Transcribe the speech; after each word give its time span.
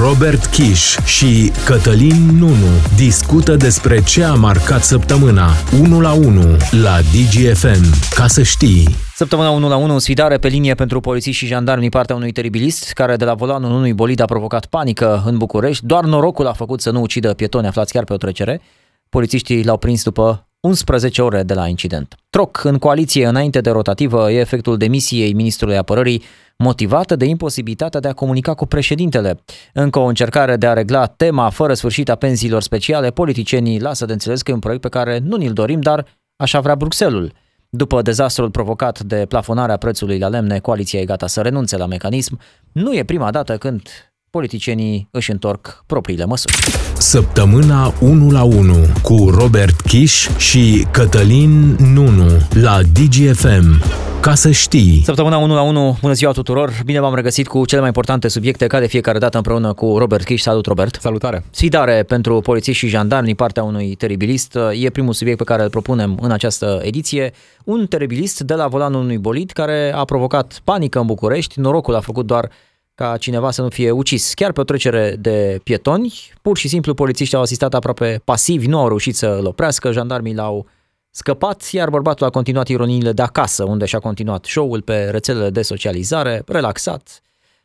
Robert 0.00 0.46
Kiș 0.46 0.96
și 1.04 1.52
Cătălin 1.64 2.36
Nunu 2.38 2.72
discută 2.96 3.56
despre 3.56 4.02
ce 4.02 4.24
a 4.24 4.34
marcat 4.34 4.82
săptămâna 4.82 5.48
1 5.80 6.00
la 6.00 6.12
1 6.12 6.40
la 6.82 6.98
DGFM. 7.00 8.14
Ca 8.14 8.26
să 8.26 8.42
știi... 8.42 8.88
Săptămâna 9.14 9.50
1 9.50 9.68
la 9.68 9.76
1, 9.76 9.98
sfidare 9.98 10.38
pe 10.38 10.48
linie 10.48 10.74
pentru 10.74 11.00
polițiști 11.00 11.44
și 11.44 11.50
jandarmi 11.50 11.80
din 11.80 11.90
partea 11.90 12.14
unui 12.14 12.32
teribilist 12.32 12.92
care 12.92 13.16
de 13.16 13.24
la 13.24 13.34
volanul 13.34 13.70
unui 13.70 13.92
bolid 13.92 14.20
a 14.20 14.24
provocat 14.24 14.66
panică 14.66 15.22
în 15.26 15.36
București. 15.36 15.86
Doar 15.86 16.04
norocul 16.04 16.46
a 16.46 16.52
făcut 16.52 16.80
să 16.80 16.90
nu 16.90 17.00
ucidă 17.00 17.34
pietoni 17.34 17.66
aflați 17.66 17.92
chiar 17.92 18.04
pe 18.04 18.12
o 18.12 18.16
trecere. 18.16 18.60
Polițiștii 19.08 19.64
l-au 19.64 19.76
prins 19.76 20.02
după 20.02 20.47
11 20.60 21.22
ore 21.22 21.42
de 21.42 21.54
la 21.54 21.66
incident. 21.66 22.14
Troc 22.30 22.64
în 22.64 22.78
coaliție 22.78 23.26
înainte 23.26 23.60
de 23.60 23.70
rotativă 23.70 24.30
e 24.32 24.38
efectul 24.38 24.76
demisiei 24.76 25.32
ministrului 25.32 25.76
apărării 25.76 26.22
motivată 26.56 27.16
de 27.16 27.24
imposibilitatea 27.24 28.00
de 28.00 28.08
a 28.08 28.12
comunica 28.12 28.54
cu 28.54 28.66
președintele. 28.66 29.40
Încă 29.72 29.98
o 29.98 30.04
încercare 30.04 30.56
de 30.56 30.66
a 30.66 30.72
regla 30.72 31.06
tema 31.06 31.50
fără 31.50 31.74
sfârșit 31.74 32.08
a 32.08 32.14
pensiilor 32.14 32.62
speciale, 32.62 33.10
politicienii 33.10 33.80
lasă 33.80 34.04
de 34.04 34.12
înțeles 34.12 34.42
că 34.42 34.50
e 34.50 34.54
un 34.54 34.60
proiect 34.60 34.82
pe 34.82 34.88
care 34.88 35.18
nu 35.18 35.36
ni-l 35.36 35.52
dorim, 35.52 35.80
dar 35.80 36.06
așa 36.36 36.60
vrea 36.60 36.76
Bruxelul. 36.76 37.32
După 37.70 38.02
dezastrul 38.02 38.50
provocat 38.50 39.00
de 39.00 39.26
plafonarea 39.28 39.76
prețului 39.76 40.18
la 40.18 40.28
lemne, 40.28 40.58
coaliția 40.58 41.00
e 41.00 41.04
gata 41.04 41.26
să 41.26 41.40
renunțe 41.40 41.76
la 41.76 41.86
mecanism. 41.86 42.40
Nu 42.72 42.94
e 42.94 43.04
prima 43.04 43.30
dată 43.30 43.56
când 43.56 43.88
politicienii 44.30 45.08
își 45.10 45.30
întorc 45.30 45.82
propriile 45.86 46.24
măsuri. 46.24 46.54
Săptămâna 46.96 47.94
1 48.00 48.30
la 48.30 48.42
1 48.42 48.74
cu 49.02 49.30
Robert 49.30 49.80
Kiș 49.80 50.28
și 50.36 50.86
Cătălin 50.90 51.76
Nunu 51.92 52.26
la 52.62 52.80
DGFM. 52.92 53.82
Ca 54.20 54.34
să 54.34 54.50
știi. 54.50 55.02
Săptămâna 55.04 55.36
1 55.38 55.54
la 55.54 55.62
1, 55.62 55.98
bună 56.00 56.12
ziua 56.12 56.32
tuturor! 56.32 56.72
Bine 56.84 57.00
v-am 57.00 57.14
regăsit 57.14 57.48
cu 57.48 57.64
cele 57.64 57.78
mai 57.78 57.88
importante 57.88 58.28
subiecte 58.28 58.66
ca 58.66 58.80
de 58.80 58.86
fiecare 58.86 59.18
dată 59.18 59.36
împreună 59.36 59.72
cu 59.72 59.98
Robert 59.98 60.24
Kiș. 60.24 60.40
Salut, 60.40 60.66
Robert! 60.66 60.98
Salutare! 61.00 61.44
Sfidare 61.50 62.02
pentru 62.02 62.40
polițiști 62.40 62.84
și 62.84 62.92
jandarmi 62.92 63.26
din 63.26 63.34
partea 63.34 63.62
unui 63.62 63.94
teribilist. 63.94 64.58
E 64.80 64.90
primul 64.90 65.12
subiect 65.12 65.38
pe 65.38 65.44
care 65.44 65.62
îl 65.62 65.70
propunem 65.70 66.18
în 66.20 66.30
această 66.30 66.80
ediție. 66.82 67.32
Un 67.64 67.86
teribilist 67.86 68.40
de 68.40 68.54
la 68.54 68.66
volanul 68.66 69.00
unui 69.00 69.18
bolid 69.18 69.50
care 69.50 69.92
a 69.94 70.04
provocat 70.04 70.60
panică 70.64 70.98
în 70.98 71.06
București. 71.06 71.60
Norocul 71.60 71.94
a 71.94 72.00
făcut 72.00 72.26
doar 72.26 72.50
ca 72.98 73.16
cineva 73.16 73.50
să 73.50 73.62
nu 73.62 73.68
fie 73.68 73.90
ucis 73.90 74.34
chiar 74.34 74.52
pe 74.52 74.60
o 74.60 74.64
trecere 74.64 75.16
de 75.18 75.60
pietoni. 75.64 76.14
Pur 76.42 76.56
și 76.56 76.68
simplu 76.68 76.94
polițiștii 76.94 77.36
au 77.36 77.42
asistat 77.42 77.74
aproape 77.74 78.20
pasivi, 78.24 78.66
nu 78.66 78.78
au 78.78 78.88
reușit 78.88 79.16
să-l 79.16 79.46
oprească, 79.46 79.92
jandarmii 79.92 80.34
l-au 80.34 80.66
scăpat, 81.10 81.68
iar 81.72 81.90
bărbatul 81.90 82.26
a 82.26 82.30
continuat 82.30 82.68
ironiile 82.68 83.12
de 83.12 83.22
acasă, 83.22 83.64
unde 83.64 83.84
și-a 83.84 83.98
continuat 83.98 84.44
show-ul 84.44 84.82
pe 84.82 85.08
rețelele 85.10 85.50
de 85.50 85.62
socializare, 85.62 86.42
relaxat, 86.46 87.22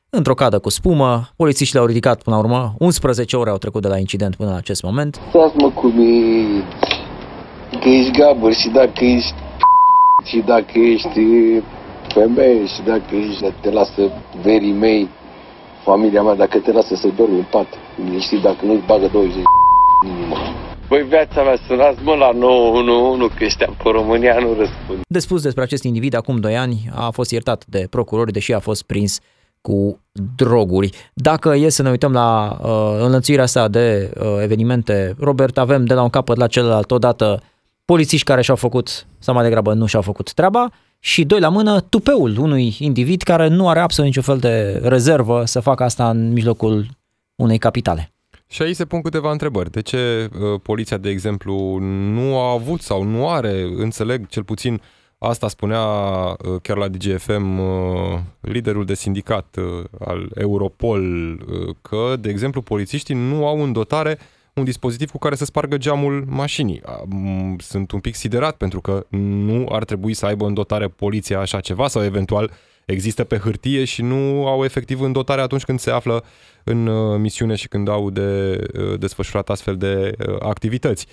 într-o 0.09 0.33
cadă 0.33 0.59
cu 0.59 0.69
spumă. 0.69 1.29
Polițiștii 1.35 1.77
l-au 1.77 1.87
ridicat 1.87 2.23
până 2.23 2.35
la 2.35 2.41
urmă. 2.41 2.73
11 2.79 3.35
ore 3.37 3.49
au 3.49 3.57
trecut 3.57 3.81
de 3.81 3.87
la 3.87 3.97
incident 3.97 4.35
până 4.35 4.49
în 4.49 4.55
acest 4.55 4.83
moment. 4.83 5.19
Stați 5.29 5.55
mă 5.57 5.69
cum 5.69 5.99
e, 5.99 6.63
că 7.79 7.89
ești 7.89 8.11
gabăr 8.11 8.53
și 8.53 8.69
dacă 8.69 9.03
ești 9.05 9.33
și 10.29 10.43
dacă 10.45 10.79
ești 10.79 11.21
femeie 12.13 12.65
și 12.65 12.81
dacă 12.85 13.15
ești, 13.15 13.53
te 13.61 13.71
lasă 13.71 14.01
verii 14.41 14.73
mei 14.73 15.09
familia 15.83 16.21
mea, 16.21 16.35
dacă 16.35 16.57
te 16.59 16.71
lasă 16.71 16.95
să 16.95 17.07
dormi 17.17 17.37
în 17.37 17.45
pat, 17.51 17.67
știi, 18.19 18.41
dacă 18.41 18.65
nu-ți 18.65 18.85
bagă 18.85 19.07
20 19.11 19.35
inima. 20.05 20.37
Băi, 20.87 21.03
viața 21.03 21.43
mea, 21.43 21.57
sunați 21.67 22.03
mă 22.03 22.15
la 22.15 22.31
911 22.31 23.37
că 23.37 23.45
ăștia 23.45 23.69
pe 23.83 23.89
România 23.89 24.37
nu 24.39 24.53
răspund. 24.57 24.99
De 25.07 25.19
spus 25.19 25.41
despre 25.41 25.63
acest 25.63 25.83
individ, 25.83 26.13
acum 26.15 26.39
2 26.39 26.57
ani 26.57 26.89
a 26.95 27.09
fost 27.09 27.31
iertat 27.31 27.65
de 27.65 27.87
procurori, 27.89 28.31
deși 28.31 28.53
a 28.53 28.59
fost 28.59 28.83
prins 28.83 29.19
cu 29.61 29.99
droguri. 30.35 30.89
Dacă 31.13 31.55
e 31.55 31.69
să 31.69 31.81
ne 31.81 31.89
uităm 31.89 32.11
la 32.11 32.57
uh, 32.61 32.69
înlănțuirea 32.99 33.43
asta 33.43 33.67
de 33.67 34.11
uh, 34.19 34.25
evenimente, 34.41 35.15
Robert, 35.19 35.57
avem 35.57 35.85
de 35.85 35.93
la 35.93 36.01
un 36.01 36.09
capăt 36.09 36.37
la 36.37 36.47
celălalt 36.47 36.91
odată 36.91 37.41
polițiști 37.85 38.25
care 38.25 38.41
și-au 38.41 38.55
făcut, 38.55 39.05
sau 39.19 39.33
mai 39.33 39.43
degrabă 39.43 39.73
nu 39.73 39.85
și-au 39.85 40.01
făcut 40.01 40.33
treaba, 40.33 40.69
și 41.05 41.23
doi 41.23 41.39
la 41.39 41.49
mână 41.49 41.81
tupeul 41.81 42.37
unui 42.37 42.75
individ 42.79 43.21
care 43.21 43.47
nu 43.47 43.69
are 43.69 43.79
absolut 43.79 44.09
niciun 44.09 44.23
fel 44.23 44.37
de 44.37 44.81
rezervă 44.83 45.45
să 45.45 45.59
facă 45.59 45.83
asta 45.83 46.09
în 46.09 46.31
mijlocul 46.31 46.85
unei 47.35 47.57
capitale. 47.57 48.11
Și 48.47 48.61
aici 48.61 48.75
se 48.75 48.85
pun 48.85 49.01
câteva 49.01 49.31
întrebări. 49.31 49.71
De 49.71 49.81
ce 49.81 50.29
uh, 50.33 50.59
poliția, 50.61 50.97
de 50.97 51.09
exemplu, 51.09 51.77
nu 52.13 52.39
a 52.39 52.51
avut 52.51 52.81
sau 52.81 53.03
nu 53.03 53.29
are, 53.29 53.61
înțeleg 53.75 54.27
cel 54.27 54.43
puțin 54.43 54.81
asta 55.17 55.47
spunea 55.47 55.81
uh, 55.81 56.35
chiar 56.61 56.77
la 56.77 56.87
DGFM 56.87 57.59
uh, 57.59 58.19
liderul 58.41 58.85
de 58.85 58.93
sindicat 58.93 59.57
uh, 59.57 59.83
al 59.99 60.31
Europol, 60.35 61.03
uh, 61.33 61.75
că, 61.81 62.15
de 62.19 62.29
exemplu, 62.29 62.61
polițiștii 62.61 63.15
nu 63.15 63.47
au 63.47 63.63
în 63.63 63.71
dotare 63.71 64.17
un 64.53 64.63
dispozitiv 64.63 65.11
cu 65.11 65.17
care 65.17 65.35
să 65.35 65.45
spargă 65.45 65.77
geamul 65.77 66.25
mașinii. 66.27 66.81
Sunt 67.57 67.91
un 67.91 67.99
pic 67.99 68.15
siderat 68.15 68.55
pentru 68.55 68.81
că 68.81 69.05
nu 69.09 69.67
ar 69.71 69.83
trebui 69.83 70.13
să 70.13 70.25
aibă 70.25 70.45
în 70.45 70.53
dotare 70.53 70.87
poliția 70.87 71.39
așa 71.39 71.59
ceva 71.59 71.87
sau 71.87 72.03
eventual 72.03 72.51
există 72.85 73.23
pe 73.23 73.37
hârtie 73.37 73.83
și 73.83 74.01
nu 74.01 74.47
au 74.47 74.63
efectiv 74.63 75.01
în 75.01 75.11
dotare 75.11 75.41
atunci 75.41 75.63
când 75.63 75.79
se 75.79 75.91
află 75.91 76.23
în 76.63 76.87
uh, 76.87 77.19
misiune 77.19 77.55
și 77.55 77.67
când 77.67 77.87
au 77.87 78.09
de 78.09 78.61
uh, 78.77 78.99
desfășurat 78.99 79.49
astfel 79.49 79.77
de 79.77 80.11
uh, 80.27 80.35
activități. 80.39 81.07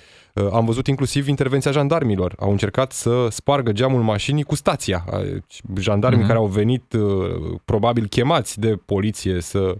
Am 0.52 0.64
văzut 0.64 0.86
inclusiv 0.86 1.28
intervenția 1.28 1.70
jandarmilor. 1.70 2.34
Au 2.38 2.50
încercat 2.50 2.92
să 2.92 3.26
spargă 3.30 3.72
geamul 3.72 4.02
mașinii 4.02 4.42
cu 4.42 4.54
stația. 4.54 5.04
Jandarmii 5.78 6.24
uh-huh. 6.24 6.26
care 6.26 6.38
au 6.38 6.46
venit 6.46 6.94
probabil 7.64 8.06
chemați 8.06 8.60
de 8.60 8.76
poliție 8.86 9.40
să 9.40 9.58
uh, 9.58 9.74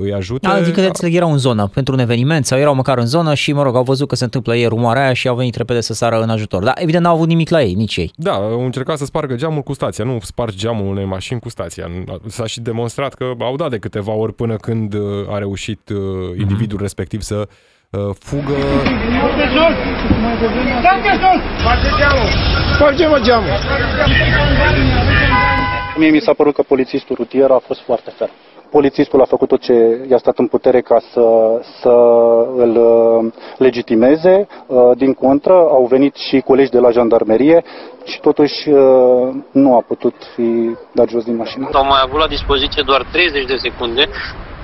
îi 0.00 0.12
ajute. 0.14 0.48
Adică 0.48 0.80
da. 0.80 1.08
erau 1.08 1.30
în 1.30 1.38
zonă 1.38 1.70
pentru 1.74 1.94
un 1.94 2.00
eveniment 2.00 2.46
sau 2.46 2.58
erau 2.58 2.74
măcar 2.74 2.98
în 2.98 3.06
zonă 3.06 3.34
și, 3.34 3.52
mă 3.52 3.62
rog, 3.62 3.76
au 3.76 3.82
văzut 3.82 4.08
că 4.08 4.14
se 4.14 4.24
întâmplă 4.24 4.56
ei 4.56 4.66
rumoarea 4.66 5.02
aia 5.02 5.12
și 5.12 5.28
au 5.28 5.36
venit 5.36 5.54
repede 5.54 5.80
să 5.80 5.94
sară 5.94 6.22
în 6.22 6.30
ajutor. 6.30 6.62
Dar 6.62 6.74
evident 6.76 7.04
n-au 7.04 7.14
avut 7.14 7.28
nimic 7.28 7.48
la 7.48 7.62
ei, 7.62 7.74
nici 7.74 7.96
ei. 7.96 8.10
Da, 8.16 8.32
au 8.32 8.64
încercat 8.64 8.98
să 8.98 9.04
spargă 9.04 9.34
geamul 9.34 9.62
cu 9.62 9.72
stația, 9.72 10.04
nu 10.04 10.18
spargi 10.22 10.56
geamul 10.56 10.86
unei 10.86 11.04
mașini 11.04 11.40
cu 11.40 11.48
stația. 11.48 11.90
S-a 12.26 12.46
și 12.46 12.60
demonstrat 12.60 13.14
că 13.14 13.32
au 13.38 13.56
dat 13.56 13.70
de 13.70 13.78
câteva 13.78 14.12
ori 14.12 14.32
până 14.32 14.56
când 14.56 14.94
uh, 14.94 15.00
a 15.28 15.38
reușit 15.38 15.88
uh, 15.88 15.96
mhm. 15.98 16.40
individul 16.40 16.78
mm-hmm. 16.78 16.80
respectiv 16.80 17.20
să 17.20 17.48
uh, 17.90 18.00
fugă. 18.18 18.54
Sparge-mă 22.74 23.20
geamul! 23.22 23.50
Mie 25.96 26.10
mi 26.10 26.20
s-a 26.20 26.32
părut 26.32 26.54
că 26.54 26.62
polițistul 26.62 27.16
rutier 27.16 27.50
a 27.50 27.62
fost 27.66 27.80
foarte 27.80 28.12
ferm 28.18 28.43
polițistul 28.76 29.20
a 29.20 29.24
făcut 29.34 29.48
tot 29.48 29.60
ce 29.60 29.74
i-a 30.10 30.18
stat 30.18 30.38
în 30.38 30.46
putere 30.46 30.80
ca 30.80 30.98
să, 31.12 31.26
să 31.80 31.94
îl 32.64 32.72
uh, 32.76 33.32
legitimeze. 33.58 34.46
Uh, 34.66 34.90
din 34.96 35.12
contră, 35.12 35.52
au 35.52 35.86
venit 35.94 36.14
și 36.14 36.40
colegi 36.40 36.70
de 36.70 36.78
la 36.78 36.90
jandarmerie 36.90 37.64
și 38.04 38.20
totuși 38.20 38.68
uh, 38.68 39.28
nu 39.50 39.76
a 39.76 39.80
putut 39.80 40.14
fi 40.34 40.76
dat 40.92 41.08
jos 41.08 41.24
din 41.24 41.36
mașină. 41.36 41.68
Au 41.72 41.84
mai 41.84 42.00
avut 42.04 42.18
la 42.18 42.26
dispoziție 42.26 42.82
doar 42.86 43.02
30 43.12 43.44
de 43.46 43.56
secunde 43.56 44.08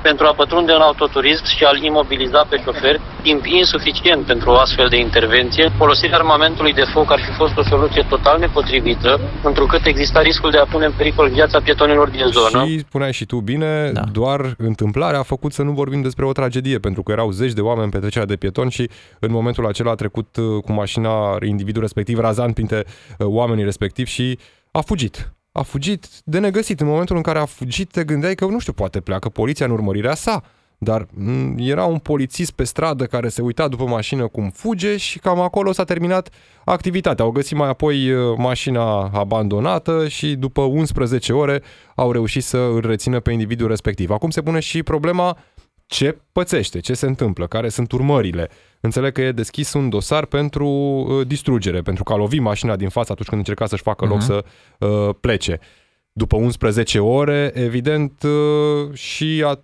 pentru 0.02 0.26
a 0.26 0.32
pătrunde 0.40 0.72
în 0.72 0.80
autoturism 0.80 1.44
și 1.44 1.64
a-l 1.64 1.82
imobiliza 1.82 2.46
pe 2.50 2.56
șofer, 2.64 3.00
timp 3.22 3.44
insuficient 3.44 4.26
pentru 4.26 4.50
o 4.50 4.58
astfel 4.64 4.88
de 4.88 4.98
intervenție. 4.98 5.72
Folosirea 5.76 6.16
armamentului 6.16 6.72
de 6.72 6.84
foc 6.92 7.12
ar 7.12 7.20
fi 7.26 7.32
fost 7.32 7.56
o 7.56 7.62
soluție 7.62 8.06
total 8.08 8.38
nepotrivită, 8.38 9.20
întrucât 9.42 9.86
exista 9.86 10.20
riscul 10.20 10.50
de 10.50 10.58
a 10.58 10.64
pune 10.64 10.84
în 10.84 10.92
pericol 10.96 11.28
viața 11.28 11.60
pietonilor 11.60 12.08
din 12.08 12.26
zonă. 12.26 12.64
Și 12.64 12.78
spuneai 12.78 13.12
și 13.12 13.24
tu 13.26 13.36
bine, 13.36 13.90
da. 13.92 14.02
doar 14.12 14.54
întâmplarea 14.58 15.18
a 15.18 15.22
făcut 15.22 15.52
să 15.52 15.62
nu 15.62 15.72
vorbim 15.72 16.02
despre 16.02 16.24
o 16.24 16.32
tragedie, 16.32 16.78
pentru 16.78 17.02
că 17.02 17.12
erau 17.12 17.30
zeci 17.30 17.52
de 17.52 17.60
oameni 17.60 17.90
pe 17.90 17.98
trecerea 17.98 18.26
de 18.26 18.36
pietoni 18.36 18.70
și 18.70 18.90
în 19.18 19.30
momentul 19.30 19.66
acela 19.66 19.90
a 19.90 19.94
trecut 19.94 20.36
uh, 20.36 20.62
cu 20.64 20.72
mașina 20.72 21.36
individul 21.46 21.80
respectiv 21.80 22.18
razant 22.18 22.54
printre 22.54 22.84
uh, 22.86 23.26
oamenii 23.26 23.64
respectivi 23.64 24.10
și 24.10 24.38
a 24.70 24.80
fugit 24.80 25.32
a 25.60 25.62
fugit 25.62 26.06
de 26.24 26.38
negăsit. 26.38 26.80
În 26.80 26.86
momentul 26.86 27.16
în 27.16 27.22
care 27.22 27.38
a 27.38 27.44
fugit, 27.44 27.90
te 27.90 28.04
gândeai 28.04 28.34
că, 28.34 28.44
nu 28.44 28.58
știu, 28.58 28.72
poate 28.72 29.00
pleacă 29.00 29.28
poliția 29.28 29.66
în 29.66 29.72
urmărirea 29.72 30.14
sa. 30.14 30.42
Dar 30.78 31.06
mm, 31.10 31.56
era 31.58 31.84
un 31.84 31.98
polițist 31.98 32.50
pe 32.50 32.64
stradă 32.64 33.04
care 33.04 33.28
se 33.28 33.42
uita 33.42 33.68
după 33.68 33.84
mașină 33.84 34.26
cum 34.26 34.50
fuge 34.50 34.96
și 34.96 35.18
cam 35.18 35.40
acolo 35.40 35.72
s-a 35.72 35.84
terminat 35.84 36.28
activitatea. 36.64 37.24
Au 37.24 37.30
găsit 37.30 37.56
mai 37.56 37.68
apoi 37.68 38.10
uh, 38.10 38.36
mașina 38.36 39.08
abandonată 39.08 40.08
și 40.08 40.34
după 40.34 40.60
11 40.60 41.32
ore 41.32 41.62
au 41.94 42.12
reușit 42.12 42.44
să 42.44 42.56
îl 42.56 42.80
rețină 42.80 43.20
pe 43.20 43.32
individul 43.32 43.68
respectiv. 43.68 44.10
Acum 44.10 44.30
se 44.30 44.42
pune 44.42 44.60
și 44.60 44.82
problema 44.82 45.38
ce 45.86 46.18
pățește, 46.32 46.80
ce 46.80 46.94
se 46.94 47.06
întâmplă, 47.06 47.46
care 47.46 47.68
sunt 47.68 47.92
urmările. 47.92 48.48
Înțeleg 48.80 49.12
că 49.12 49.20
e 49.20 49.32
deschis 49.32 49.72
un 49.72 49.88
dosar 49.88 50.24
pentru 50.24 50.66
uh, 50.66 51.26
distrugere, 51.26 51.80
pentru 51.80 52.04
că 52.04 52.12
a 52.12 52.16
lovit 52.16 52.40
mașina 52.40 52.76
din 52.76 52.88
față 52.88 53.12
atunci 53.12 53.28
când 53.28 53.40
încerca 53.40 53.66
să-și 53.66 53.82
facă 53.82 54.06
uh-huh. 54.06 54.08
loc 54.08 54.18
mhm. 54.18 54.26
să 54.26 54.44
uh, 54.78 55.14
plece. 55.20 55.58
După 56.12 56.36
11 56.36 56.98
ore, 56.98 57.50
evident, 57.54 58.22
uh, 58.22 58.94
și 58.94 59.42
a 59.46 59.60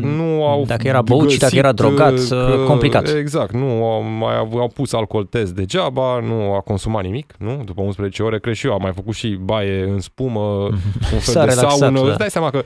nu 0.00 0.44
au 0.46 0.64
Dacă 0.66 0.86
era 0.88 1.02
băut 1.02 1.30
și 1.30 1.38
dacă 1.38 1.56
era 1.56 1.72
găsit, 1.72 1.94
drogat, 1.96 2.28
că- 2.28 2.64
complicat. 2.66 3.14
Exact, 3.14 3.52
nu 3.52 3.84
au 3.84 4.02
mai 4.02 4.36
au, 4.36 4.58
au 4.58 4.68
pus 4.74 4.92
alcool 4.92 5.24
test 5.24 5.54
degeaba, 5.54 6.20
nu 6.20 6.52
a 6.54 6.60
consumat 6.60 7.02
nimic, 7.04 7.34
nu? 7.38 7.62
După 7.64 7.82
11 7.82 8.22
ore, 8.22 8.38
cred 8.38 8.54
și 8.54 8.66
eu, 8.66 8.72
am 8.72 8.78
mai 8.82 8.92
făcut 8.94 9.14
și 9.14 9.28
baie 9.28 9.82
în 9.82 10.00
spumă, 10.00 10.40
un 11.12 11.18
fel 11.18 11.18
S-a 11.18 11.44
de 11.44 11.50
relaxat, 11.50 11.78
saună. 11.78 12.00
da. 12.00 12.06
Îți 12.08 12.18
dai 12.18 12.30
seama 12.30 12.50
că 12.50 12.62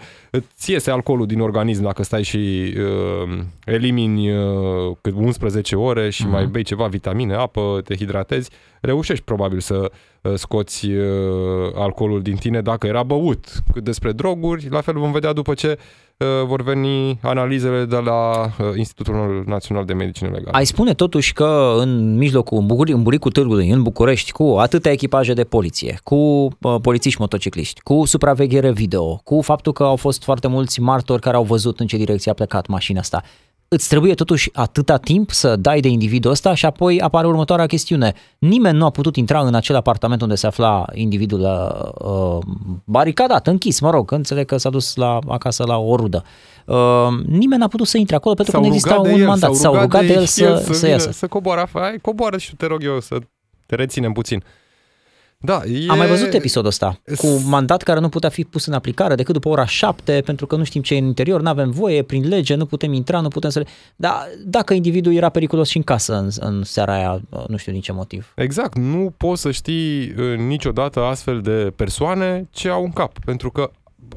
ți 0.59 0.71
iese 0.73 0.91
alcoolul 0.91 1.27
din 1.27 1.41
organism 1.41 1.83
dacă 1.83 2.03
stai 2.03 2.23
și 2.23 2.75
uh, 2.77 3.39
elimini 3.65 4.31
uh, 4.37 4.97
cât 5.01 5.15
11 5.17 5.77
ore 5.77 6.11
și 6.11 6.23
Mhm. 6.23 6.31
mai 6.33 6.45
bei 6.47 6.63
ceva 6.63 6.87
vitamine, 6.87 7.35
apă, 7.35 7.81
te 7.85 7.97
hidratezi, 7.97 8.51
reușești 8.81 9.25
probabil 9.25 9.61
să 9.61 9.91
uh, 10.23 10.33
scoți 10.35 10.87
uh, 10.87 11.05
alcoolul 11.75 12.23
din 12.23 12.37
tine 12.37 12.61
dacă 12.61 12.87
era 12.87 13.03
băut. 13.03 13.47
Cât 13.73 13.85
despre 13.85 14.13
droguri, 14.13 14.69
la 14.71 14.81
fel 14.81 14.99
vom 14.99 15.13
vedea 15.13 15.33
după 15.33 15.55
ce 15.55 15.79
uh, 16.17 16.27
vor 16.47 16.63
veni 16.63 17.19
analizele 17.23 17.85
de 17.85 17.97
la 17.97 18.41
uh, 18.41 18.49
Institutul 18.77 19.45
Național 19.47 19.85
de 19.85 19.93
Medicină 19.93 20.29
Legală. 20.29 20.57
Ai 20.57 20.67
spune 20.67 20.95
totuși 20.95 21.33
că 21.33 21.75
în 21.79 22.17
mijlocul, 22.17 22.59
în, 22.59 22.67
Bucuri, 22.67 22.93
în 22.93 23.03
buricul 23.03 23.31
târgului, 23.31 23.71
în 23.71 23.83
București, 23.83 24.33
cu 24.33 24.57
atâtea 24.59 24.93
echipaje 24.93 25.33
de 25.33 25.45
poliție, 25.45 25.99
cu 26.05 26.15
uh, 26.15 26.77
polițiști 26.83 27.21
motocicliști, 27.21 27.81
cu 27.81 28.05
supraveghere 28.05 28.73
video, 28.73 29.17
cu 29.17 29.41
faptul 29.41 29.73
că 29.73 29.83
au 29.83 29.97
fost 29.97 30.23
foarte 30.23 30.49
mulți 30.49 30.81
martori 30.81 31.21
care 31.21 31.37
au 31.37 31.45
văzut 31.45 31.81
în 31.81 31.87
ce 31.87 31.97
direcție 31.97 32.31
a 32.31 32.35
plecat 32.35 32.67
mașina 32.67 33.01
asta, 33.01 33.23
îți 33.73 33.89
trebuie 33.89 34.15
totuși 34.15 34.51
atâta 34.53 34.97
timp 34.97 35.31
să 35.31 35.57
dai 35.57 35.81
de 35.81 35.89
individul 35.89 36.31
ăsta 36.31 36.55
și 36.55 36.67
apoi 36.67 37.01
apare 37.01 37.27
următoarea 37.27 37.67
chestiune. 37.67 38.15
Nimeni 38.39 38.79
nu 38.79 38.85
a 38.85 38.91
putut 38.91 39.17
intra 39.17 39.41
în 39.41 39.55
acel 39.55 39.77
apartament 39.77 40.23
unde 40.23 40.35
se 40.35 40.47
afla 40.47 40.85
individul 40.93 41.41
uh, 41.41 42.09
uh, 42.09 42.39
baricadat, 42.85 43.47
închis, 43.47 43.81
mă 43.81 43.91
rog, 43.91 44.13
înțeleg 44.13 44.47
că 44.47 44.57
s-a 44.57 44.71
dus 44.71 44.95
la, 44.95 45.19
acasă 45.29 45.65
la 45.65 45.79
o 45.79 45.97
rudă. 45.97 46.25
Uh, 46.67 46.77
nimeni 47.27 47.61
n-a 47.61 47.69
putut 47.69 47.87
să 47.87 47.99
intre 47.99 48.17
acolo 48.17 48.35
pentru 48.35 48.53
că 48.53 48.61
S-au 48.61 48.69
nu 48.69 48.75
exista 48.75 48.95
rugat 48.95 49.11
un 49.11 49.17
de 49.17 49.21
el, 49.23 49.29
mandat. 49.29 49.55
S-au 49.55 49.75
rugat 49.75 50.07
de 50.07 50.13
el 50.13 50.25
să, 50.25 50.63
să, 50.65 50.73
vină, 50.73 50.89
iasă. 50.89 51.11
Să 51.11 51.27
coboară 51.27 51.61
afară. 51.61 51.85
Hai, 51.85 51.99
coboară 52.03 52.39
și 52.39 52.57
te 52.57 52.67
rog 52.67 52.85
eu 52.85 53.01
să 53.01 53.19
te 53.67 53.75
reținem 53.75 54.13
puțin. 54.13 54.43
Da, 55.43 55.61
e... 55.65 55.91
Am 55.91 55.97
mai 55.99 56.07
văzut 56.07 56.33
episodul 56.33 56.69
ăsta 56.69 57.01
cu 57.17 57.27
S- 57.27 57.45
mandat 57.45 57.83
care 57.83 58.01
nu 58.01 58.09
putea 58.09 58.29
fi 58.29 58.45
pus 58.45 58.67
în 58.67 58.73
aplicare 58.73 59.15
decât 59.15 59.35
după 59.35 59.49
ora 59.49 59.67
7 59.67 60.23
pentru 60.25 60.47
că 60.47 60.57
nu 60.57 60.65
știm 60.65 60.83
ce 60.83 60.95
e 60.95 60.99
în 60.99 61.05
interior, 61.05 61.41
nu 61.41 61.49
avem 61.49 61.71
voie, 61.71 62.03
prin 62.03 62.29
lege, 62.29 62.55
nu 62.55 62.67
putem 62.67 62.93
intra, 62.93 63.21
nu 63.21 63.29
putem 63.29 63.51
să 63.51 63.59
le... 63.59 63.67
Dar 63.97 64.29
dacă 64.45 64.75
individul 64.75 65.15
era 65.15 65.29
periculos 65.29 65.69
și 65.69 65.77
în 65.77 65.83
casă 65.83 66.15
în, 66.15 66.29
în 66.39 66.63
seara 66.65 66.95
aia, 66.95 67.21
nu 67.47 67.57
știu 67.57 67.73
din 67.73 67.81
ce 67.81 67.93
motiv. 67.93 68.33
Exact, 68.35 68.79
nu 68.79 69.15
poți 69.17 69.41
să 69.43 69.51
știi 69.51 70.15
uh, 70.19 70.37
niciodată 70.37 71.01
astfel 71.01 71.41
de 71.41 71.73
persoane 71.77 72.49
ce 72.51 72.69
au 72.69 72.85
în 72.85 72.91
cap, 72.91 73.13
pentru 73.25 73.51
că 73.51 73.71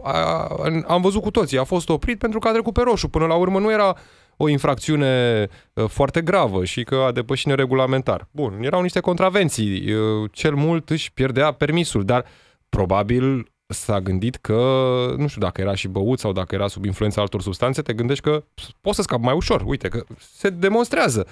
a, 0.03 0.47
am 0.87 1.01
văzut 1.01 1.21
cu 1.21 1.31
toții, 1.31 1.57
a 1.57 1.63
fost 1.63 1.89
oprit 1.89 2.17
pentru 2.17 2.39
că 2.39 2.47
a 2.47 2.51
trecut 2.51 2.73
pe 2.73 2.81
roșu, 2.81 3.07
până 3.07 3.25
la 3.25 3.35
urmă 3.35 3.59
nu 3.59 3.71
era 3.71 3.95
o 4.37 4.49
infracțiune 4.49 5.47
uh, 5.73 5.85
foarte 5.87 6.21
gravă 6.21 6.63
și 6.63 6.83
că 6.83 6.95
a 6.95 7.11
depășit 7.11 7.47
neregulamentar. 7.47 8.27
Bun, 8.31 8.59
erau 8.61 8.81
niște 8.81 8.99
contravenții, 8.99 9.93
uh, 9.93 10.29
cel 10.31 10.55
mult 10.55 10.89
își 10.89 11.13
pierdea 11.13 11.51
permisul, 11.51 12.05
dar 12.05 12.25
probabil 12.69 13.51
s-a 13.65 13.99
gândit 13.99 14.35
că, 14.35 14.55
nu 15.17 15.27
știu 15.27 15.41
dacă 15.41 15.61
era 15.61 15.75
și 15.75 15.87
băut 15.87 16.19
sau 16.19 16.31
dacă 16.31 16.55
era 16.55 16.67
sub 16.67 16.85
influența 16.85 17.21
altor 17.21 17.41
substanțe, 17.41 17.81
te 17.81 17.93
gândești 17.93 18.23
că 18.23 18.43
poți 18.81 18.95
să 18.95 19.01
scapi 19.01 19.23
mai 19.23 19.35
ușor. 19.35 19.63
Uite 19.65 19.87
că 19.87 20.03
se 20.17 20.49
demonstrează 20.49 21.27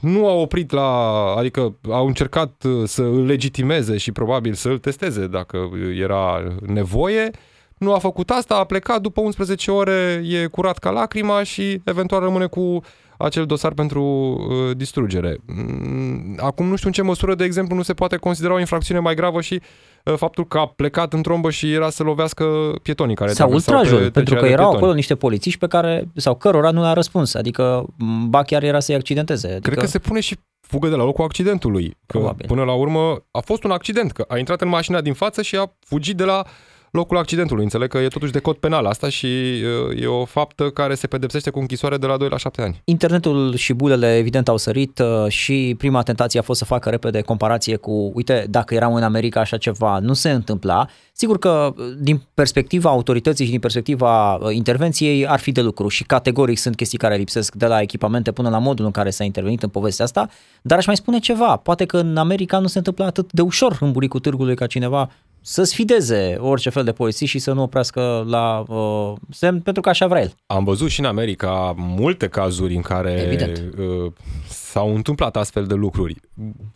nu 0.00 0.28
au 0.28 0.40
oprit 0.40 0.70
la, 0.70 1.10
adică 1.36 1.76
au 1.88 2.06
încercat 2.06 2.64
uh, 2.64 2.88
să 2.88 3.02
îl 3.02 3.24
legitimeze 3.24 3.96
și 3.96 4.12
probabil 4.12 4.52
să 4.52 4.68
îl 4.68 4.78
testeze 4.78 5.26
dacă 5.26 5.70
era 5.94 6.56
nevoie. 6.60 7.30
Nu 7.80 7.92
a 7.94 7.98
făcut 7.98 8.30
asta, 8.30 8.54
a 8.54 8.64
plecat 8.64 9.00
după 9.00 9.20
11 9.20 9.70
ore, 9.70 10.22
e 10.28 10.46
curat 10.46 10.78
ca 10.78 10.90
lacrima 10.90 11.42
și 11.42 11.80
eventual 11.84 12.20
rămâne 12.20 12.46
cu 12.46 12.80
acel 13.18 13.46
dosar 13.46 13.72
pentru 13.72 14.02
uh, 14.02 14.76
distrugere. 14.76 15.36
Mm, 15.46 16.38
Acum 16.42 16.66
nu 16.68 16.76
știu 16.76 16.86
în 16.88 16.92
ce 16.94 17.02
măsură, 17.02 17.34
de 17.34 17.44
exemplu, 17.44 17.76
nu 17.76 17.82
se 17.82 17.92
poate 17.94 18.16
considera 18.16 18.54
o 18.54 18.58
infracțiune 18.58 19.00
mai 19.00 19.14
gravă 19.14 19.40
și 19.40 19.60
uh, 20.04 20.14
faptul 20.16 20.46
că 20.46 20.58
a 20.58 20.66
plecat 20.66 21.12
în 21.12 21.22
trombă 21.22 21.50
și 21.50 21.72
era 21.72 21.90
să 21.90 22.02
lovească 22.02 22.44
pietonii 22.82 23.14
care 23.14 23.30
Sau 23.32 23.46
traversau 23.46 23.72
pe 23.74 23.78
ultrajul, 23.80 24.10
pentru 24.10 24.12
trecerea 24.20 24.40
că 24.42 24.46
de 24.46 24.52
erau 24.52 24.64
pietoni. 24.64 24.82
acolo 24.82 24.94
niște 24.94 25.14
polițiști 25.14 25.58
pe 25.58 25.66
care, 25.66 26.08
sau 26.14 26.34
cărora 26.34 26.70
nu 26.70 26.80
le-a 26.80 26.92
răspuns, 26.92 27.34
adică 27.34 27.86
ba 28.28 28.42
chiar 28.42 28.62
era 28.62 28.80
să-i 28.80 28.94
accidenteze. 28.94 29.46
Adică, 29.46 29.68
Cred 29.68 29.78
că 29.82 29.86
se 29.86 29.98
pune 29.98 30.20
și 30.20 30.36
fugă 30.60 30.88
de 30.88 30.94
la 30.94 31.04
locul 31.04 31.24
accidentului. 31.24 31.88
Că 31.88 32.18
Probabil. 32.18 32.46
până 32.46 32.64
la 32.64 32.72
urmă 32.72 33.22
a 33.30 33.40
fost 33.40 33.64
un 33.64 33.70
accident, 33.70 34.12
că 34.12 34.24
a 34.28 34.38
intrat 34.38 34.60
în 34.60 34.68
mașina 34.68 35.00
din 35.00 35.12
față 35.14 35.42
și 35.42 35.56
a 35.56 35.72
fugit 35.86 36.16
de 36.16 36.24
la 36.24 36.44
locul 36.90 37.16
accidentului. 37.16 37.62
Înțeleg 37.62 37.88
că 37.88 37.98
e 37.98 38.08
totuși 38.08 38.32
de 38.32 38.38
cod 38.38 38.56
penal 38.56 38.86
asta 38.86 39.08
și 39.08 39.26
uh, 39.26 40.02
e 40.02 40.06
o 40.06 40.24
faptă 40.24 40.70
care 40.70 40.94
se 40.94 41.06
pedepsește 41.06 41.50
cu 41.50 41.58
închisoare 41.58 41.96
de 41.96 42.06
la 42.06 42.16
2 42.16 42.28
la 42.28 42.36
7 42.36 42.62
ani. 42.62 42.80
Internetul 42.84 43.54
și 43.54 43.72
bulele 43.72 44.16
evident 44.16 44.48
au 44.48 44.56
sărit 44.56 44.98
uh, 44.98 45.28
și 45.28 45.74
prima 45.78 46.02
tentație 46.02 46.40
a 46.40 46.42
fost 46.42 46.58
să 46.58 46.64
facă 46.64 46.88
repede 46.90 47.20
comparație 47.20 47.76
cu, 47.76 48.10
uite, 48.14 48.46
dacă 48.50 48.74
erau 48.74 48.94
în 48.94 49.02
America 49.02 49.40
așa 49.40 49.56
ceva, 49.56 49.98
nu 49.98 50.12
se 50.12 50.30
întâmpla. 50.30 50.86
Sigur 51.12 51.38
că 51.38 51.72
uh, 51.76 51.84
din 51.98 52.22
perspectiva 52.34 52.90
autorității 52.90 53.44
și 53.44 53.50
din 53.50 53.60
perspectiva 53.60 54.34
uh, 54.34 54.54
intervenției 54.54 55.26
ar 55.26 55.38
fi 55.38 55.52
de 55.52 55.60
lucru 55.60 55.88
și 55.88 56.04
categoric 56.04 56.58
sunt 56.58 56.76
chestii 56.76 56.98
care 56.98 57.16
lipsesc 57.16 57.54
de 57.54 57.66
la 57.66 57.80
echipamente 57.80 58.32
până 58.32 58.48
la 58.48 58.58
modul 58.58 58.84
în 58.84 58.90
care 58.90 59.10
s-a 59.10 59.24
intervenit 59.24 59.62
în 59.62 59.68
povestea 59.68 60.04
asta, 60.04 60.28
dar 60.62 60.78
aș 60.78 60.86
mai 60.86 60.96
spune 60.96 61.18
ceva, 61.18 61.56
poate 61.56 61.84
că 61.84 61.96
în 61.96 62.16
America 62.16 62.58
nu 62.58 62.66
se 62.66 62.78
întâmplă 62.78 63.04
atât 63.04 63.32
de 63.32 63.42
ușor 63.42 63.78
în 63.80 63.92
buricul 63.92 64.20
târgului 64.20 64.54
ca 64.54 64.66
cineva 64.66 65.10
să 65.42 65.62
sfideze 65.62 66.36
orice 66.38 66.70
fel 66.70 66.84
de 66.84 66.92
polițist 66.92 67.30
și 67.30 67.38
să 67.38 67.52
nu 67.52 67.62
oprească 67.62 68.24
la 68.28 68.64
uh, 68.68 69.12
semn 69.30 69.60
pentru 69.60 69.82
că 69.82 69.88
așa 69.88 70.06
vrea 70.06 70.20
el. 70.22 70.32
Am 70.46 70.64
văzut 70.64 70.88
și 70.88 71.00
în 71.00 71.06
America 71.06 71.74
multe 71.76 72.28
cazuri 72.28 72.74
în 72.74 72.82
care 72.82 73.12
Evident. 73.12 73.74
uh, 73.78 74.12
s-au 74.48 74.94
întâmplat 74.94 75.36
astfel 75.36 75.64
de 75.66 75.74
lucruri. 75.74 76.14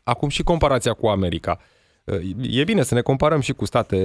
Acum 0.02 0.28
și 0.28 0.42
comparația 0.42 0.92
cu 0.92 1.06
America. 1.06 1.58
Uh, 1.60 2.20
E 2.50 2.64
bine 2.64 2.82
să 2.82 2.94
ne 2.94 3.00
comparăm 3.00 3.40
și 3.40 3.52
cu 3.52 3.64
state 3.64 3.98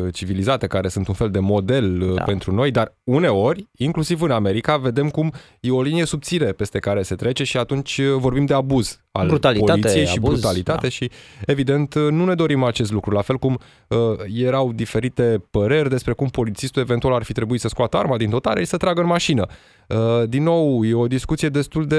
uh, 0.00 0.14
civilizate 0.14 0.66
care 0.66 0.88
sunt 0.88 1.08
un 1.08 1.14
fel 1.14 1.30
de 1.30 1.38
model 1.38 2.00
uh, 2.02 2.14
Da. 2.14 2.22
pentru 2.22 2.52
noi, 2.54 2.70
dar 2.70 2.94
uneori, 3.04 3.68
inclusiv 3.76 4.22
în 4.22 4.30
America, 4.30 4.76
vedem 4.76 5.08
cum 5.10 5.32
e 5.60 5.70
o 5.70 5.82
linie 5.82 6.04
subțire 6.04 6.52
peste 6.52 6.78
care 6.78 7.02
se 7.02 7.14
trece 7.14 7.44
și 7.44 7.56
atunci 7.56 7.98
uh, 7.98 8.14
vorbim 8.18 8.44
de 8.44 8.54
abuz 8.54 9.03
al 9.18 9.26
Brutalitate, 9.26 9.80
poliției 9.80 10.06
și 10.06 10.16
abuz, 10.16 10.32
brutalitate 10.32 10.80
da. 10.80 10.88
și 10.88 11.10
evident 11.46 11.94
uh, 11.94 12.10
nu 12.10 12.24
ne 12.24 12.34
dorim 12.34 12.62
acest 12.62 12.92
lucru, 12.92 13.10
la 13.10 13.22
fel 13.22 13.36
cum 13.36 13.58
uh, 13.88 13.98
erau 14.34 14.72
diferite 14.72 15.44
păreri 15.50 15.88
despre 15.88 16.12
cum 16.12 16.28
polițistul 16.28 16.82
eventual 16.82 17.14
ar 17.14 17.22
fi 17.22 17.32
trebuit 17.32 17.60
să 17.60 17.68
scoată 17.68 17.96
arma 17.96 18.16
din 18.16 18.30
dotare 18.30 18.60
și 18.60 18.66
să 18.66 18.76
tragă 18.76 19.00
în 19.00 19.06
mașină. 19.06 19.46
Uh, 19.88 20.28
din 20.28 20.42
nou, 20.42 20.84
e 20.84 20.94
o 20.94 21.06
discuție 21.06 21.48
destul 21.48 21.86
de 21.86 21.96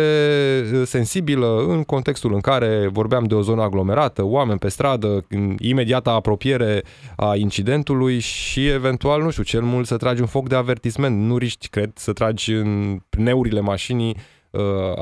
uh, 0.74 0.82
sensibilă 0.86 1.66
în 1.68 1.84
contextul 1.84 2.34
în 2.34 2.40
care 2.40 2.90
vorbeam 2.92 3.24
de 3.24 3.34
o 3.34 3.42
zonă 3.42 3.62
aglomerată, 3.62 4.24
oameni 4.24 4.60
pe 4.60 4.70
stradă, 4.70 5.26
în 5.30 5.56
imediata 5.60 6.12
apropiere 6.12 6.84
a 7.16 7.36
incidentului 7.36 8.20
și 8.20 8.68
eventual, 8.68 9.22
nu 9.22 9.30
știu, 9.30 9.44
cel 9.44 9.62
mult 9.62 9.88
să 9.88 9.98
tragi 9.98 10.22
un 10.22 10.28
foc 10.28 10.48
de 10.48 10.56
avertisment. 10.56 11.20
Nu 11.20 11.38
riști, 11.38 11.68
cred, 11.68 11.92
să 11.94 12.14
tragi 12.14 12.54
în 12.54 13.00
pneurile 13.10 13.60
mașinii 13.60 14.16
uh, 14.16 14.34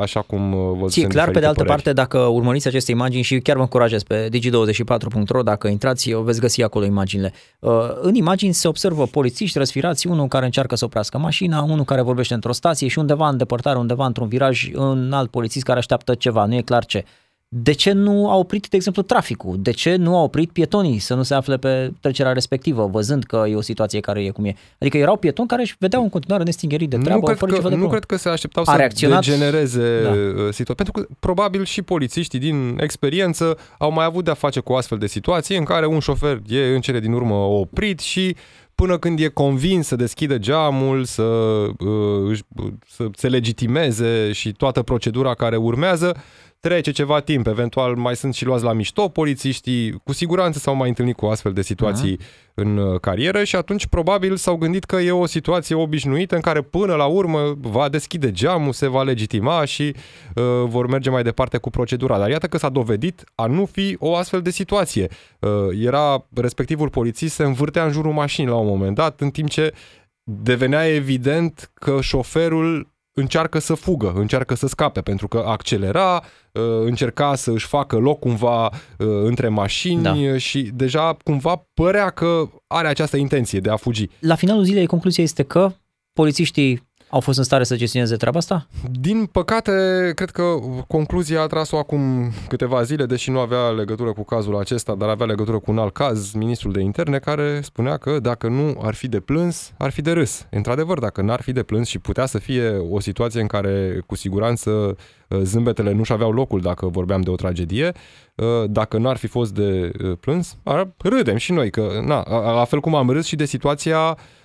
așa 0.02 0.22
cum 0.22 0.54
uh, 0.54 0.60
văzut 0.74 0.92
Ție 0.92 1.04
în 1.04 1.10
clar, 1.10 1.26
pe 1.26 1.32
de 1.32 1.40
diferite 1.40 1.46
altă 1.46 1.62
păreri. 1.64 1.84
parte, 1.84 1.94
dacă 1.94 2.18
urmăriți 2.18 2.68
aceste 2.68 2.92
imagini 2.92 3.24
și 3.24 3.40
chiar 3.40 3.56
vă 3.56 3.62
încurajez 3.62 4.04
pe 4.04 4.30
digi24.ro, 4.30 5.42
dacă 5.42 5.68
intrați, 5.68 6.14
o 6.14 6.22
veți 6.22 6.40
găsi 6.40 6.64
acolo 6.64 6.86
imaginile. 6.86 7.34
Uh, 7.60 7.72
În 8.02 8.16
imagini 8.16 8.54
se 8.54 8.68
observă 8.68 9.06
polițiști 9.06 9.58
răsfirați, 9.58 10.08
unul 10.08 10.28
care 10.28 10.46
încearcă 10.46 10.76
să 10.76 10.86
oprească 10.86 11.18
mașina, 11.18 11.62
unul 11.62 11.84
care 11.86 12.02
vorbește 12.02 12.34
într-o 12.34 12.52
stație 12.52 12.88
și 12.88 13.00
undeva 13.00 13.30
în 13.30 13.38
depărtare, 13.38 13.78
undeva 13.78 14.06
într-un 14.06 14.28
viraj, 14.28 14.70
un 14.76 15.12
alt 15.14 15.30
polițist 15.30 15.66
care 15.66 15.80
așteaptă 15.80 16.14
ceva, 16.14 16.46
nu 16.46 16.56
e 16.56 16.62
clar 16.62 16.86
ce. 16.86 17.06
De 17.56 17.72
ce 17.72 17.92
nu 17.92 18.30
a 18.30 18.36
oprit, 18.36 18.68
de 18.68 18.76
exemplu, 18.76 19.02
traficul? 19.02 19.56
De 19.60 19.72
ce 19.72 19.96
nu 19.96 20.16
a 20.18 20.22
oprit 20.22 20.52
pietonii 20.52 21.00
să 21.00 21.14
nu 21.14 21.24
se 21.24 21.34
afle 21.34 21.58
pe 21.58 21.92
trecerea 22.00 22.32
respectivă, 22.32 22.88
văzând 22.92 23.24
că 23.24 23.46
e 23.50 23.56
o 23.56 23.62
situație 23.62 24.00
care 24.00 24.24
e 24.24 24.30
cum 24.30 24.46
e? 24.46 24.56
Adică 24.80 24.98
erau 24.98 25.18
pietoni 25.18 25.48
care 25.48 25.62
își 25.62 25.76
vedeau 25.80 26.02
în 26.04 26.10
continuare 26.10 26.44
nestingerit 26.44 26.90
de 26.90 26.98
treabă, 26.98 27.20
nu 27.20 27.26
cred, 27.26 27.38
fără 27.38 27.52
că, 27.52 27.58
ce 27.58 27.62
fel 27.64 27.70
de 27.72 27.76
nu 27.76 27.82
problemă. 27.82 28.06
cred 28.06 28.18
că 28.20 28.24
se 28.28 28.34
așteptau 28.34 28.64
A 28.68 28.72
să 28.72 28.78
reacționat? 28.78 29.26
degenereze 29.26 30.02
Da. 30.04 30.10
da. 30.10 30.52
situația. 30.52 30.74
Pentru 30.76 30.92
că 30.94 31.08
probabil 31.20 31.66
și 31.66 31.82
polițiștii 31.82 32.40
din 32.40 32.78
experiență 32.80 33.58
au 33.78 33.92
mai 33.92 34.06
avut 34.06 34.24
de-a 34.24 34.34
face 34.34 34.60
cu 34.60 34.74
astfel 34.74 34.98
de 34.98 35.08
situații 35.08 35.58
în 35.58 35.64
care 35.64 35.86
un 35.86 36.00
șofer 36.00 36.42
e 36.48 36.74
în 36.76 36.82
cele 36.82 37.00
din 37.00 37.12
urmă 37.14 37.34
oprit 37.36 38.00
și 38.00 38.36
până 38.76 38.98
când 38.98 39.20
e 39.20 39.28
convins 39.28 39.88
să 39.88 39.96
deschidă 39.96 40.38
geamul, 40.38 41.04
să, 41.04 41.22
uh, 41.22 42.30
își- 42.30 42.44
să 42.88 43.08
se 43.16 43.28
legitimeze 43.28 44.32
și 44.32 44.52
toată 44.52 44.82
procedura 44.82 45.34
care 45.34 45.56
urmează, 45.56 46.16
trece 46.68 46.92
ceva 46.92 47.20
timp, 47.20 47.48
eventual 47.48 47.96
mai 47.96 48.16
sunt 48.16 48.34
și 48.34 48.46
luați 48.46 48.64
la 48.64 48.74
mișto 48.74 49.08
polițiștii, 49.10 49.92
cu 50.04 50.14
siguranță 50.14 50.60
s-au 50.60 50.76
mai 50.76 50.88
întâlnit 50.88 51.16
cu 51.16 51.26
astfel 51.26 51.54
de 51.54 51.62
situații 51.62 52.20
în 52.54 52.78
uh, 52.78 53.00
carieră 53.00 53.44
și 53.44 53.56
atunci 53.56 53.88
probabil 53.88 54.36
s-au 54.36 54.56
gândit 54.56 54.84
că 54.84 54.96
e 54.96 55.12
o 55.12 55.26
situație 55.26 55.76
obișnuită 55.76 56.36
în 56.36 56.42
care 56.42 56.62
până 56.62 56.96
la 56.96 57.06
urmă 57.06 57.58
va 57.62 57.90
deschide 57.90 58.32
geamul, 58.32 58.72
se 58.72 58.88
va 58.88 59.04
legitima 59.04 59.66
și 59.66 59.96
uh, 60.36 60.44
vor 60.66 60.88
merge 60.88 61.10
mai 61.10 61.24
departe 61.24 61.58
cu 61.58 61.70
procedura. 61.70 62.18
Dar 62.18 62.30
iată 62.30 62.48
că 62.48 62.58
s-a 62.58 62.70
dovedit 62.70 63.24
a 63.36 63.46
nu 63.46 63.66
fi 63.66 63.96
o 64.00 64.16
astfel 64.16 64.42
de 64.42 64.50
situație. 64.50 65.08
Uh, 65.40 65.50
era 65.82 66.28
respectivul 66.34 66.90
polițist 66.90 67.36
se 67.36 67.44
învârtea 67.44 67.86
în 67.86 67.92
jurul 67.92 68.14
mașinii 68.14 68.50
la 68.50 68.58
un 68.58 68.68
moment 68.68 68.96
dat, 68.96 69.22
în 69.22 69.30
timp 69.30 69.50
ce 69.50 69.74
devenea 70.24 70.88
evident 70.88 71.72
că 71.74 71.98
șoferul 72.02 72.93
încearcă 73.14 73.60
să 73.60 73.74
fugă, 73.74 74.14
încearcă 74.16 74.56
să 74.56 74.68
scape, 74.68 75.02
pentru 75.02 75.28
că 75.28 75.44
accelera, 75.48 76.24
uh, 76.52 76.62
încerca 76.86 77.36
să 77.36 77.52
își 77.52 77.66
facă 77.66 77.98
loc 77.98 78.20
cumva 78.20 78.66
uh, 78.66 79.08
între 79.24 79.48
mașini 79.48 80.02
da. 80.02 80.38
și 80.38 80.72
deja 80.74 81.18
cumva 81.24 81.68
părea 81.74 82.10
că 82.10 82.50
are 82.68 82.88
această 82.88 83.18
intenție 83.18 83.60
de 83.60 83.70
a 83.70 83.76
fugi. 83.76 84.08
La 84.20 84.36
finalul 84.36 84.64
zilei, 84.64 84.86
concluzia 84.86 85.24
este 85.24 85.44
că 85.44 85.72
polițiștii 86.14 86.92
au 87.14 87.20
fost 87.20 87.38
în 87.38 87.44
stare 87.44 87.64
să 87.64 87.76
gestioneze 87.76 88.16
treaba 88.16 88.38
asta? 88.38 88.68
Din 88.92 89.26
păcate, 89.26 89.72
cred 90.16 90.30
că 90.30 90.44
concluzia 90.88 91.42
a 91.42 91.48
tras-o 91.48 91.78
acum 91.78 92.32
câteva 92.48 92.84
zile, 92.84 93.06
deși 93.06 93.32
nu 93.32 93.40
avea 93.40 93.70
legătură 93.70 94.12
cu 94.12 94.24
cazul 94.24 94.58
acesta, 94.58 94.96
dar 94.96 95.10
avea 95.10 95.26
legătură 95.26 95.60
cu 95.60 95.72
un 95.72 95.78
alt 95.78 95.94
caz, 95.94 96.32
ministrul 96.32 96.72
de 96.72 96.82
interne, 96.82 97.20
care 97.20 97.60
spunea 97.64 97.98
că 97.98 98.20
dacă 98.20 98.48
nu 98.48 98.80
ar 98.82 98.94
fi 98.94 99.08
de 99.08 99.20
plâns, 99.20 99.72
ar 99.78 99.92
fi 99.92 100.02
de 100.02 100.12
râs. 100.12 100.46
Într-adevăr, 100.50 101.00
dacă 101.00 101.22
n-ar 101.22 101.42
fi 101.42 101.52
de 101.52 101.64
plâns 101.64 101.88
și 101.88 102.00
putea 102.00 102.26
să 102.26 102.38
fie 102.38 102.70
o 102.90 103.00
situație 103.00 103.42
în 103.42 103.48
care 103.48 104.04
cu 104.06 104.16
siguranță 104.16 104.98
zâmbetele 105.42 105.92
nu-și 105.92 106.12
aveau 106.12 106.32
locul 106.32 106.62
dacă 106.62 106.88
vorbeam 106.88 107.22
de 107.22 107.30
o 107.30 107.36
tragedie, 107.36 107.92
dacă 108.68 108.98
n-ar 108.98 109.18
fi 109.18 109.28
fost 109.28 109.54
de 109.54 109.92
plâns, 110.20 110.58
ar, 110.64 110.90
râdem 110.98 111.38
și 111.38 111.52
noi, 111.52 111.70
că 111.70 112.02
na, 112.06 112.24
la 112.54 112.66
fel 112.66 112.80
cum 112.80 112.96
am 112.96 113.10
râs 113.10 113.26
și 113.26 113.36
de 113.36 113.46
situația 113.46 113.98
Uh, 114.08 114.43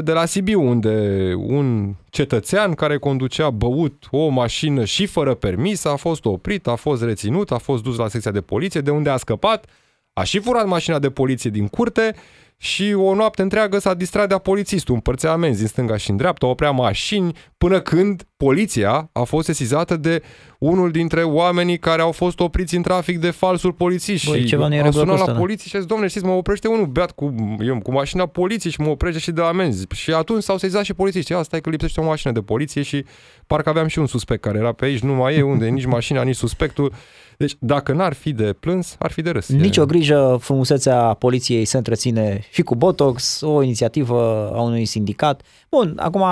de 0.00 0.12
la 0.12 0.24
Sibiu, 0.24 0.68
unde 0.68 1.32
un 1.36 1.94
cetățean 2.10 2.74
care 2.74 2.98
conducea 2.98 3.50
băut 3.50 4.04
o 4.10 4.28
mașină 4.28 4.84
și 4.84 5.06
fără 5.06 5.34
permis 5.34 5.84
a 5.84 5.96
fost 5.96 6.24
oprit, 6.24 6.66
a 6.66 6.74
fost 6.74 7.02
reținut, 7.02 7.50
a 7.50 7.58
fost 7.58 7.82
dus 7.82 7.96
la 7.96 8.08
secția 8.08 8.30
de 8.30 8.40
poliție, 8.40 8.80
de 8.80 8.90
unde 8.90 9.10
a 9.10 9.16
scăpat, 9.16 9.66
a 10.12 10.22
și 10.22 10.38
furat 10.38 10.66
mașina 10.66 10.98
de 10.98 11.10
poliție 11.10 11.50
din 11.50 11.68
curte 11.68 12.14
și 12.60 12.92
o 12.96 13.14
noapte 13.14 13.42
întreagă 13.42 13.78
s-a 13.78 13.94
distrat 13.94 14.28
de 14.28 14.34
polițistul, 14.34 14.94
împărțea 14.94 15.32
amenzi 15.32 15.62
în 15.62 15.68
stânga 15.68 15.96
și 15.96 16.10
în 16.10 16.16
dreapta, 16.16 16.46
oprea 16.46 16.70
mașini, 16.70 17.36
până 17.58 17.80
când 17.80 18.22
poliția 18.36 19.10
a 19.12 19.22
fost 19.22 19.46
sesizată 19.46 19.96
de 19.96 20.22
unul 20.58 20.90
dintre 20.90 21.22
oamenii 21.22 21.78
care 21.78 22.02
au 22.02 22.12
fost 22.12 22.40
opriți 22.40 22.76
în 22.76 22.82
trafic 22.82 23.18
de 23.18 23.30
falsuri 23.30 23.74
polițiști. 23.74 24.30
Băi, 24.30 24.40
și 24.40 24.46
ceva 24.46 24.64
a 24.82 24.90
sunat 24.90 25.26
la 25.26 25.32
poliție 25.32 25.68
și 25.68 25.76
a 25.76 25.78
zis, 25.78 25.88
domnule, 25.88 26.10
știți, 26.10 26.24
mă 26.24 26.32
oprește 26.32 26.68
unul 26.68 26.86
beat 26.86 27.10
cu, 27.10 27.34
eu, 27.60 27.78
cu 27.78 27.92
mașina 27.92 28.26
poliției 28.26 28.72
și 28.72 28.80
mă 28.80 28.88
oprește 28.88 29.20
și 29.20 29.30
de 29.30 29.42
amenzi. 29.42 29.86
Și 29.94 30.12
atunci 30.12 30.42
s-au 30.42 30.58
sesizat 30.58 30.84
și 30.84 30.94
polițiștii. 30.94 31.34
Asta 31.34 31.56
e 31.56 31.60
că 31.60 31.70
lipsește 31.70 32.00
o 32.00 32.04
mașină 32.04 32.32
de 32.32 32.40
poliție 32.40 32.82
și 32.82 33.04
parcă 33.46 33.68
aveam 33.68 33.86
și 33.86 33.98
un 33.98 34.06
suspect 34.06 34.40
care 34.40 34.58
era 34.58 34.72
pe 34.72 34.84
aici, 34.84 35.00
nu 35.00 35.14
mai 35.14 35.36
e 35.36 35.42
unde, 35.42 35.68
nici 35.68 35.86
mașina, 35.86 36.22
nici 36.22 36.36
suspectul. 36.36 36.92
Deci 37.38 37.56
dacă 37.58 37.92
n-ar 37.92 38.12
fi 38.12 38.32
de 38.32 38.52
plâns, 38.52 38.96
ar 38.98 39.10
fi 39.10 39.22
de 39.22 39.30
râs. 39.30 39.48
Nici 39.48 39.76
o 39.76 39.86
grijă, 39.86 40.38
frumusețea 40.40 41.14
poliției 41.14 41.64
se 41.64 41.76
întreține 41.76 42.40
și 42.50 42.62
cu 42.62 42.74
Botox, 42.74 43.40
o 43.40 43.62
inițiativă 43.62 44.50
a 44.54 44.60
unui 44.60 44.84
sindicat. 44.84 45.42
Bun, 45.70 45.94
acum 45.96 46.22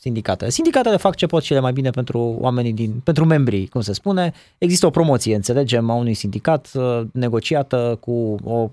sindicatele. 0.00 0.50
Sindicatele 0.50 0.96
fac 0.96 1.14
ce 1.14 1.26
pot 1.26 1.42
cele 1.42 1.60
mai 1.60 1.72
bine 1.72 1.90
pentru 1.90 2.36
oamenii 2.38 2.72
din, 2.72 3.00
pentru 3.04 3.24
membrii, 3.24 3.68
cum 3.68 3.80
se 3.80 3.92
spune. 3.92 4.32
Există 4.58 4.86
o 4.86 4.90
promoție, 4.90 5.34
înțelegem, 5.34 5.90
a 5.90 5.94
unui 5.94 6.14
sindicat 6.14 6.70
uh, 6.74 7.00
negociată 7.12 7.98
cu 8.00 8.36
o 8.44 8.70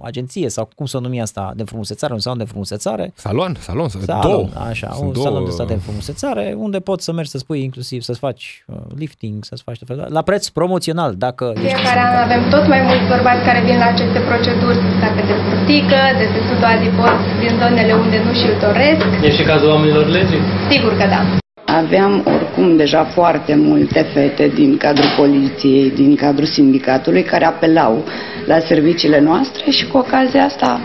agenție 0.00 0.48
sau 0.48 0.68
cum 0.74 0.86
să 0.86 0.96
o 0.96 1.00
numi 1.00 1.20
asta, 1.20 1.52
de 1.56 1.62
frumusețare, 1.62 2.12
un 2.12 2.18
salon 2.18 2.38
de 2.38 2.44
frumusețare. 2.44 3.12
Salon, 3.14 3.56
salon, 3.60 3.88
salon 3.88 4.20
două. 4.20 4.48
Așa, 4.68 4.90
Sunt 4.92 5.06
un 5.06 5.12
două... 5.12 5.26
salon 5.26 5.44
de 5.44 5.50
stat 5.50 5.66
de 5.66 5.74
frumusețare, 5.74 6.54
unde 6.56 6.80
poți 6.80 7.04
să 7.04 7.12
mergi 7.12 7.30
să 7.30 7.38
spui 7.38 7.62
inclusiv 7.62 8.02
să-ți 8.02 8.18
faci 8.18 8.64
uh, 8.66 8.76
lifting, 8.96 9.44
să-ți 9.44 9.62
faci 9.62 9.78
fel, 9.86 10.06
la 10.10 10.22
preț 10.22 10.48
promoțional, 10.48 11.14
dacă 11.14 11.52
Fiecare 11.56 12.00
an 12.00 12.14
avem 12.26 12.42
tot 12.50 12.66
mai 12.68 12.80
mulți 12.88 13.06
bărbați 13.08 13.42
care 13.48 13.60
vin 13.68 13.76
la 13.76 13.86
aceste 13.94 14.18
proceduri, 14.30 14.78
dacă 15.00 15.20
de 15.30 15.36
burtică, 15.84 16.18
de 16.18 16.26
testutul 16.34 16.64
adipos 16.64 17.18
din 17.40 17.52
zonele 17.58 17.92
unde 17.92 18.18
nu 18.26 18.32
și-l 18.32 18.56
doresc. 18.60 19.06
E 19.22 19.30
și 19.30 19.42
cazul 19.42 19.68
oamenilor 19.68 20.06
legii? 20.06 20.40
Sigur 20.70 20.96
că 20.96 21.06
da. 21.08 21.22
Aveam 21.64 22.22
oricum 22.34 22.76
deja 22.76 23.04
foarte 23.04 23.54
multe 23.54 24.06
fete 24.12 24.50
din 24.54 24.76
cadrul 24.76 25.10
poliției, 25.16 25.90
din 25.90 26.16
cadrul 26.16 26.46
sindicatului, 26.46 27.22
care 27.22 27.44
apelau 27.44 28.04
la 28.46 28.58
serviciile 28.58 29.20
noastre 29.20 29.70
și 29.70 29.86
cu 29.86 29.96
ocazia 29.96 30.44
asta, 30.44 30.80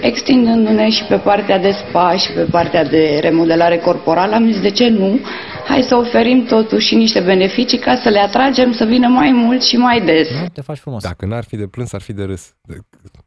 extindându-ne 0.00 0.88
și 0.90 1.04
pe 1.04 1.14
partea 1.14 1.58
de 1.58 1.70
spa 1.70 2.14
și 2.18 2.32
pe 2.32 2.46
partea 2.50 2.84
de 2.84 3.18
remodelare 3.20 3.76
corporală, 3.76 4.34
am 4.34 4.50
zis 4.52 4.60
de 4.60 4.70
ce 4.70 4.88
nu, 4.88 5.20
hai 5.66 5.82
să 5.82 5.94
oferim 5.94 6.44
totuși 6.44 6.94
niște 6.94 7.20
beneficii 7.20 7.78
ca 7.78 7.94
să 8.02 8.08
le 8.08 8.18
atragem 8.18 8.72
să 8.72 8.84
vină 8.84 9.08
mai 9.08 9.30
mult 9.30 9.62
și 9.62 9.76
mai 9.76 10.00
des. 10.00 10.28
Nu, 10.30 10.46
te 10.52 10.60
faci 10.60 10.78
frumos. 10.78 11.02
Dacă 11.02 11.26
n-ar 11.26 11.44
fi 11.44 11.56
de 11.56 11.66
plâns, 11.66 11.92
ar 11.92 12.00
fi 12.00 12.12
de 12.12 12.24
râs. 12.24 12.54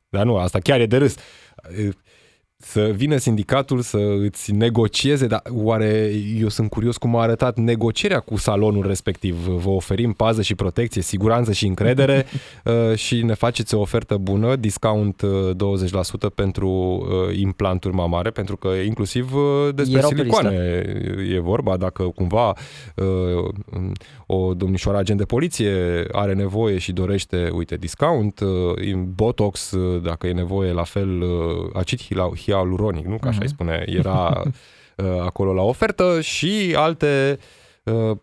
Dar 0.09 0.25
nu, 0.25 0.35
asta 0.35 0.59
chiar 0.59 0.79
e 0.79 0.85
de 0.85 0.97
râs 0.97 1.15
să 2.67 2.91
vină 2.95 3.17
sindicatul 3.17 3.81
să 3.81 3.97
îți 4.21 4.51
negocieze, 4.51 5.27
dar 5.27 5.41
oare 5.49 6.11
eu 6.39 6.47
sunt 6.47 6.69
curios 6.69 6.97
cum 6.97 7.15
a 7.15 7.21
arătat 7.21 7.57
negocierea 7.57 8.19
cu 8.19 8.37
salonul 8.37 8.87
respectiv. 8.87 9.35
Vă 9.35 9.69
oferim 9.69 10.13
pază 10.13 10.41
și 10.41 10.55
protecție, 10.55 11.01
siguranță 11.01 11.51
și 11.51 11.67
încredere 11.67 12.25
uh, 12.63 12.95
și 12.95 13.23
ne 13.23 13.33
faceți 13.33 13.75
o 13.75 13.79
ofertă 13.79 14.17
bună, 14.17 14.55
discount 14.55 15.21
20% 15.21 15.25
uh, 15.25 16.31
pentru 16.35 16.69
uh, 16.69 17.37
implanturi 17.37 17.93
mamare, 17.93 18.29
pentru 18.29 18.57
că 18.57 18.67
inclusiv 18.67 19.31
despre 19.75 19.97
Erau 19.97 20.09
silicoane 20.09 20.83
e 21.33 21.39
vorba, 21.39 21.77
dacă 21.77 22.03
cumva 22.03 22.53
o 24.25 24.53
domnișoară 24.53 24.97
agent 24.97 25.17
de 25.17 25.25
poliție 25.25 26.05
are 26.11 26.33
nevoie 26.33 26.77
și 26.77 26.91
dorește, 26.91 27.49
uite, 27.53 27.75
discount, 27.75 28.41
botox, 29.15 29.73
dacă 30.03 30.27
e 30.27 30.31
nevoie, 30.31 30.71
la 30.71 30.83
fel, 30.83 31.23
acid 31.73 31.99
hialuronic, 32.55 33.05
nu? 33.05 33.17
Ca 33.17 33.29
așa 33.29 33.37
uh-huh. 33.37 33.41
îi 33.41 33.47
spune, 33.47 33.83
era 33.87 34.41
uh, 34.97 35.05
acolo 35.21 35.53
la 35.53 35.61
ofertă 35.61 36.21
și 36.21 36.73
alte 36.77 37.39
uh, 37.83 38.17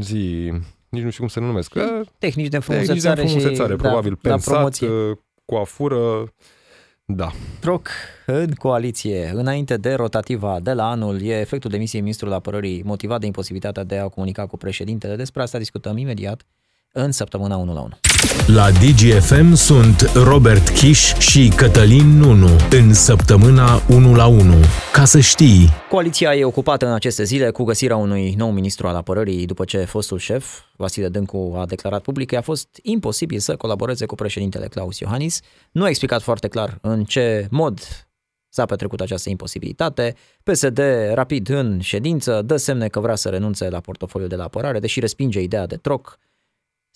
zi, 0.00 0.52
nici 0.88 1.02
nu 1.02 1.10
știu 1.10 1.20
cum 1.20 1.28
să 1.28 1.40
le 1.40 1.46
numesc. 1.46 1.72
Tehnici 2.18 2.48
de 2.48 2.58
frumusețare, 2.58 3.14
tehnici 3.14 3.32
de 3.32 3.38
frumusețare 3.38 3.72
și, 3.72 3.78
probabil, 3.78 4.18
da, 4.22 4.30
pensat, 4.30 4.80
uh, 4.80 5.16
coafură, 5.44 6.32
da. 7.06 7.32
Troc 7.60 7.88
în 8.26 8.52
coaliție, 8.52 9.30
înainte 9.34 9.76
de 9.76 9.94
rotativa 9.94 10.60
de 10.60 10.72
la 10.72 10.90
anul, 10.90 11.22
e 11.22 11.40
efectul 11.40 11.70
demisiei 11.70 12.00
ministrului 12.00 12.34
apărării 12.34 12.82
motivat 12.82 13.20
de 13.20 13.26
imposibilitatea 13.26 13.84
de 13.84 13.98
a 13.98 14.08
comunica 14.08 14.46
cu 14.46 14.56
președintele. 14.56 15.16
Despre 15.16 15.42
asta 15.42 15.58
discutăm 15.58 15.96
imediat 15.96 16.46
în 16.92 17.12
săptămâna 17.12 17.56
1 17.56 17.72
la 17.72 17.80
1. 17.80 17.98
La 18.46 18.70
DGFM 18.70 19.52
sunt 19.54 20.10
Robert 20.14 20.68
Kiș 20.68 21.14
și 21.14 21.52
Cătălin 21.56 22.18
Nunu 22.18 22.48
în 22.70 22.94
săptămâna 22.94 23.82
1 23.88 24.14
la 24.14 24.26
1. 24.26 24.54
Ca 24.92 25.04
să 25.04 25.20
știi. 25.20 25.68
Coaliția 25.90 26.34
e 26.34 26.44
ocupată 26.44 26.86
în 26.86 26.92
aceste 26.92 27.24
zile 27.24 27.50
cu 27.50 27.64
găsirea 27.64 27.96
unui 27.96 28.34
nou 28.36 28.50
ministru 28.50 28.86
al 28.86 28.94
apărării 28.94 29.46
după 29.46 29.64
ce 29.64 29.78
fostul 29.78 30.18
șef, 30.18 30.58
Vasile 30.76 31.08
Dâncu, 31.08 31.54
a 31.58 31.66
declarat 31.66 32.02
public 32.02 32.28
că 32.28 32.36
a 32.36 32.40
fost 32.40 32.68
imposibil 32.82 33.38
să 33.38 33.56
colaboreze 33.56 34.06
cu 34.06 34.14
președintele 34.14 34.66
Claus 34.66 34.98
Iohannis. 34.98 35.40
Nu 35.72 35.84
a 35.84 35.88
explicat 35.88 36.22
foarte 36.22 36.48
clar 36.48 36.78
în 36.80 37.04
ce 37.04 37.46
mod 37.50 37.80
s-a 38.48 38.64
petrecut 38.64 39.00
această 39.00 39.30
imposibilitate. 39.30 40.14
PSD, 40.42 40.80
rapid 41.12 41.48
în 41.48 41.80
ședință, 41.80 42.42
dă 42.42 42.56
semne 42.56 42.88
că 42.88 43.00
vrea 43.00 43.14
să 43.14 43.28
renunțe 43.28 43.68
la 43.68 43.80
portofoliul 43.80 44.28
de 44.28 44.36
la 44.36 44.44
apărare, 44.44 44.78
deși 44.78 45.00
respinge 45.00 45.40
ideea 45.40 45.66
de 45.66 45.76
troc 45.76 46.18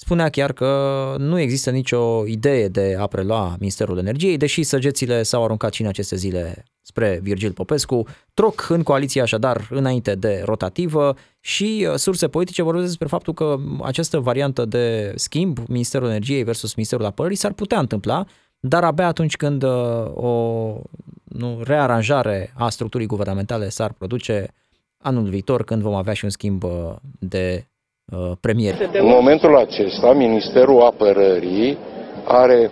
Spunea 0.01 0.29
chiar 0.29 0.53
că 0.53 1.15
nu 1.19 1.39
există 1.39 1.71
nicio 1.71 2.27
idee 2.27 2.69
de 2.69 2.97
a 2.99 3.07
prelua 3.07 3.57
Ministerul 3.59 3.99
Energiei, 3.99 4.37
deși 4.37 4.63
săgețile 4.63 5.23
s-au 5.23 5.45
aruncat 5.45 5.73
și 5.73 5.83
în 5.83 5.89
aceste 5.89 6.17
zile 6.17 6.65
spre 6.83 7.19
Virgil 7.23 7.53
Popescu. 7.53 8.07
Troc 8.35 8.67
în 8.69 8.83
coaliție 8.83 9.23
așadar 9.23 9.67
înainte 9.71 10.15
de 10.15 10.43
rotativă 10.45 11.17
și 11.41 11.87
uh, 11.89 11.95
surse 11.95 12.29
politice 12.29 12.63
vorbesc 12.63 12.87
despre 12.87 13.07
faptul 13.07 13.35
că 13.35 13.57
această 13.83 14.19
variantă 14.19 14.65
de 14.65 15.13
schimb, 15.17 15.59
Ministerul 15.69 16.09
Energiei 16.09 16.43
versus 16.43 16.75
Ministerul 16.75 17.05
Apărării, 17.05 17.37
s-ar 17.37 17.53
putea 17.53 17.79
întâmpla, 17.79 18.25
dar 18.61 18.85
abia 18.85 19.07
atunci 19.07 19.37
când 19.37 19.63
uh, 19.63 19.71
o 20.15 20.33
nu, 21.25 21.61
rearanjare 21.65 22.53
a 22.57 22.69
structurii 22.69 23.07
guvernamentale 23.07 23.69
s-ar 23.69 23.93
produce 23.93 24.55
anul 24.99 25.29
viitor, 25.29 25.65
când 25.65 25.83
vom 25.83 25.95
avea 25.95 26.13
și 26.13 26.25
un 26.25 26.31
schimb 26.31 26.63
uh, 26.63 26.71
de 27.19 27.63
Uh, 27.63 27.68
premier. 28.41 28.75
În 28.93 29.07
momentul 29.07 29.57
acesta, 29.57 30.13
Ministerul 30.13 30.81
Apărării 30.81 31.79
are 32.25 32.71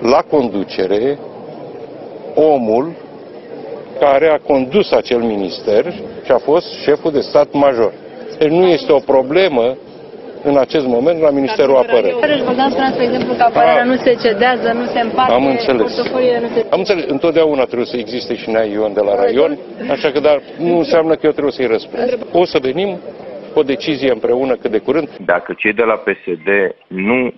la 0.00 0.22
conducere 0.30 1.18
omul 2.34 2.92
care 4.00 4.28
a 4.28 4.38
condus 4.38 4.90
acel 4.90 5.18
minister 5.18 5.92
și 6.24 6.32
a 6.32 6.38
fost 6.38 6.66
șeful 6.72 7.12
de 7.12 7.20
stat 7.20 7.52
major. 7.52 7.92
Deci 8.38 8.50
nu 8.50 8.66
este 8.66 8.92
o 8.92 8.98
problemă 8.98 9.76
în 10.42 10.56
acest 10.56 10.86
moment 10.86 11.20
la 11.20 11.30
Ministerul 11.30 11.76
Apărării. 11.76 12.20
Care 12.20 12.42
vă 12.44 12.52
dați 12.52 12.92
spre 12.92 13.04
exemplu, 13.04 13.34
că 13.34 13.42
apărarea 13.42 13.84
nu 13.84 13.96
se 13.96 14.14
cedează, 14.22 14.72
nu 14.72 14.84
se 14.84 15.00
împarte, 15.00 15.32
Am 15.32 15.46
înțeles. 15.46 15.96
Nu 15.96 16.04
se... 16.04 16.66
Am 16.70 16.78
înțeles. 16.78 17.04
Întotdeauna 17.08 17.64
trebuie 17.64 17.86
să 17.86 17.96
existe 17.96 18.36
și 18.36 18.50
Nea 18.50 18.64
Ion 18.64 18.92
de 18.92 19.00
la 19.00 19.14
raion, 19.14 19.58
așa 19.90 20.10
că 20.10 20.20
dar 20.20 20.42
nu 20.58 20.78
înseamnă 20.78 21.14
că 21.14 21.20
eu 21.22 21.30
trebuie 21.30 21.52
să-i 21.52 21.66
răspund. 21.66 22.18
O 22.32 22.44
să 22.44 22.58
venim 22.60 22.98
o 23.58 23.62
decizie 23.62 24.10
împreună 24.12 24.56
cât 24.56 24.70
de 24.70 24.78
curând. 24.78 25.08
Dacă 25.24 25.52
cei 25.52 25.72
de 25.72 25.82
la 25.82 25.94
PSD 25.94 26.48
nu 26.86 27.24
uh, 27.26 27.32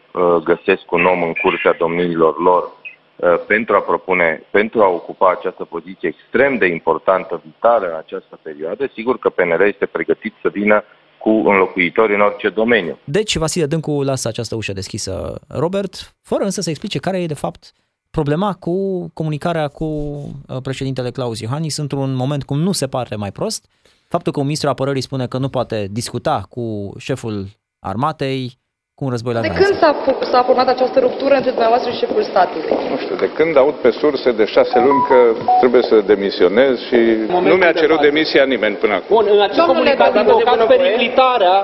găsesc 0.44 0.92
un 0.92 1.04
om 1.04 1.22
în 1.22 1.32
curtea 1.32 1.72
domniilor 1.78 2.40
lor 2.40 2.62
uh, 2.62 3.40
pentru 3.46 3.74
a 3.76 3.80
propune, 3.80 4.42
pentru 4.50 4.82
a 4.82 4.88
ocupa 4.88 5.30
această 5.30 5.64
poziție 5.64 6.08
extrem 6.08 6.56
de 6.56 6.66
importantă, 6.66 7.42
vitală 7.44 7.86
în 7.86 7.96
această 7.96 8.38
perioadă, 8.42 8.90
sigur 8.94 9.18
că 9.18 9.28
PNR 9.28 9.60
este 9.60 9.86
pregătit 9.86 10.34
să 10.42 10.48
vină 10.48 10.84
cu 11.18 11.30
înlocuitori 11.30 12.14
în 12.14 12.20
orice 12.20 12.48
domeniu. 12.48 12.98
Deci 13.04 13.36
Vasile 13.36 13.66
Dâncu 13.66 14.02
lasă 14.02 14.28
această 14.28 14.54
ușă 14.54 14.72
deschisă, 14.72 15.40
Robert, 15.48 16.14
fără 16.22 16.44
însă 16.44 16.60
să 16.60 16.70
explice 16.70 16.98
care 16.98 17.22
e 17.22 17.26
de 17.26 17.34
fapt 17.34 17.72
problema 18.10 18.52
cu 18.54 19.08
comunicarea 19.14 19.68
cu 19.68 19.84
uh, 19.84 20.56
președintele 20.62 21.10
Claus 21.10 21.40
Iohannis 21.40 21.76
într-un 21.76 22.14
moment 22.14 22.44
cum 22.44 22.58
nu 22.58 22.72
se 22.72 22.86
pare 22.86 23.16
mai 23.16 23.32
prost. 23.32 23.66
Faptul 24.14 24.32
că 24.32 24.38
un 24.38 24.48
ministru 24.50 24.68
apărării 24.68 25.08
spune 25.08 25.26
că 25.26 25.38
nu 25.38 25.48
poate 25.48 25.78
discuta 26.00 26.36
cu 26.54 26.64
șeful 27.06 27.36
armatei, 27.90 28.42
cu 28.96 29.02
un 29.06 29.10
război 29.14 29.34
la 29.34 29.40
De 29.40 29.58
când 29.62 29.74
s-a, 29.82 29.92
s-a 30.32 30.42
format 30.48 30.68
această 30.76 30.98
ruptură 31.06 31.34
între 31.38 31.50
dumneavoastră 31.56 31.88
și 31.90 31.98
șeful 32.02 32.22
statului? 32.32 32.72
Nu 32.92 32.98
știu, 33.04 33.16
de 33.24 33.30
când 33.36 33.52
aud 33.62 33.76
pe 33.84 33.90
surse 34.02 34.30
de 34.40 34.44
șase 34.54 34.78
luni 34.86 35.02
că 35.10 35.18
trebuie 35.62 35.82
să 35.90 35.96
demisionez 36.12 36.74
și 36.88 36.98
nu 37.50 37.54
mi-a 37.60 37.74
cerut 37.82 38.00
de 38.00 38.08
demisia 38.10 38.44
nimeni 38.54 38.74
până 38.82 38.94
acum. 38.98 39.10
Bun, 39.16 39.26
în 39.36 39.42
acest 39.46 39.58
Domnule 39.60 39.78
comunicat 39.78 40.10
David, 40.12 40.28
invocați 40.28 40.66
periclitarea 40.74 41.56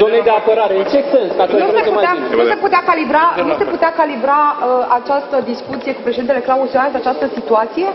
zonei 0.00 0.22
de 0.28 0.32
apărare. 0.40 0.72
În 0.82 0.86
ce 0.92 1.00
sens? 1.12 1.30
Ca 1.38 1.44
să 1.46 1.52
Nu 1.52 1.58
se, 1.58 1.64
înțelegem 1.64 1.94
mai 1.98 2.04
putea, 2.06 2.14
bine. 2.16 2.42
nu 2.42 2.44
se 2.52 2.56
putea 2.64 2.82
calibra, 2.90 3.24
nu 3.50 3.54
se 3.60 3.66
putea 3.74 3.90
calibra 4.00 4.40
uh, 4.54 4.98
această 4.98 5.36
discuție 5.52 5.92
cu 5.96 6.02
președintele 6.06 6.40
Claus 6.48 6.68
Iohannis, 6.74 6.96
această 7.02 7.26
situație? 7.36 7.88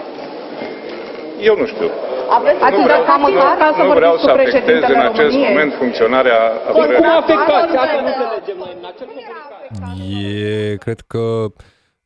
Eu 1.42 1.56
nu 1.58 1.66
știu. 1.66 1.90
Aveți 2.38 2.58
Nu 2.60 2.66
ați 2.66 2.76
vreau, 2.76 3.00
încercat 3.00 3.20
măcar 3.20 3.56
ca 3.62 3.74
să 3.78 3.84
nu 3.84 3.94
vreau 3.94 4.14
vorbiți 4.16 4.26
să 4.26 4.32
cu 4.32 4.38
afectez 4.38 4.52
președintele 4.52 4.96
în 5.00 5.06
acest 5.12 5.18
României? 5.18 5.48
moment 5.50 5.74
funcționarea 5.82 6.40
Bun, 6.66 6.74
cum 6.74 6.82
apărării. 6.82 7.22
afectați? 7.22 7.76
Asta 7.84 7.98
nu 8.02 8.12
înțelegem 8.14 8.58
noi. 8.64 8.72
În 8.80 8.86
acel 8.92 9.08
comunicat. 9.08 10.72
E, 10.72 10.76
cred 10.86 11.00
că, 11.14 11.24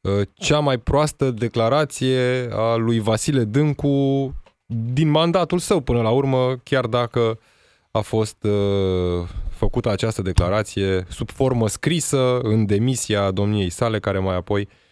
uh, 0.02 0.22
cea 0.34 0.60
mai 0.60 0.78
proastă 0.78 1.26
declarație 1.46 2.22
a 2.66 2.76
lui 2.76 3.00
Vasile 3.00 3.44
Dâncu 3.44 3.96
din 4.94 5.10
mandatul 5.10 5.60
său 5.60 5.80
până 5.80 6.02
la 6.02 6.10
urmă, 6.10 6.56
chiar 6.64 6.86
dacă 6.86 7.40
a 7.92 8.00
fost 8.00 8.44
uh, 8.44 9.28
făcută 9.50 9.90
această 9.92 10.22
declarație 10.22 11.04
sub 11.10 11.30
formă 11.30 11.68
scrisă 11.68 12.40
în 12.44 12.66
demisia 12.66 13.32
domniei 13.32 13.70
sale, 13.70 14.00
care 14.00 14.20
mai 14.20 14.36
apoi 14.36 14.62
uh, 14.62 14.88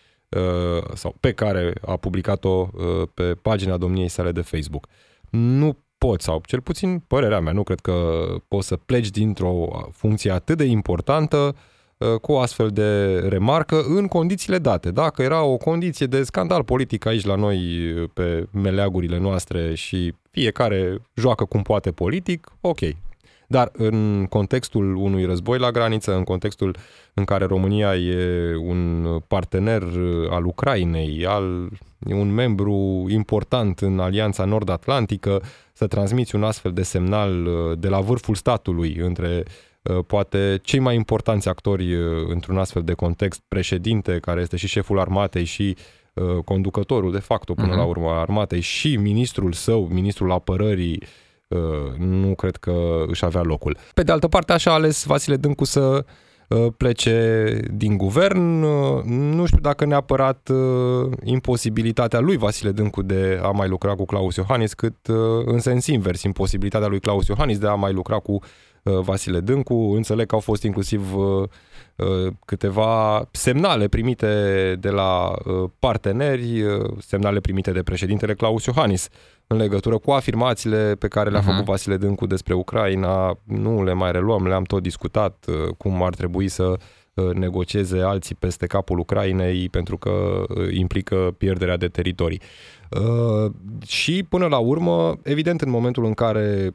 sau 0.93 1.15
pe 1.19 1.31
care 1.31 1.73
a 1.85 1.95
publicat-o 1.95 2.49
uh, 2.73 3.07
pe 3.13 3.23
pagina 3.23 3.77
domniei 3.77 4.07
sale 4.07 4.31
de 4.31 4.41
Facebook. 4.41 4.87
Nu 5.29 5.77
poți, 5.97 6.23
sau 6.23 6.41
cel 6.45 6.61
puțin 6.61 7.03
părerea 7.07 7.39
mea, 7.39 7.53
nu 7.53 7.63
cred 7.63 7.79
că 7.79 8.25
poți 8.47 8.67
să 8.67 8.75
pleci 8.75 9.09
dintr-o 9.09 9.67
funcție 9.91 10.31
atât 10.31 10.57
de 10.57 10.63
importantă 10.63 11.55
uh, 11.97 12.15
cu 12.21 12.31
o 12.31 12.39
astfel 12.39 12.69
de 12.69 13.19
remarcă 13.19 13.81
în 13.81 14.07
condițiile 14.07 14.57
date. 14.57 14.91
Dacă 14.91 15.21
era 15.21 15.43
o 15.43 15.57
condiție 15.57 16.05
de 16.05 16.23
scandal 16.23 16.63
politic 16.63 17.05
aici 17.05 17.25
la 17.25 17.35
noi 17.35 17.91
uh, 17.91 18.09
pe 18.13 18.47
meleagurile 18.51 19.17
noastre 19.17 19.75
și 19.75 20.13
fiecare 20.31 20.97
joacă 21.13 21.45
cum 21.45 21.61
poate 21.61 21.91
politic, 21.91 22.51
ok. 22.61 22.79
Dar 23.49 23.69
în 23.73 24.25
contextul 24.29 24.95
unui 24.95 25.25
război 25.25 25.59
la 25.59 25.71
graniță, 25.71 26.15
în 26.15 26.23
contextul 26.23 26.75
în 27.13 27.25
care 27.25 27.45
România 27.45 27.95
e 27.95 28.55
un 28.55 29.07
partener 29.27 29.83
al 30.29 30.45
Ucrainei, 30.45 31.25
al, 31.25 31.69
e 32.07 32.13
un 32.13 32.33
membru 32.33 33.05
important 33.09 33.79
în 33.79 33.99
Alianța 33.99 34.45
Nord-Atlantică, 34.45 35.41
să 35.73 35.87
transmiți 35.87 36.35
un 36.35 36.43
astfel 36.43 36.71
de 36.71 36.83
semnal 36.83 37.45
uh, 37.45 37.77
de 37.79 37.87
la 37.87 37.99
vârful 37.99 38.35
statului 38.35 38.95
între 38.95 39.43
uh, 39.81 39.97
poate 40.07 40.59
cei 40.61 40.79
mai 40.79 40.95
importanți 40.95 41.47
actori 41.47 41.93
uh, 41.93 42.27
într-un 42.27 42.57
astfel 42.57 42.83
de 42.83 42.93
context, 42.93 43.41
președinte, 43.47 44.17
care 44.21 44.41
este 44.41 44.57
și 44.57 44.67
șeful 44.67 44.99
armatei 44.99 45.43
și 45.43 45.75
uh, 46.13 46.43
conducătorul 46.45 47.11
de 47.11 47.19
facto 47.19 47.53
până 47.53 47.67
Mhm. 47.67 47.77
la 47.77 47.83
urmă 47.83 48.09
a 48.09 48.19
armatei 48.19 48.61
și 48.61 48.95
ministrul 48.95 49.53
său, 49.53 49.87
ministrul 49.91 50.31
apărării, 50.31 50.99
uh, 51.01 51.07
nu 51.97 52.35
cred 52.35 52.55
că 52.55 53.03
își 53.07 53.25
avea 53.25 53.41
locul. 53.41 53.77
Pe 53.93 54.03
de 54.03 54.11
altă 54.11 54.27
parte, 54.27 54.53
așa 54.53 54.71
a 54.71 54.73
ales 54.73 55.05
Vasile 55.05 55.35
Dâncu 55.35 55.65
să 55.65 56.05
uh, 56.47 56.67
plece 56.77 57.59
din 57.73 57.97
guvern. 57.97 58.61
Uh, 58.61 59.03
Nu 59.03 59.45
știu 59.45 59.59
dacă 59.59 59.85
neapărat 59.85 60.49
uh, 60.49 61.11
imposibilitatea 61.23 62.19
lui 62.19 62.37
Vasile 62.37 62.71
Dâncu 62.71 63.01
de 63.01 63.39
a 63.43 63.49
mai 63.49 63.67
lucra 63.67 63.95
cu 63.95 64.05
Claus 64.05 64.35
Iohannis, 64.35 64.73
cât 64.73 65.07
uh, 65.07 65.15
în 65.45 65.59
sens 65.59 65.87
invers, 65.87 66.23
imposibilitatea 66.23 66.87
lui 66.87 66.99
Claus 66.99 67.27
Iohannis 67.27 67.57
de 67.57 67.67
a 67.67 67.73
mai 67.73 67.93
lucra 67.93 68.17
cu 68.19 68.31
uh, 68.83 68.99
Vasile 68.99 69.39
Dâncu. 69.39 69.73
Înțeleg 69.73 70.27
că 70.27 70.35
au 70.35 70.41
fost 70.41 70.63
inclusiv 70.63 71.15
uh, 71.15 71.23
uh, 71.25 71.47
câteva 72.45 73.27
semnale 73.31 73.87
primite 73.87 74.27
de 74.79 74.89
la 74.89 75.27
uh, 75.45 75.69
parteneri, 75.79 76.61
uh, 76.61 76.85
semnale 76.99 77.39
primite 77.39 77.71
de 77.71 77.83
președintele 77.83 78.33
Claus 78.33 78.65
Iohannis 78.65 79.09
în 79.47 79.57
legătură 79.57 79.97
cu 79.97 80.11
afirmațiile 80.11 80.95
pe 80.99 81.07
care 81.07 81.29
le-a 81.29 81.39
Mhm. 81.39 81.49
făcut 81.49 81.65
Vasile 81.65 81.97
Dâncu 81.97 82.25
despre 82.25 82.53
Ucraina. 82.53 83.37
Nu 83.43 83.83
le 83.83 83.93
mai 83.93 84.11
reluăm, 84.11 84.47
le-am 84.47 84.63
tot 84.63 84.81
discutat 84.81 85.45
uh, 85.47 85.73
cum 85.77 86.03
ar 86.03 86.15
trebui 86.15 86.47
să 86.47 86.73
uh, 87.13 87.33
negocieze 87.33 87.99
alții 87.99 88.35
peste 88.35 88.65
capul 88.65 88.99
Ucrainei 88.99 89.69
pentru 89.69 89.97
că 89.97 90.09
uh, 90.09 90.67
implică 90.73 91.35
pierderea 91.37 91.77
de 91.77 91.87
teritorii. 91.87 92.41
Uh, 92.91 93.51
Și 93.85 94.23
până 94.29 94.45
la 94.47 94.57
urmă, 94.57 95.15
evident 95.23 95.61
în 95.61 95.69
momentul 95.69 96.05
în 96.05 96.13
care 96.13 96.65
uh, 96.67 96.73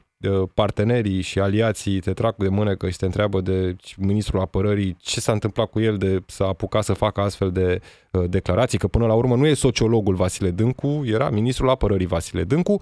partenerii 0.54 1.20
și 1.20 1.38
aliații 1.38 2.00
te 2.00 2.12
trag 2.12 2.34
de 2.36 2.48
mânecă 2.48 2.88
și 2.88 2.96
te 2.96 3.04
întreabă 3.04 3.40
de 3.40 3.76
ministrul 3.96 4.40
apărării 4.40 4.96
ce 5.00 5.20
s-a 5.20 5.32
întâmplat 5.32 5.70
cu 5.70 5.80
el 5.80 5.96
de 5.96 6.22
s-a 6.26 6.46
apucat 6.46 6.84
să 6.84 6.92
facă 6.92 7.20
astfel 7.20 7.50
de 7.50 7.80
uh, 8.10 8.24
declarații, 8.28 8.78
că 8.78 8.86
până 8.86 9.06
la 9.06 9.14
urmă 9.14 9.36
nu 9.36 9.46
e 9.46 9.54
sociologul 9.54 10.14
Vasile 10.14 10.50
Dâncu, 10.50 11.02
era 11.04 11.30
ministrul 11.30 11.70
apărării 11.70 12.06
Vasile 12.06 12.44
Dâncu, 12.44 12.72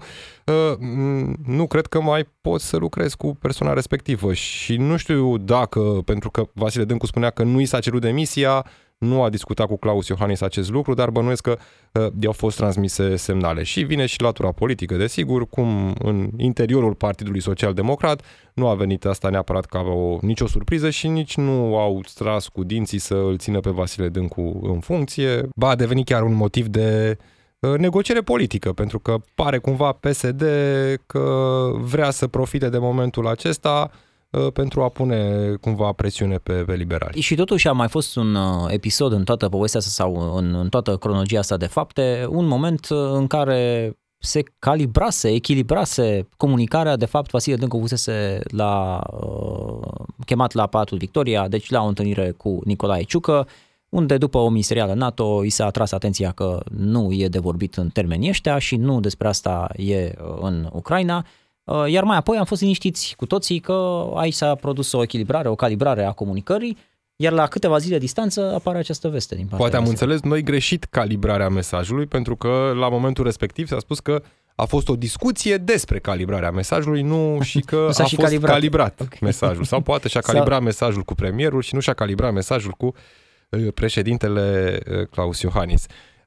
uh, 0.45 0.77
m, 0.79 1.35
nu 1.45 1.67
cred 1.67 1.85
că 1.85 2.01
mai 2.01 2.27
poți 2.41 2.67
să 2.67 2.77
lucrezi 2.77 3.17
cu 3.17 3.35
persoana 3.35 3.73
respectivă 3.73 4.33
și 4.33 4.77
nu 4.77 4.97
știu 4.97 5.37
dacă, 5.37 5.79
pentru 6.05 6.29
că 6.29 6.43
Vasile 6.53 6.83
Dâncu 6.83 7.05
spunea 7.05 7.29
că 7.29 7.43
nu 7.43 7.59
i 7.59 7.65
s-a 7.65 7.79
cerut 7.79 8.01
demisia, 8.01 8.65
nu 9.01 9.23
a 9.23 9.29
discutat 9.29 9.67
cu 9.67 9.77
Claus 9.77 10.07
Iohannis 10.07 10.41
acest 10.41 10.69
lucru, 10.69 10.93
dar 10.93 11.09
bănuiesc 11.09 11.41
că 11.41 11.57
uh, 11.91 12.07
i-au 12.19 12.31
fost 12.31 12.57
transmise 12.57 13.15
semnale. 13.15 13.63
Și 13.63 13.81
vine 13.81 14.05
și 14.05 14.21
latura 14.21 14.51
politică, 14.51 14.95
desigur, 14.95 15.47
cum 15.49 15.95
în 15.99 16.29
interiorul 16.37 16.93
Partidului 16.93 17.41
Social 17.41 17.73
Democrat 17.73 18.21
nu 18.53 18.67
a 18.67 18.75
venit 18.75 19.05
asta 19.05 19.29
neapărat 19.29 19.65
ca 19.65 19.79
o, 19.79 20.17
nicio 20.21 20.47
surpriză 20.47 20.89
și 20.89 21.07
nici 21.07 21.37
nu 21.37 21.77
au 21.77 22.01
tras 22.15 22.47
cu 22.47 22.63
dinții 22.63 22.99
să 22.99 23.13
îl 23.13 23.37
țină 23.37 23.59
pe 23.59 23.69
Vasile 23.69 24.09
Dâncu 24.09 24.59
în 24.63 24.79
funcție. 24.79 25.47
Ba, 25.55 25.69
a 25.69 25.75
devenit 25.75 26.05
chiar 26.05 26.21
un 26.21 26.33
motiv 26.33 26.67
de 26.67 27.17
uh, 27.59 27.77
negociere 27.77 28.21
politică, 28.21 28.73
pentru 28.73 28.99
că 28.99 29.15
pare 29.35 29.57
cumva 29.57 29.91
PSD 29.91 30.43
că 31.05 31.65
vrea 31.73 32.09
să 32.09 32.27
profite 32.27 32.69
de 32.69 32.77
momentul 32.77 33.27
acesta 33.27 33.91
uh, 33.91 34.09
pentru 34.53 34.81
a 34.81 34.89
pune 34.89 35.51
cumva 35.61 35.91
presiune 35.91 36.37
pe, 36.37 36.53
pe 36.53 36.73
liberali. 36.73 37.21
Și 37.21 37.35
totuși 37.35 37.67
a 37.67 37.71
mai 37.71 37.87
fost 37.87 38.15
un 38.15 38.35
uh, 38.35 38.65
episod 38.67 39.11
în 39.11 39.23
toată 39.23 39.49
povestea 39.49 39.79
asta 39.79 40.03
sau 40.03 40.35
în, 40.37 40.53
în 40.53 40.69
toată 40.69 40.97
cronologia 40.97 41.39
asta 41.39 41.57
de 41.57 41.65
fapte, 41.65 42.25
un 42.29 42.45
moment 42.45 42.89
uh, 42.89 42.97
în 43.13 43.27
care 43.27 43.93
se 44.17 44.43
calibrase, 44.59 45.29
echilibrase 45.29 46.27
comunicarea, 46.37 46.95
de 46.95 47.05
fapt 47.05 47.31
Vasile 47.31 47.55
Dâncu 47.55 47.79
fusese 47.79 48.39
la, 48.47 49.01
uh, 49.11 49.87
chemat 50.25 50.53
la 50.53 50.67
Palatul 50.67 50.97
Victoria, 50.97 51.47
deci 51.47 51.69
la 51.69 51.83
o 51.83 51.87
întâlnire 51.87 52.31
cu 52.31 52.61
Nicolae 52.63 53.03
Ciucă, 53.03 53.47
unde 53.89 54.17
după 54.17 54.37
o 54.37 54.49
ministerială 54.49 54.93
NATO 54.93 55.43
i 55.43 55.49
s-a 55.49 55.65
atras 55.65 55.91
atenția 55.91 56.31
că 56.31 56.59
nu 56.77 57.11
e 57.11 57.27
de 57.27 57.39
vorbit 57.39 57.75
în 57.75 57.89
termenii 57.89 58.29
ăștia 58.29 58.57
și 58.57 58.75
nu 58.75 58.99
despre 58.99 59.27
asta 59.27 59.69
e 59.75 60.03
uh, 60.03 60.37
în 60.41 60.69
Ucraina, 60.71 61.17
Uh, 61.17 61.23
iar 61.87 62.03
mai 62.03 62.17
apoi 62.17 62.37
am 62.37 62.45
fost 62.45 62.61
liniștiți 62.61 63.13
cu 63.17 63.25
toții 63.25 63.59
că 63.59 64.05
aici 64.15 64.33
s-a 64.33 64.55
produs 64.55 64.91
o 64.91 65.01
echilibrare, 65.03 65.47
o 65.47 65.55
calibrare 65.55 66.03
a 66.03 66.11
comunicării, 66.11 66.77
iar 67.15 67.31
la 67.33 67.47
câteva 67.47 67.77
zile 67.77 67.97
distanță 67.97 68.53
apare 68.53 68.77
această 68.77 69.07
veste 69.07 69.35
din 69.35 69.43
partea 69.43 69.59
Poate 69.59 69.75
am 69.75 69.83
Vasile. 69.83 70.01
înțeles 70.03 70.31
noi 70.31 70.43
greșit 70.43 70.83
calibrarea 70.83 71.49
mesajului, 71.49 72.05
pentru 72.05 72.35
că 72.35 72.71
la 72.75 72.89
momentul 72.89 73.23
respectiv 73.23 73.67
s-a 73.67 73.79
spus 73.79 73.99
că 73.99 74.21
a 74.55 74.65
fost 74.65 74.89
o 74.89 74.95
discuție 74.95 75.57
despre 75.57 75.99
calibrarea 75.99 76.51
mesajului, 76.51 77.01
nu 77.01 77.37
și 77.41 77.59
că 77.59 77.75
Nu 77.75 77.85
a 77.87 77.91
s-a 77.91 78.03
fost 78.03 78.13
și 78.15 78.19
calibrat. 78.19 78.51
calibrat, 78.51 78.99
Ok. 79.01 79.19
mesajul. 79.19 79.63
Sau 79.63 79.81
poate 79.81 80.07
și-a 80.07 80.21
Sau- 80.23 80.33
calibrat 80.33 80.61
mesajul 80.61 81.03
cu 81.03 81.13
premierul 81.13 81.61
și 81.61 81.73
nu 81.75 81.79
și-a 81.79 81.93
calibrat 81.93 82.33
mesajul 82.33 82.71
cu 82.71 82.93
uh, 83.49 83.67
președintele 83.73 84.79
uh, 84.91 85.07
Claus 85.07 85.41
Iohannis. 85.41 85.85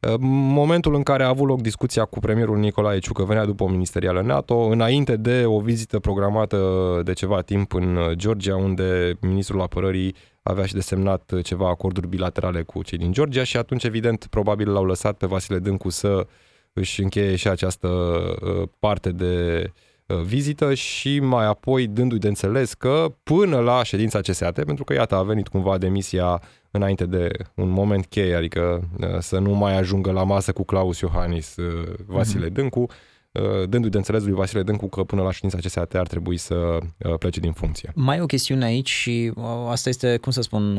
Uh, 0.09 0.14
Momentul 0.21 0.95
în 0.95 1.03
care 1.03 1.23
a 1.23 1.29
avut 1.29 1.47
loc 1.47 1.61
discuția 1.61 2.05
cu 2.05 2.19
premierul 2.19 2.59
Nicolae 2.59 2.99
Ciucă 2.99 3.23
venea 3.23 3.45
după 3.45 3.64
o 3.64 3.69
ministerială 3.69 4.23
NATO, 4.23 4.57
înainte 4.57 5.17
de 5.17 5.45
o 5.47 5.61
vizită 5.61 5.99
programată 5.99 7.01
de 7.05 7.12
ceva 7.12 7.40
timp 7.40 7.75
în 7.75 7.97
uh, 7.97 8.11
Georgia, 8.12 8.57
unde 8.57 9.19
ministrul 9.21 9.61
apărării 9.61 10.14
avea 10.43 10.67
și 10.67 10.75
desemnat 10.75 11.31
uh, 11.31 11.45
ceva 11.45 11.69
acorduri 11.69 12.09
bilaterale 12.09 12.62
cu 12.62 12.83
cei 12.83 12.99
din 12.99 13.12
Georgia 13.12 13.45
și 13.45 13.57
atunci, 13.57 13.85
evident, 13.85 14.27
probabil 14.31 14.71
l-au 14.71 14.85
lăsat 14.85 15.17
pe 15.17 15.27
Vasile 15.27 15.59
Dâncu 15.59 15.90
să 15.90 16.27
își 16.73 17.03
încheie 17.03 17.37
și 17.37 17.49
această 17.49 17.88
uh, 17.88 18.69
parte 18.79 19.11
de 19.11 19.64
uh, 20.07 20.17
vizită 20.17 20.75
și 20.75 21.21
mai 21.21 21.47
apoi 21.47 21.87
dându-i 21.87 22.19
de 22.19 22.29
înțeles 22.29 22.75
că 22.75 23.07
până 23.23 23.59
la 23.59 23.83
ședința 23.83 24.21
CSAT, 24.21 24.64
pentru 24.64 24.85
că 24.85 24.93
iată 24.93 25.14
a 25.14 25.23
venit 25.23 25.49
cumva 25.49 25.79
demisia 25.79 26.43
înainte 26.77 27.07
de 27.07 27.29
un 27.55 27.69
moment 27.69 28.07
cheie, 28.07 28.35
adică 28.35 28.89
uh, 29.01 29.19
să 29.19 29.39
nu 29.39 29.55
mai 29.55 29.77
ajungă 29.79 30.11
la 30.11 30.25
masă 30.25 30.53
cu 30.53 30.65
Claus 30.65 31.01
Iohannis 31.01 31.57
uh, 31.57 31.95
Vasile 32.07 32.49
mm-hmm. 32.49 32.53
Dâncu, 32.53 32.87
Uh, 33.41 33.69
dându-i 33.69 33.91
de 33.91 33.97
înțeles 33.97 34.23
lui 34.25 34.33
Vasile 34.33 34.63
Dâncu 34.63 34.89
că 34.89 35.05
până 35.05 35.23
la 35.23 35.31
ședința 35.31 35.59
CSAT 35.59 35.95
ar 35.95 36.07
trebui 36.07 36.37
să 36.37 36.55
uh, 36.55 37.15
plece 37.19 37.41
din 37.41 37.53
funcție. 37.53 37.93
Mai 37.95 38.17
e 38.17 38.21
o 38.21 38.27
chestiune 38.27 38.65
aici 38.65 38.91
și 38.91 39.33
uh, 39.35 39.45
asta 39.69 39.89
este, 39.89 40.17
cum 40.17 40.33
să 40.33 40.41
spun, 40.41 40.79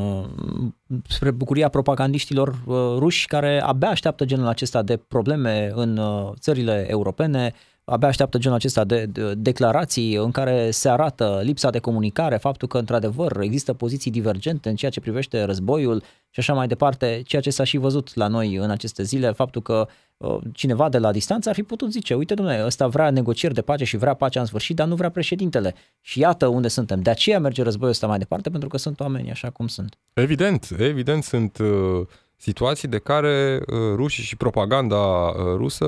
spre 1.08 1.32
bucuria 1.32 1.70
propagandiștilor 1.70 2.64
ruși 2.98 3.28
care 3.28 3.62
abia 3.62 3.90
așteaptă 3.90 4.26
genul 4.26 4.48
acesta 4.48 4.82
de 4.82 4.98
probleme 4.98 5.72
în 5.74 6.00
țările 6.40 6.86
europene, 6.90 7.54
abia 7.86 8.08
așteaptă 8.08 8.38
genul 8.38 8.58
acesta 8.58 8.84
de, 8.84 9.06
de 9.06 9.34
declarații 9.34 10.16
în 10.16 10.32
care 10.32 10.72
se 10.72 10.90
arată 10.90 11.40
lipsa 11.44 11.70
de 11.70 11.80
comunicare, 11.80 12.38
faptul 12.38 12.68
că 12.68 12.78
într-adevăr 12.78 13.40
există 13.40 13.74
poziții 13.74 14.12
divergente 14.12 14.70
în 14.70 14.76
ceea 14.76 14.92
ce 14.92 15.00
privește 15.00 15.44
războiul 15.44 16.04
și 16.30 16.40
așa 16.40 16.54
mai 16.54 16.68
departe, 16.68 17.22
ceea 17.26 17.42
ce 17.42 17.50
s-a 17.50 17.64
și 17.64 17.78
văzut 17.78 18.16
la 18.16 18.28
noi 18.28 18.56
în 18.56 18.70
aceste 18.70 19.04
zile, 19.04 19.32
faptul 19.32 19.62
că 19.62 19.88
uh, 20.18 20.38
cineva 20.54 20.90
de 20.90 20.98
la 20.98 21.12
distanță 21.12 21.50
ar 21.50 21.56
fi 21.56 21.64
putut 21.64 21.92
zice, 21.92 22.14
uite 22.14 22.34
domnule, 22.34 22.64
ăsta 22.66 22.88
vrea 22.88 23.10
negocieri 23.10 23.54
de 23.54 23.62
pace 23.62 23.84
și 23.84 23.98
vrea 23.98 24.14
pacea 24.14 24.40
în 24.40 24.46
sfârșit, 24.46 24.76
dar 24.76 24.88
nu 24.88 24.96
vrea 24.96 25.10
președintele. 25.10 25.76
Și 26.02 26.20
iată 26.20 26.48
unde 26.48 26.68
suntem. 26.68 27.02
De 27.02 27.10
aceea 27.10 27.40
merge 27.40 27.64
războiul 27.64 27.92
ăsta 27.92 28.08
mai 28.08 28.18
departe, 28.18 28.50
pentru 28.50 28.70
că 28.70 28.78
sunt 28.78 29.00
oameni 29.00 29.32
așa 29.32 29.50
cum 29.50 29.68
sunt. 29.68 29.98
Evident, 30.14 30.70
evident 30.78 31.24
sunt 31.24 31.58
uh, 31.58 32.08
situații 32.36 32.88
de 32.88 32.98
care 32.98 33.60
uh, 33.60 33.78
rușii 33.96 34.24
și 34.24 34.36
propaganda 34.36 34.96
uh, 34.96 35.34
rusă 35.56 35.86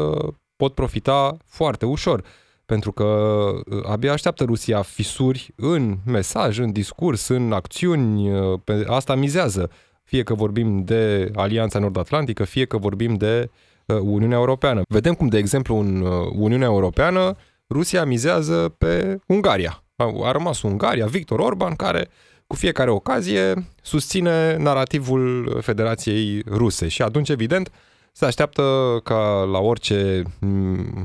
pot 0.58 0.74
profita 0.74 1.38
foarte 1.46 1.86
ușor. 1.86 2.24
Pentru 2.66 2.92
că 2.92 3.04
uh, 3.04 3.84
abia 3.86 4.12
așteaptă 4.12 4.44
Rusia 4.44 4.82
fisuri 4.82 5.54
în 5.56 5.98
mesaj, 6.06 6.60
în 6.60 6.72
discurs, 6.72 7.28
în 7.28 7.52
acțiuni, 7.52 8.32
uh, 8.32 8.60
pe 8.64 8.86
asta 8.88 9.16
mizează. 9.16 9.70
Fie 10.04 10.24
că 10.24 10.34
vorbim 10.34 10.84
de 10.84 11.32
Alianța 11.36 11.80
Nord-Atlantică, 11.80 12.44
fie 12.44 12.66
că 12.66 12.78
vorbim 12.78 13.16
de 13.16 13.50
uh, 13.86 13.98
Uniunea 14.00 14.38
Europeană. 14.38 14.82
Vedem 14.90 15.14
cum, 15.14 15.28
de 15.28 15.38
exemplu, 15.38 15.76
în 15.76 16.02
Uniunea 16.36 16.68
Europeană, 16.68 17.36
Rusia 17.70 18.06
mizează 18.06 18.76
pe 18.78 19.20
Ungaria. 19.28 19.84
A 20.24 20.32
rămas 20.32 20.62
Ungaria, 20.62 21.06
Victor 21.06 21.40
Orban, 21.40 21.76
care 21.76 22.10
cu 22.48 22.56
fiecare 22.56 22.90
ocazie 22.90 23.68
susține 23.82 24.58
narativul 24.58 25.58
Federației 25.62 26.44
Ruse 26.50 26.88
și 26.88 27.02
atunci, 27.02 27.30
evident, 27.30 27.72
se 28.18 28.26
așteaptă 28.26 29.00
ca 29.04 29.48
la 29.52 29.60
orice 29.60 30.24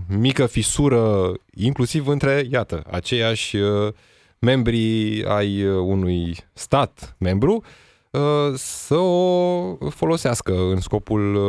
mică 0.09 0.47
fisură, 0.47 1.33
inclusiv 1.55 2.07
între, 2.07 2.47
iată, 2.51 2.83
aceiași 2.91 3.57
uh, 3.57 3.93
membrii 4.39 5.25
ai 5.25 5.65
uh, 5.65 5.77
unui 5.77 6.37
stat 6.53 7.17
membru, 7.19 7.65
uh, 8.11 8.21
să 8.55 8.95
o 8.95 9.77
folosească 9.91 10.53
în 10.53 10.81
scopul 10.81 11.41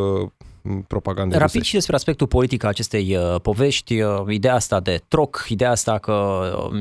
propagandei 0.88 1.38
Rapid 1.38 1.54
rusești. 1.54 1.68
și 1.68 1.74
despre 1.74 1.96
aspectul 1.96 2.28
politic 2.28 2.64
a 2.64 2.68
acestei 2.68 3.18
povești, 3.42 4.02
ideea 4.28 4.54
asta 4.54 4.80
de 4.80 5.02
troc, 5.08 5.46
ideea 5.50 5.72
asta 5.72 5.98
că 5.98 6.14
um, 6.72 6.78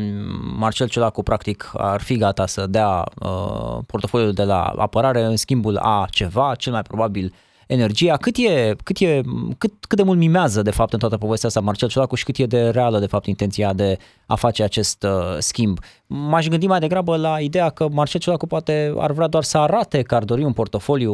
Marcel 0.58 0.88
Ciolacu 0.88 1.22
practic 1.22 1.70
ar 1.74 2.00
fi 2.00 2.16
gata 2.16 2.46
să 2.46 2.66
dea 2.66 3.04
portofoliul 3.86 4.32
de 4.32 4.44
la 4.44 4.62
apărare 4.62 5.22
în 5.22 5.36
schimbul 5.36 5.76
a 5.76 6.06
ceva, 6.10 6.54
cel 6.54 6.72
mai 6.72 6.82
probabil 6.82 7.32
energia, 7.72 8.16
cât, 8.16 8.36
e, 8.36 8.74
cât, 8.82 8.98
e, 8.98 9.20
cât, 9.58 9.72
cât 9.88 9.96
de 9.96 10.02
mult 10.02 10.18
mimează 10.18 10.62
de 10.62 10.70
fapt 10.70 10.92
în 10.92 10.98
toată 10.98 11.16
povestea 11.16 11.48
asta 11.48 11.60
Marcel 11.60 11.88
Ciolacu 11.88 12.14
și 12.14 12.24
cât 12.24 12.36
e 12.36 12.46
de 12.46 12.68
reală 12.68 12.98
de 12.98 13.06
fapt 13.06 13.26
intenția 13.26 13.72
de 13.72 13.98
a 14.26 14.34
face 14.34 14.62
acest 14.62 15.02
uh, 15.02 15.36
schimb. 15.38 15.78
M-aș 16.06 16.46
gândi 16.46 16.66
mai 16.66 16.80
degrabă 16.80 17.16
la 17.16 17.40
ideea 17.40 17.68
că 17.68 17.88
Marcel 17.88 18.20
Ciolacu 18.20 18.46
poate 18.46 18.94
ar 18.98 19.12
vrea 19.12 19.26
doar 19.26 19.42
să 19.42 19.58
arate 19.58 20.02
că 20.02 20.14
ar 20.14 20.24
dori 20.24 20.44
un 20.44 20.52
portofoliu 20.52 21.12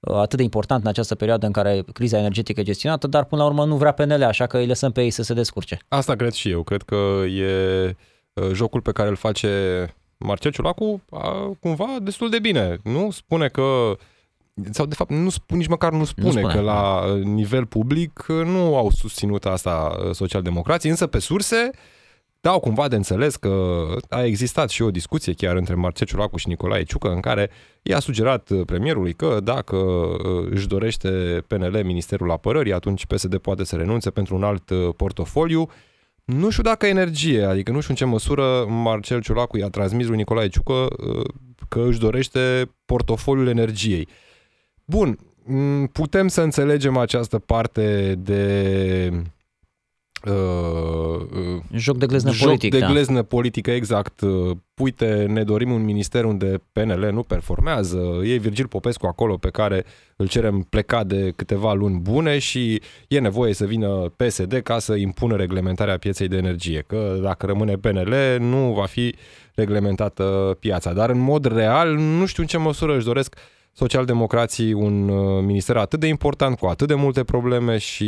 uh, 0.00 0.16
atât 0.16 0.36
de 0.36 0.42
important 0.42 0.82
în 0.82 0.88
această 0.88 1.14
perioadă 1.14 1.46
în 1.46 1.52
care 1.52 1.84
criza 1.92 2.18
energetică 2.18 2.60
e 2.60 2.64
gestionată, 2.64 3.06
dar 3.06 3.24
până 3.24 3.42
la 3.42 3.48
urmă 3.48 3.64
nu 3.64 3.76
vrea 3.76 3.92
PNL, 3.92 4.22
așa 4.22 4.46
că 4.46 4.58
îi 4.58 4.66
lăsăm 4.66 4.92
pe 4.92 5.02
ei 5.02 5.10
să 5.10 5.22
se 5.22 5.34
descurce. 5.34 5.78
Asta 5.88 6.14
cred 6.14 6.32
și 6.32 6.50
eu. 6.50 6.62
Cred 6.62 6.82
că 6.82 7.22
e 7.26 7.96
uh, 8.32 8.50
jocul 8.52 8.80
pe 8.80 8.92
care 8.92 9.08
îl 9.08 9.16
face 9.16 9.86
Marcel 10.16 10.52
Ciolacu 10.52 11.02
cumva 11.60 11.86
destul 12.02 12.30
de 12.30 12.38
bine. 12.38 12.78
Nu 12.82 13.10
spune 13.10 13.48
că 13.48 13.96
sau 14.70 14.86
de 14.86 14.94
fapt 14.94 15.10
nu 15.10 15.28
spun, 15.28 15.58
nici 15.58 15.66
măcar 15.66 15.92
nu 15.92 16.04
spune, 16.04 16.26
nu 16.26 16.32
spune 16.32 16.54
că 16.54 16.60
la 16.60 17.04
uh, 17.04 17.22
nivel 17.22 17.66
public 17.66 18.26
uh, 18.28 18.44
nu 18.44 18.76
au 18.76 18.90
susținut 18.90 19.46
asta 19.46 19.96
uh, 20.04 20.14
socialdemocrații, 20.14 20.90
însă 20.90 21.06
pe 21.06 21.18
surse 21.18 21.70
dau 22.40 22.60
cumva 22.60 22.88
de 22.88 22.96
înțeles 22.96 23.36
că 23.36 23.84
a 24.08 24.24
existat 24.24 24.70
și 24.70 24.82
o 24.82 24.90
discuție 24.90 25.32
chiar 25.32 25.56
între 25.56 25.74
Marcel 25.74 26.06
Ciolacu 26.06 26.36
și 26.36 26.48
Nicolae 26.48 26.82
Ciucă 26.82 27.08
în 27.08 27.20
care 27.20 27.50
i-a 27.82 27.98
sugerat 27.98 28.50
premierului 28.66 29.12
că 29.12 29.38
dacă 29.42 29.76
își 30.50 30.66
dorește 30.66 31.08
PNL 31.46 31.80
Ministerul 31.84 32.30
Apărării, 32.30 32.72
atunci 32.72 33.06
PSD 33.06 33.36
poate 33.36 33.64
să 33.64 33.76
renunțe 33.76 34.10
pentru 34.10 34.34
un 34.34 34.42
alt 34.42 34.70
portofoliu. 34.96 35.70
Nu 36.24 36.50
știu 36.50 36.62
dacă 36.62 36.86
energie, 36.86 37.44
adică 37.44 37.72
nu 37.72 37.80
știu 37.80 37.90
în 37.90 37.96
ce 37.96 38.04
măsură 38.04 38.64
Marcel 38.68 39.20
Ciolacu 39.20 39.58
i-a 39.58 39.68
transmis 39.68 40.06
lui 40.06 40.16
Nicolae 40.16 40.48
Ciucă 40.48 40.88
că 41.68 41.84
își 41.86 41.98
dorește 41.98 42.70
portofoliul 42.84 43.46
energiei. 43.46 44.08
Bun, 44.84 45.18
putem 45.92 46.28
să 46.28 46.40
înțelegem 46.40 46.96
această 46.96 47.38
parte 47.38 48.14
de 48.18 49.12
Uh, 50.26 51.20
uh, 51.20 51.62
joc 51.74 51.96
de 51.96 52.06
gleznă 52.06 52.30
joc 52.32 52.46
politic. 52.46 52.70
de 52.70 52.78
da. 52.78 52.86
gleznă 52.86 53.22
politică, 53.22 53.70
exact. 53.70 54.20
Uh, 54.20 54.56
uite, 54.76 55.26
ne 55.28 55.42
dorim 55.42 55.72
un 55.72 55.84
minister 55.84 56.24
unde 56.24 56.62
PNL 56.72 57.10
nu 57.12 57.22
performează. 57.22 58.20
E 58.24 58.36
Virgil 58.36 58.66
Popescu 58.66 59.06
acolo 59.06 59.36
pe 59.36 59.50
care 59.50 59.84
îl 60.16 60.28
cerem 60.28 60.66
plecat 60.68 61.06
de 61.06 61.32
câteva 61.36 61.72
luni 61.72 61.98
bune 61.98 62.38
și 62.38 62.82
e 63.08 63.18
nevoie 63.18 63.54
să 63.54 63.64
vină 63.64 64.12
PSD 64.16 64.60
ca 64.64 64.78
să 64.78 64.94
impună 64.94 65.36
reglementarea 65.36 65.98
pieței 65.98 66.28
de 66.28 66.36
energie. 66.36 66.84
Că 66.86 67.18
dacă 67.22 67.46
rămâne 67.46 67.76
PNL, 67.76 68.14
nu 68.38 68.72
va 68.72 68.86
fi 68.86 69.14
reglementată 69.54 70.56
piața. 70.60 70.92
Dar 70.92 71.10
în 71.10 71.18
mod 71.18 71.44
real, 71.44 71.94
nu 71.94 72.26
știu 72.26 72.42
în 72.42 72.48
ce 72.48 72.58
măsură 72.58 72.96
își 72.96 73.04
doresc 73.04 73.34
uh, 73.36 73.61
socialdemocrații 73.72 74.72
un 74.72 75.08
uh, 75.08 75.42
minister 75.44 75.76
atât 75.76 76.00
de 76.00 76.06
important, 76.06 76.58
cu 76.58 76.66
atât 76.66 76.88
de 76.88 76.94
multe 76.94 77.24
probleme 77.24 77.78
și 77.78 78.02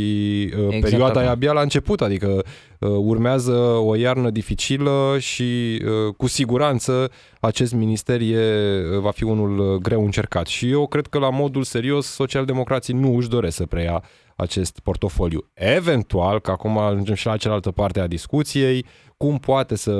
uh, 0.56 0.64
exact 0.64 0.80
perioada 0.80 1.22
e 1.22 1.28
abia 1.28 1.52
la 1.52 1.60
început, 1.60 2.00
adică 2.00 2.44
uh, 2.78 2.88
urmează 2.88 3.52
o 3.84 3.96
iarnă 3.96 4.30
dificilă 4.30 5.16
și 5.18 5.82
cu 6.16 6.26
siguranță 6.26 7.10
acest 7.40 7.72
minister 7.72 8.20
e, 8.20 8.98
va 8.98 9.10
fi 9.10 9.24
unul 9.24 9.78
greu 9.78 10.04
încercat. 10.04 10.46
Și 10.46 10.70
eu 10.70 10.86
cred 10.86 11.06
că 11.06 11.18
la 11.18 11.30
modul 11.30 11.62
serios 11.62 12.06
socialdemocrații 12.06 12.94
nu 12.94 13.16
își 13.16 13.28
doresc 13.28 13.56
să 13.56 13.66
preia 13.66 14.02
acest 14.36 14.78
portofoliu. 14.78 15.46
Eventual, 15.54 16.40
că 16.40 16.50
acum 16.50 16.78
ajungem 16.78 17.14
și 17.14 17.26
la 17.26 17.36
cealaltă 17.36 17.70
parte 17.70 18.00
a 18.00 18.06
discuției, 18.06 18.84
cum 19.16 19.38
poate 19.38 19.76
să 19.76 19.94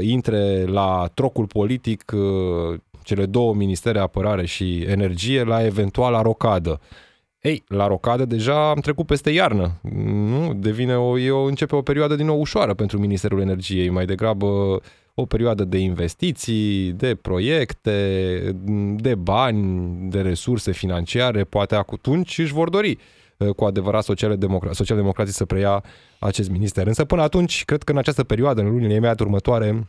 intre 0.00 0.64
la 0.64 1.10
trocul 1.14 1.46
politic 1.46 2.04
cele 3.02 3.26
două 3.26 3.54
ministere, 3.54 3.98
apărare 3.98 4.46
și 4.46 4.80
energie, 4.80 5.42
la 5.42 5.64
eventuala 5.64 6.22
rocadă. 6.22 6.80
Ei, 7.40 7.64
la 7.68 7.86
rocadă 7.86 8.24
deja 8.24 8.70
am 8.70 8.80
trecut 8.80 9.06
peste 9.06 9.30
iarnă. 9.30 9.80
Nu, 9.92 10.54
devine 10.54 10.96
o, 10.96 11.18
e 11.18 11.30
o, 11.30 11.44
începe 11.44 11.76
o 11.76 11.82
perioadă 11.82 12.14
din 12.14 12.26
nou 12.26 12.40
ușoară 12.40 12.74
pentru 12.74 12.98
Ministerul 12.98 13.40
Energiei, 13.40 13.88
mai 13.88 14.06
degrabă 14.06 14.80
o 15.14 15.26
perioadă 15.26 15.64
de 15.64 15.78
investiții, 15.78 16.92
de 16.92 17.14
proiecte, 17.14 18.56
de 18.96 19.14
bani, 19.14 20.10
de 20.10 20.20
resurse 20.20 20.72
financiare, 20.72 21.44
poate 21.44 21.74
atunci 21.74 22.38
își 22.38 22.52
vor 22.52 22.68
dori 22.68 22.98
uh, 23.36 23.48
cu 23.48 23.64
adevărat 23.64 24.04
socialdemocrații 24.72 25.34
să 25.34 25.44
preia 25.44 25.84
acest 26.18 26.50
minister. 26.50 26.86
Însă 26.86 27.04
până 27.04 27.22
atunci, 27.22 27.64
cred 27.64 27.82
că 27.82 27.92
în 27.92 27.98
această 27.98 28.24
perioadă, 28.24 28.60
în 28.60 28.68
lunile 28.68 28.94
imediat 28.94 29.20
următoare, 29.20 29.88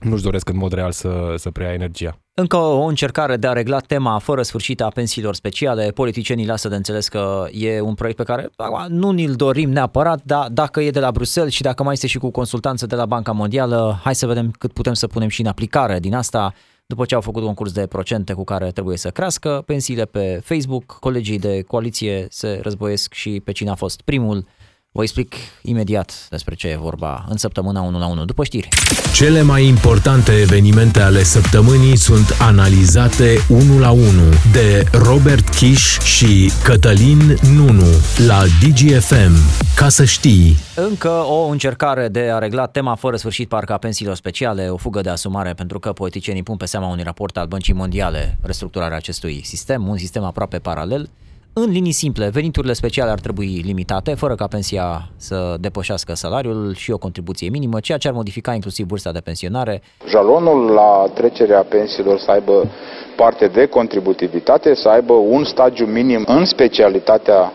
nu-și 0.00 0.22
doresc 0.22 0.48
în 0.48 0.56
mod 0.56 0.72
real 0.72 0.92
să, 0.92 1.34
să 1.36 1.50
preia 1.50 1.72
energia. 1.72 2.18
Încă 2.34 2.56
o 2.56 2.84
încercare 2.84 3.36
de 3.36 3.46
a 3.46 3.52
regla 3.52 3.78
tema 3.78 4.18
fără 4.18 4.42
sfârșit 4.42 4.80
a 4.80 4.88
pensiilor 4.88 5.34
speciale. 5.34 5.90
Politicienii 5.90 6.46
lasă 6.46 6.68
de 6.68 6.74
înțeles 6.74 7.08
că 7.08 7.46
e 7.52 7.80
un 7.80 7.94
proiect 7.94 8.16
pe 8.18 8.24
care 8.24 8.50
nu 8.88 9.10
ni-l 9.10 9.34
dorim 9.34 9.70
neapărat, 9.70 10.20
dar 10.24 10.48
dacă 10.48 10.80
e 10.80 10.90
de 10.90 11.00
la 11.00 11.10
Bruxelles 11.10 11.52
și 11.52 11.62
dacă 11.62 11.82
mai 11.82 11.92
este 11.92 12.06
și 12.06 12.18
cu 12.18 12.30
consultanță 12.30 12.86
de 12.86 12.94
la 12.94 13.06
Banca 13.06 13.32
Mondială, 13.32 14.00
hai 14.02 14.14
să 14.14 14.26
vedem 14.26 14.50
cât 14.58 14.72
putem 14.72 14.92
să 14.92 15.06
punem 15.06 15.28
și 15.28 15.40
în 15.40 15.46
aplicare 15.46 15.98
din 15.98 16.14
asta 16.14 16.54
după 16.86 17.04
ce 17.04 17.14
au 17.14 17.20
făcut 17.20 17.42
un 17.42 17.54
curs 17.54 17.72
de 17.72 17.86
procente 17.86 18.32
cu 18.32 18.44
care 18.44 18.70
trebuie 18.70 18.96
să 18.96 19.10
crească 19.10 19.62
pensiile 19.66 20.04
pe 20.04 20.40
Facebook, 20.44 20.84
colegii 21.00 21.38
de 21.38 21.62
coaliție 21.62 22.26
se 22.30 22.58
războiesc 22.62 23.12
și 23.12 23.40
pe 23.44 23.52
cine 23.52 23.70
a 23.70 23.74
fost 23.74 24.00
primul 24.00 24.46
Vă 24.92 25.02
explic 25.02 25.34
imediat 25.62 26.26
despre 26.30 26.54
ce 26.54 26.68
e 26.68 26.76
vorba 26.76 27.24
în 27.28 27.36
săptămâna 27.36 27.80
1 27.80 27.98
la 27.98 28.06
1 28.06 28.24
după 28.24 28.44
știri. 28.44 28.68
Cele 29.14 29.42
mai 29.42 29.66
importante 29.66 30.32
evenimente 30.32 31.00
ale 31.00 31.22
săptămânii 31.22 31.96
sunt 31.96 32.36
analizate 32.40 33.36
1 33.48 33.78
la 33.78 33.90
1 33.90 34.02
de 34.52 34.84
Robert 34.92 35.48
Kiș 35.48 35.98
și 35.98 36.52
Cătălin 36.64 37.18
Nunu 37.54 37.88
la 38.26 38.42
DGFM. 38.62 39.32
Ca 39.76 39.88
să 39.88 40.04
știi. 40.04 40.56
Încă 40.76 41.10
o 41.10 41.46
încercare 41.46 42.08
de 42.08 42.30
a 42.32 42.38
regla 42.38 42.66
tema 42.66 42.94
fără 42.94 43.16
sfârșit 43.16 43.48
parcă 43.48 43.72
a 43.72 43.78
pensiilor 43.78 44.16
speciale, 44.16 44.68
o 44.68 44.76
fugă 44.76 45.00
de 45.00 45.08
asumare 45.08 45.52
pentru 45.52 45.78
că 45.78 45.92
politicienii 45.92 46.42
pun 46.42 46.56
pe 46.56 46.66
seama 46.66 46.88
unui 46.88 47.02
raport 47.02 47.36
al 47.36 47.46
Băncii 47.46 47.74
Mondiale 47.74 48.38
restructurarea 48.42 48.96
acestui 48.96 49.40
sistem, 49.44 49.88
un 49.88 49.98
sistem 49.98 50.24
aproape 50.24 50.58
paralel, 50.58 51.08
în 51.52 51.70
linii 51.70 51.92
simple, 51.92 52.28
veniturile 52.28 52.72
speciale 52.72 53.10
ar 53.10 53.20
trebui 53.20 53.62
limitate, 53.64 54.14
fără 54.14 54.34
ca 54.34 54.46
pensia 54.46 55.08
să 55.16 55.56
depășească 55.60 56.14
salariul 56.14 56.74
și 56.74 56.90
o 56.90 56.98
contribuție 56.98 57.48
minimă, 57.48 57.80
ceea 57.80 57.98
ce 57.98 58.08
ar 58.08 58.14
modifica 58.14 58.54
inclusiv 58.54 58.86
vârsta 58.86 59.12
de 59.12 59.20
pensionare. 59.20 59.82
Jalonul 60.08 60.70
la 60.70 61.10
trecerea 61.14 61.62
pensiilor 61.62 62.18
să 62.18 62.30
aibă 62.30 62.70
parte 63.16 63.46
de 63.46 63.66
contributivitate, 63.66 64.74
să 64.74 64.88
aibă 64.88 65.12
un 65.12 65.44
stagiu 65.44 65.86
minim 65.86 66.24
în 66.26 66.44
specialitatea 66.44 67.52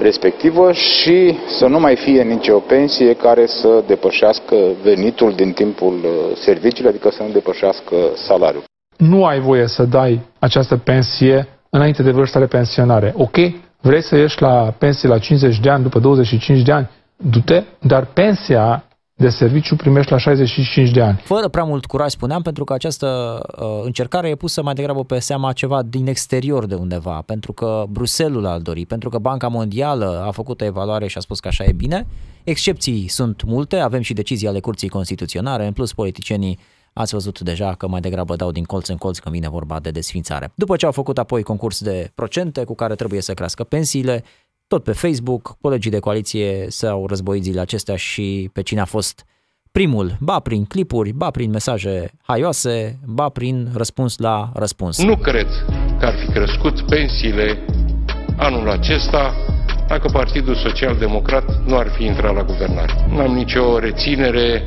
respectivă 0.00 0.72
și 0.72 1.38
să 1.58 1.66
nu 1.66 1.80
mai 1.80 1.96
fie 1.96 2.22
nicio 2.22 2.58
pensie 2.58 3.14
care 3.14 3.46
să 3.46 3.82
depășească 3.86 4.56
venitul 4.82 5.32
din 5.32 5.52
timpul 5.52 5.94
uh, 6.04 6.36
serviciului, 6.36 6.90
adică 6.90 7.10
să 7.10 7.22
nu 7.22 7.32
depășească 7.32 7.96
salariul. 8.26 8.62
Nu 8.96 9.24
ai 9.24 9.40
voie 9.40 9.66
să 9.66 9.82
dai 9.82 10.20
această 10.38 10.76
pensie 10.76 11.48
înainte 11.74 12.02
de 12.02 12.10
vârsta 12.10 12.38
de 12.38 12.46
pensionare. 12.46 13.12
Ok, 13.16 13.36
vrei 13.80 14.02
să 14.02 14.16
ieși 14.16 14.42
la 14.42 14.74
pensie 14.78 15.08
la 15.08 15.18
50 15.18 15.60
de 15.60 15.70
ani, 15.70 15.82
după 15.82 15.98
25 15.98 16.62
de 16.62 16.72
ani, 16.72 16.90
du-te, 17.16 17.62
dar 17.80 18.04
pensia 18.04 18.84
de 19.14 19.28
serviciu 19.28 19.76
primești 19.76 20.12
la 20.12 20.18
65 20.18 20.90
de 20.90 21.02
ani. 21.02 21.20
Fără 21.24 21.48
prea 21.48 21.64
mult 21.64 21.86
curaj 21.86 22.10
spuneam, 22.10 22.42
pentru 22.42 22.64
că 22.64 22.72
această 22.72 23.40
uh, 23.58 23.66
încercare 23.84 24.28
e 24.28 24.34
pusă 24.34 24.62
mai 24.62 24.74
degrabă 24.74 25.04
pe 25.04 25.18
seama 25.18 25.52
ceva 25.52 25.82
din 25.82 26.06
exterior 26.06 26.66
de 26.66 26.74
undeva, 26.74 27.22
pentru 27.26 27.52
că 27.52 27.84
Bruselul 27.88 28.46
a 28.46 28.58
dori, 28.58 28.86
pentru 28.86 29.08
că 29.08 29.18
Banca 29.18 29.48
Mondială 29.48 30.22
a 30.26 30.30
făcut 30.30 30.60
o 30.60 30.64
evaluare 30.64 31.06
și 31.06 31.16
a 31.18 31.20
spus 31.20 31.40
că 31.40 31.48
așa 31.48 31.64
e 31.64 31.72
bine. 31.72 32.06
Excepții 32.44 33.08
sunt 33.08 33.42
multe, 33.44 33.76
avem 33.76 34.00
și 34.00 34.12
decizii 34.14 34.48
ale 34.48 34.60
Curții 34.60 34.88
Constituționale, 34.88 35.66
în 35.66 35.72
plus 35.72 35.92
politicienii 35.92 36.58
ați 36.92 37.12
văzut 37.12 37.40
deja 37.40 37.74
că 37.74 37.88
mai 37.88 38.00
degrabă 38.00 38.36
dau 38.36 38.50
din 38.50 38.64
colț 38.64 38.88
în 38.88 38.96
colț 38.96 39.18
când 39.18 39.34
vine 39.34 39.48
vorba 39.48 39.80
de 39.80 39.90
desfințare. 39.90 40.52
După 40.54 40.76
ce 40.76 40.86
au 40.86 40.92
făcut 40.92 41.18
apoi 41.18 41.42
concurs 41.42 41.80
de 41.80 42.10
procente 42.14 42.64
cu 42.64 42.74
care 42.74 42.94
trebuie 42.94 43.20
să 43.20 43.34
crească 43.34 43.64
pensiile, 43.64 44.24
tot 44.66 44.84
pe 44.84 44.92
Facebook, 44.92 45.56
colegii 45.60 45.90
de 45.90 45.98
coaliție 45.98 46.66
s-au 46.68 47.06
războit 47.06 47.42
zilele 47.42 47.60
acestea 47.60 47.96
și 47.96 48.50
pe 48.52 48.62
cine 48.62 48.80
a 48.80 48.84
fost 48.84 49.24
primul, 49.72 50.16
ba 50.20 50.40
prin 50.40 50.64
clipuri, 50.64 51.12
ba 51.12 51.30
prin 51.30 51.50
mesaje 51.50 52.10
haioase, 52.22 52.98
ba 53.06 53.28
prin 53.28 53.68
răspuns 53.74 54.18
la 54.18 54.50
răspuns. 54.54 55.02
Nu 55.02 55.16
cred 55.16 55.46
că 55.98 56.06
ar 56.06 56.14
fi 56.24 56.32
crescut 56.32 56.80
pensiile 56.80 57.64
anul 58.36 58.70
acesta 58.70 59.34
dacă 59.88 60.08
Partidul 60.12 60.54
Social 60.54 60.96
Democrat 60.96 61.44
nu 61.66 61.76
ar 61.76 61.88
fi 61.96 62.04
intrat 62.04 62.34
la 62.34 62.42
guvernare. 62.42 63.06
Nu 63.08 63.20
am 63.20 63.32
nicio 63.32 63.78
reținere 63.78 64.62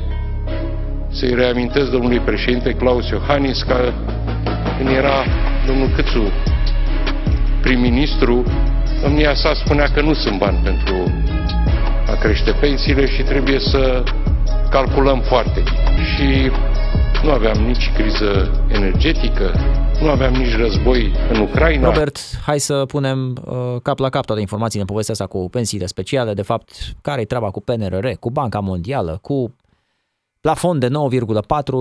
să-i 1.18 1.34
reamintesc 1.34 1.90
domnului 1.90 2.20
președinte 2.20 2.72
Claus 2.72 3.08
Iohannis 3.08 3.62
că 3.62 3.92
când 4.76 4.88
era 4.88 5.24
domnul 5.66 5.88
Câțu 5.88 6.32
prim-ministru, 7.60 8.44
domnia 9.02 9.34
sa 9.34 9.54
spunea 9.54 9.86
că 9.94 10.00
nu 10.00 10.14
sunt 10.14 10.38
bani 10.38 10.58
pentru 10.62 10.96
a 12.06 12.14
crește 12.14 12.50
pensiile 12.50 13.06
și 13.06 13.22
trebuie 13.22 13.58
să 13.58 14.02
calculăm 14.70 15.20
foarte 15.20 15.62
bine. 15.62 16.04
Și 16.04 16.50
nu 17.24 17.30
aveam 17.30 17.56
nici 17.56 17.92
criză 17.94 18.50
energetică, 18.68 19.54
nu 20.00 20.08
aveam 20.08 20.32
nici 20.32 20.56
război 20.56 21.12
în 21.32 21.40
Ucraina. 21.40 21.84
Robert, 21.84 22.18
hai 22.46 22.60
să 22.60 22.84
punem 22.86 23.36
uh, 23.44 23.56
cap 23.82 23.98
la 23.98 24.08
cap 24.08 24.24
toate 24.24 24.40
informațiile 24.40 24.80
în 24.80 24.86
povestea 24.86 25.14
asta 25.14 25.26
cu 25.26 25.48
pensiile 25.50 25.86
speciale, 25.86 26.32
de 26.34 26.42
fapt, 26.42 26.70
care 27.02 27.20
e 27.20 27.24
treaba 27.24 27.50
cu 27.50 27.60
PNRR, 27.60 28.08
cu 28.20 28.30
Banca 28.30 28.58
Mondială, 28.58 29.18
cu 29.22 29.54
plafon 30.46 30.78
de 30.78 30.88
9,4 30.88 30.92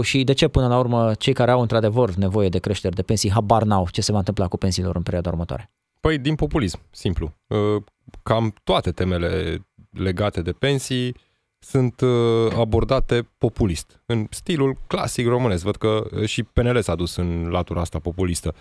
și 0.04 0.24
de 0.24 0.34
ce 0.34 0.48
până 0.48 0.68
la 0.68 0.78
urmă 0.78 1.14
cei 1.14 1.34
care 1.34 1.52
au 1.52 1.62
într-adevăr 1.62 2.14
nevoie 2.14 2.50
de 2.50 2.60
creșteri 2.60 2.96
de 2.96 3.02
pensii 3.02 3.32
habar 3.32 3.64
n-au 3.64 3.88
ce 3.92 4.02
se 4.02 4.12
va 4.12 4.18
întâmpla 4.18 4.48
cu 4.48 4.58
pensiile 4.58 4.88
lor 4.88 4.96
în 4.96 5.02
perioada 5.02 5.30
următoare? 5.30 5.72
Păi 6.00 6.18
din 6.18 6.36
populism, 6.36 6.80
simplu. 6.92 7.34
Uh, 7.48 7.84
cam 8.24 8.54
toate 8.64 8.92
temele 8.92 9.62
legate 9.92 10.42
de 10.42 10.52
pensii 10.52 11.16
sunt 11.60 12.02
uh, 12.02 12.54
abordate 12.58 13.28
populist, 13.38 14.02
în 14.06 14.28
stilul 14.30 14.78
clasic 14.88 15.28
românesc. 15.28 15.64
Văd 15.64 15.76
că 15.76 16.04
uh, 16.12 16.26
și 16.26 16.44
PNL 16.44 16.82
s-a 16.82 16.96
dus 16.96 17.16
în 17.16 17.48
latura 17.50 17.82
asta 17.82 18.00
populistă. 18.00 18.56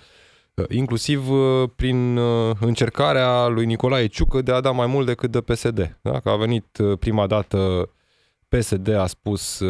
Inclusiv 0.68 1.28
prin 1.76 2.18
încercarea 2.60 3.46
lui 3.46 3.66
Nicolae 3.66 4.06
Ciucă 4.06 4.42
de 4.42 4.52
a 4.52 4.60
da 4.60 4.70
mai 4.70 4.86
mult 4.86 5.06
decât 5.06 5.30
de 5.30 5.40
PSD. 5.40 5.98
Da? 6.02 6.20
Că 6.20 6.28
a 6.28 6.36
venit 6.36 6.78
prima 6.98 7.26
dată 7.26 7.88
PSD 8.58 8.88
a 8.88 9.06
spus 9.06 9.62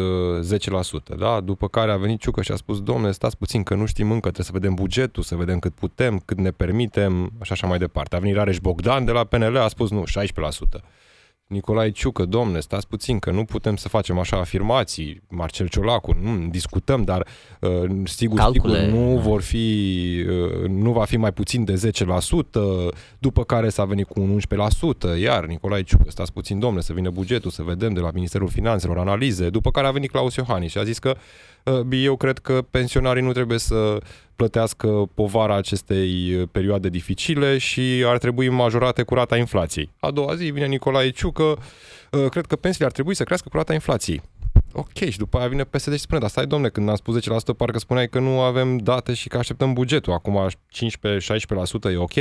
10%, 1.13 1.17
da? 1.17 1.39
după 1.39 1.67
care 1.67 1.91
a 1.91 1.97
venit 1.97 2.19
Ciucă 2.19 2.41
și 2.41 2.51
a 2.51 2.55
spus, 2.55 2.81
domnule, 2.81 3.11
stați 3.11 3.37
puțin 3.37 3.63
că 3.63 3.75
nu 3.75 3.85
știm 3.85 4.11
încă, 4.11 4.31
trebuie 4.31 4.45
să 4.45 4.51
vedem 4.51 4.73
bugetul, 4.73 5.23
să 5.23 5.35
vedem 5.35 5.59
cât 5.59 5.73
putem, 5.73 6.21
cât 6.25 6.37
ne 6.37 6.51
permitem, 6.51 7.31
și 7.41 7.51
așa 7.51 7.67
mai 7.67 7.77
departe. 7.77 8.15
A 8.15 8.19
venit 8.19 8.35
Rareș 8.35 8.59
Bogdan 8.59 9.05
de 9.05 9.11
la 9.11 9.23
PNL, 9.23 9.57
a 9.57 9.67
spus 9.67 9.91
nu, 9.91 10.03
16%. 10.19 10.83
Nicolae 11.47 11.91
Ciucă, 11.91 12.25
domne, 12.25 12.59
stați 12.59 12.87
puțin 12.87 13.19
că 13.19 13.31
nu 13.31 13.45
putem 13.45 13.75
să 13.75 13.89
facem 13.89 14.19
așa 14.19 14.37
afirmații, 14.37 15.21
Marcel 15.29 15.67
Ciolacu, 15.67 16.15
nu, 16.21 16.47
discutăm, 16.47 17.03
dar 17.03 17.27
uh, 17.59 17.89
sigur, 18.03 18.37
Calcule. 18.39 18.83
sigur 18.83 18.99
nu 18.99 19.17
vor 19.17 19.41
fi, 19.41 20.25
uh, 20.29 20.67
nu 20.69 20.91
va 20.91 21.05
fi 21.05 21.17
mai 21.17 21.33
puțin 21.33 21.63
de 21.63 21.91
10%, 21.91 22.93
după 23.19 23.43
care 23.43 23.69
s-a 23.69 23.85
venit 23.85 24.07
cu 24.07 24.21
un 24.21 24.39
11%, 25.15 25.19
iar 25.21 25.45
Nicolae 25.45 25.83
Ciucă, 25.83 26.09
stați 26.09 26.33
puțin, 26.33 26.59
domne, 26.59 26.81
să 26.81 26.93
vină 26.93 27.09
bugetul, 27.09 27.51
să 27.51 27.63
vedem 27.63 27.93
de 27.93 27.99
la 27.99 28.11
Ministerul 28.13 28.47
Finanțelor 28.47 28.97
analize, 28.97 29.49
după 29.49 29.71
care 29.71 29.87
a 29.87 29.91
venit 29.91 30.11
Claus 30.11 30.35
Iohannis 30.35 30.71
și 30.71 30.77
a 30.77 30.83
zis 30.83 30.99
că 30.99 31.09
uh, 31.09 31.21
eu 31.89 32.15
cred 32.15 32.37
că 32.37 32.61
pensionarii 32.71 33.23
nu 33.23 33.31
trebuie 33.31 33.57
să 33.57 33.97
plătească 34.35 34.87
povara 35.13 35.55
acestei 35.55 36.35
uh, 36.35 36.47
perioade 36.51 36.89
dificile 36.89 37.57
și 37.57 38.03
ar 38.05 38.17
trebui 38.17 38.49
majorate 38.49 39.03
cu 39.03 39.13
rata 39.13 39.37
inflației. 39.37 39.91
A 39.99 40.11
doua 40.11 40.35
zi 40.35 40.45
vine 40.45 40.65
Nicolae 40.65 41.09
Ciucă, 41.09 41.43
uh, 42.11 42.29
cred 42.29 42.45
că 42.45 42.55
pensiile 42.55 42.85
ar 42.85 42.91
trebui 42.91 43.15
să 43.15 43.23
crească 43.23 43.49
cu 43.49 43.57
rata 43.57 43.73
inflației. 43.73 44.21
Ok, 44.73 44.95
și 45.09 45.17
după 45.17 45.37
aia 45.37 45.47
vine 45.47 45.63
PSD 45.63 45.93
și 45.93 45.99
spune, 45.99 46.19
dar 46.19 46.29
stai 46.29 46.47
domne, 46.47 46.69
când 46.69 46.89
am 46.89 46.95
spus 46.95 47.19
10%, 47.19 47.27
parcă 47.57 47.79
spuneai 47.79 48.09
că 48.09 48.19
nu 48.19 48.39
avem 48.39 48.77
date 48.77 49.13
și 49.13 49.27
că 49.27 49.37
așteptăm 49.37 49.73
bugetul. 49.73 50.13
Acum 50.13 50.49
15-16% 50.49 51.91
e 51.91 51.97
ok? 51.97 52.13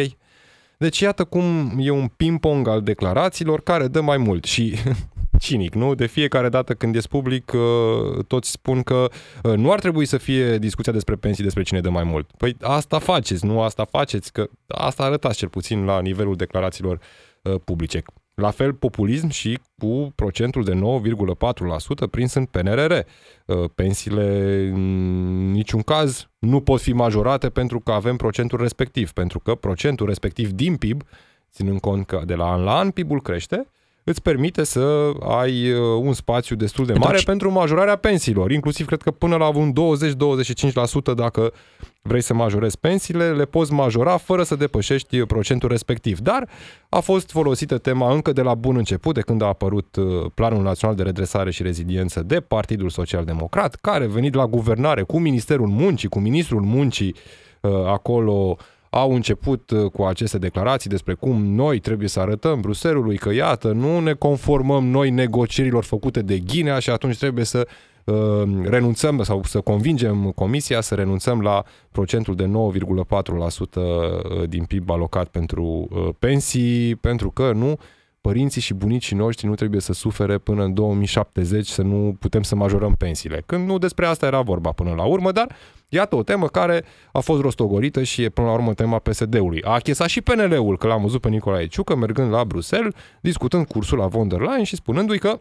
Deci 0.77 1.01
iată 1.01 1.25
cum 1.25 1.77
e 1.79 1.91
un 1.91 2.09
ping-pong 2.09 2.69
al 2.69 2.83
declarațiilor 2.83 3.61
care 3.63 3.89
dă 3.89 4.01
mai 4.01 4.17
mult 4.17 4.45
și 4.45 4.75
cinic, 5.39 5.75
nu? 5.75 5.95
De 5.95 6.07
fiecare 6.07 6.49
dată 6.49 6.75
când 6.75 6.95
ești 6.95 7.09
public, 7.09 7.53
uh, 7.53 8.25
toți 8.27 8.51
spun 8.51 8.83
că 8.83 9.09
uh, 9.43 9.53
nu 9.55 9.73
ar 9.73 9.81
trebui 9.81 10.07
să 10.07 10.17
fie 10.17 10.59
discuția 10.59 10.93
despre 10.93 11.15
pensii 11.15 11.45
despre 11.45 11.63
cine 11.63 11.81
dă 11.81 11.91
mai 11.91 12.05
mult. 12.05 12.31
Păi 12.37 12.57
asta 12.61 12.99
faceți, 12.99 13.47
nu 13.47 13.63
asta 13.63 13.85
faceți, 13.85 14.33
că 14.33 14.49
asta 14.67 15.03
arătați 15.03 15.39
cel 15.39 15.49
puțin 15.49 15.85
la 15.85 16.01
nivelul 16.01 16.37
declarațiilor 16.37 17.01
uh, 17.43 17.55
publice. 17.65 18.03
La 18.35 18.51
fel 18.51 18.73
populism 18.73 19.29
și 19.29 19.59
cu 19.79 20.13
procentul 20.15 20.65
de 20.65 20.81
9,4% 22.07 22.11
prins 22.11 22.35
în 22.35 22.45
PNRR. 22.45 22.93
Pensiile 23.75 24.25
în 24.73 25.51
niciun 25.51 25.83
caz 25.83 26.29
nu 26.39 26.61
pot 26.61 26.81
fi 26.81 26.93
majorate 26.93 27.49
pentru 27.49 27.81
că 27.81 27.93
avem 27.93 28.17
procentul 28.17 28.59
respectiv, 28.59 29.13
pentru 29.13 29.39
că 29.39 29.55
procentul 29.55 30.07
respectiv 30.07 30.51
din 30.51 30.77
PIB, 30.77 31.03
ținând 31.53 31.81
cont 31.81 32.07
că 32.07 32.23
de 32.27 32.35
la 32.35 32.53
an 32.53 32.63
la 32.63 32.79
an 32.79 32.91
PIB-ul 32.91 33.23
crește, 33.23 33.67
îți 34.05 34.23
permite 34.23 34.65
să 34.65 35.13
ai 35.21 35.73
uh, 35.73 35.79
un 36.01 36.13
spațiu 36.13 36.57
destul 36.57 36.87
de 36.87 36.93
mare 36.93 37.07
Atunci... 37.07 37.25
pentru 37.25 37.51
majorarea 37.51 37.97
pensiilor, 37.97 38.51
inclusiv 38.51 38.87
cred 38.87 39.03
că 39.03 39.11
până 39.11 39.37
la 39.37 39.49
un 39.49 39.73
20-25% 41.13 41.15
dacă 41.17 41.53
vrei 42.03 42.21
să 42.21 42.35
majorezi 42.35 42.79
pensiile, 42.79 43.33
le 43.33 43.45
poți 43.45 43.73
majora 43.73 44.17
fără 44.17 44.43
să 44.43 44.55
depășești 44.55 45.19
uh, 45.19 45.27
procentul 45.27 45.69
respectiv. 45.69 46.19
Dar 46.19 46.49
a 46.89 47.01
fost 47.01 47.31
folosită 47.31 47.79
tema 47.79 48.13
încă 48.13 48.33
de 48.33 48.43
la 48.43 48.55
bun 48.55 48.77
început, 48.77 49.15
de 49.15 49.21
când 49.21 49.43
a 49.43 49.47
apărut 49.47 49.97
uh, 49.97 50.05
Planul 50.35 50.63
Național 50.63 50.97
de 50.97 51.03
Redresare 51.03 51.51
și 51.51 51.63
Reziliență 51.63 52.23
de 52.23 52.41
Partidul 52.41 52.89
Social 52.89 53.25
Democrat, 53.25 53.75
care 53.75 54.07
venit 54.07 54.35
la 54.35 54.47
guvernare 54.47 55.03
cu 55.03 55.19
Ministerul 55.19 55.69
Muncii, 55.69 56.09
cu 56.09 56.19
Ministrul 56.19 56.63
Muncii 56.63 57.15
acolo 57.87 58.57
au 58.95 59.15
început 59.15 59.71
uh, 59.71 59.91
cu 59.91 60.03
aceste 60.03 60.39
declarații 60.39 60.91
despre 60.91 61.15
cum 61.15 61.45
noi 61.45 61.79
trebuie 61.79 62.09
să 62.09 62.21
arătăm 62.21 62.61
Bruselului 62.61 63.17
că 63.17 63.33
iată, 63.33 63.73
nu 63.73 64.01
ne 64.01 64.13
conformăm 64.13 64.87
noi 64.87 65.11
negocierilor 65.11 65.85
făcute 65.85 66.23
de 66.23 66.39
Ghinea 66.39 66.79
și 66.79 66.91
atunci 66.91 67.19
trebuie 67.19 67.45
să 67.45 67.67
uh, 68.05 68.15
renunțăm 68.65 69.23
sau 69.23 69.43
să 69.43 69.61
convingem 69.61 70.31
Comisia 70.31 70.81
să 70.81 70.95
renunțăm 70.95 71.41
la 71.41 71.63
procentul 71.91 72.35
de 72.35 72.45
9,4% 72.45 72.51
uh, 73.75 74.49
din 74.49 74.65
PIB 74.65 74.91
alocat 74.91 75.29
pentru 75.29 75.89
uh, 75.91 76.09
pensii, 76.19 76.97
pentru 76.97 77.31
că 77.31 77.53
nu 77.53 77.79
părinții 78.21 78.61
și 78.61 78.75
bunicii 78.75 79.17
noștri 79.17 79.47
nu 79.47 79.55
trebuie 79.55 79.81
să 79.81 79.93
sufere 79.93 80.39
până 80.39 80.65
în 80.65 80.75
2070 80.75 81.67
să 81.67 81.83
nu 81.83 82.17
putem 82.19 82.43
să 82.43 82.55
majorăm 82.55 82.95
pensiile. 82.95 83.43
Când 83.47 83.67
nu 83.67 83.79
despre 83.79 84.07
asta 84.07 84.27
era 84.27 84.41
vorba 84.41 84.71
până 84.73 84.93
la 84.97 85.05
urmă, 85.05 85.33
dar 85.33 85.57
iată 85.95 86.17
o 86.17 86.23
temă 86.23 86.47
care 86.47 86.85
a 87.13 87.21
fost 87.21 87.41
rostogorită 87.41 88.03
și 88.03 88.23
e 88.23 88.29
până 88.29 88.47
la 88.47 88.53
urmă 88.53 88.75
tema 88.75 88.99
PSD-ului. 88.99 89.63
A 89.63 89.71
achesat 89.71 90.09
și 90.09 90.21
PNL-ul, 90.21 90.79
că 90.79 90.87
l-am 90.87 91.03
văzut 91.03 91.21
pe 91.21 91.29
Nicolae 91.29 91.67
Ciucă 91.67 91.97
mergând 91.97 92.33
la 92.33 92.45
Bruxelles, 92.45 92.93
discutând 93.21 93.67
cursul 93.67 93.99
la 93.99 94.07
von 94.07 94.29
der 94.29 94.41
Leyen 94.41 94.65
și 94.65 94.77
spunându-i 94.77 95.19
că 95.19 95.41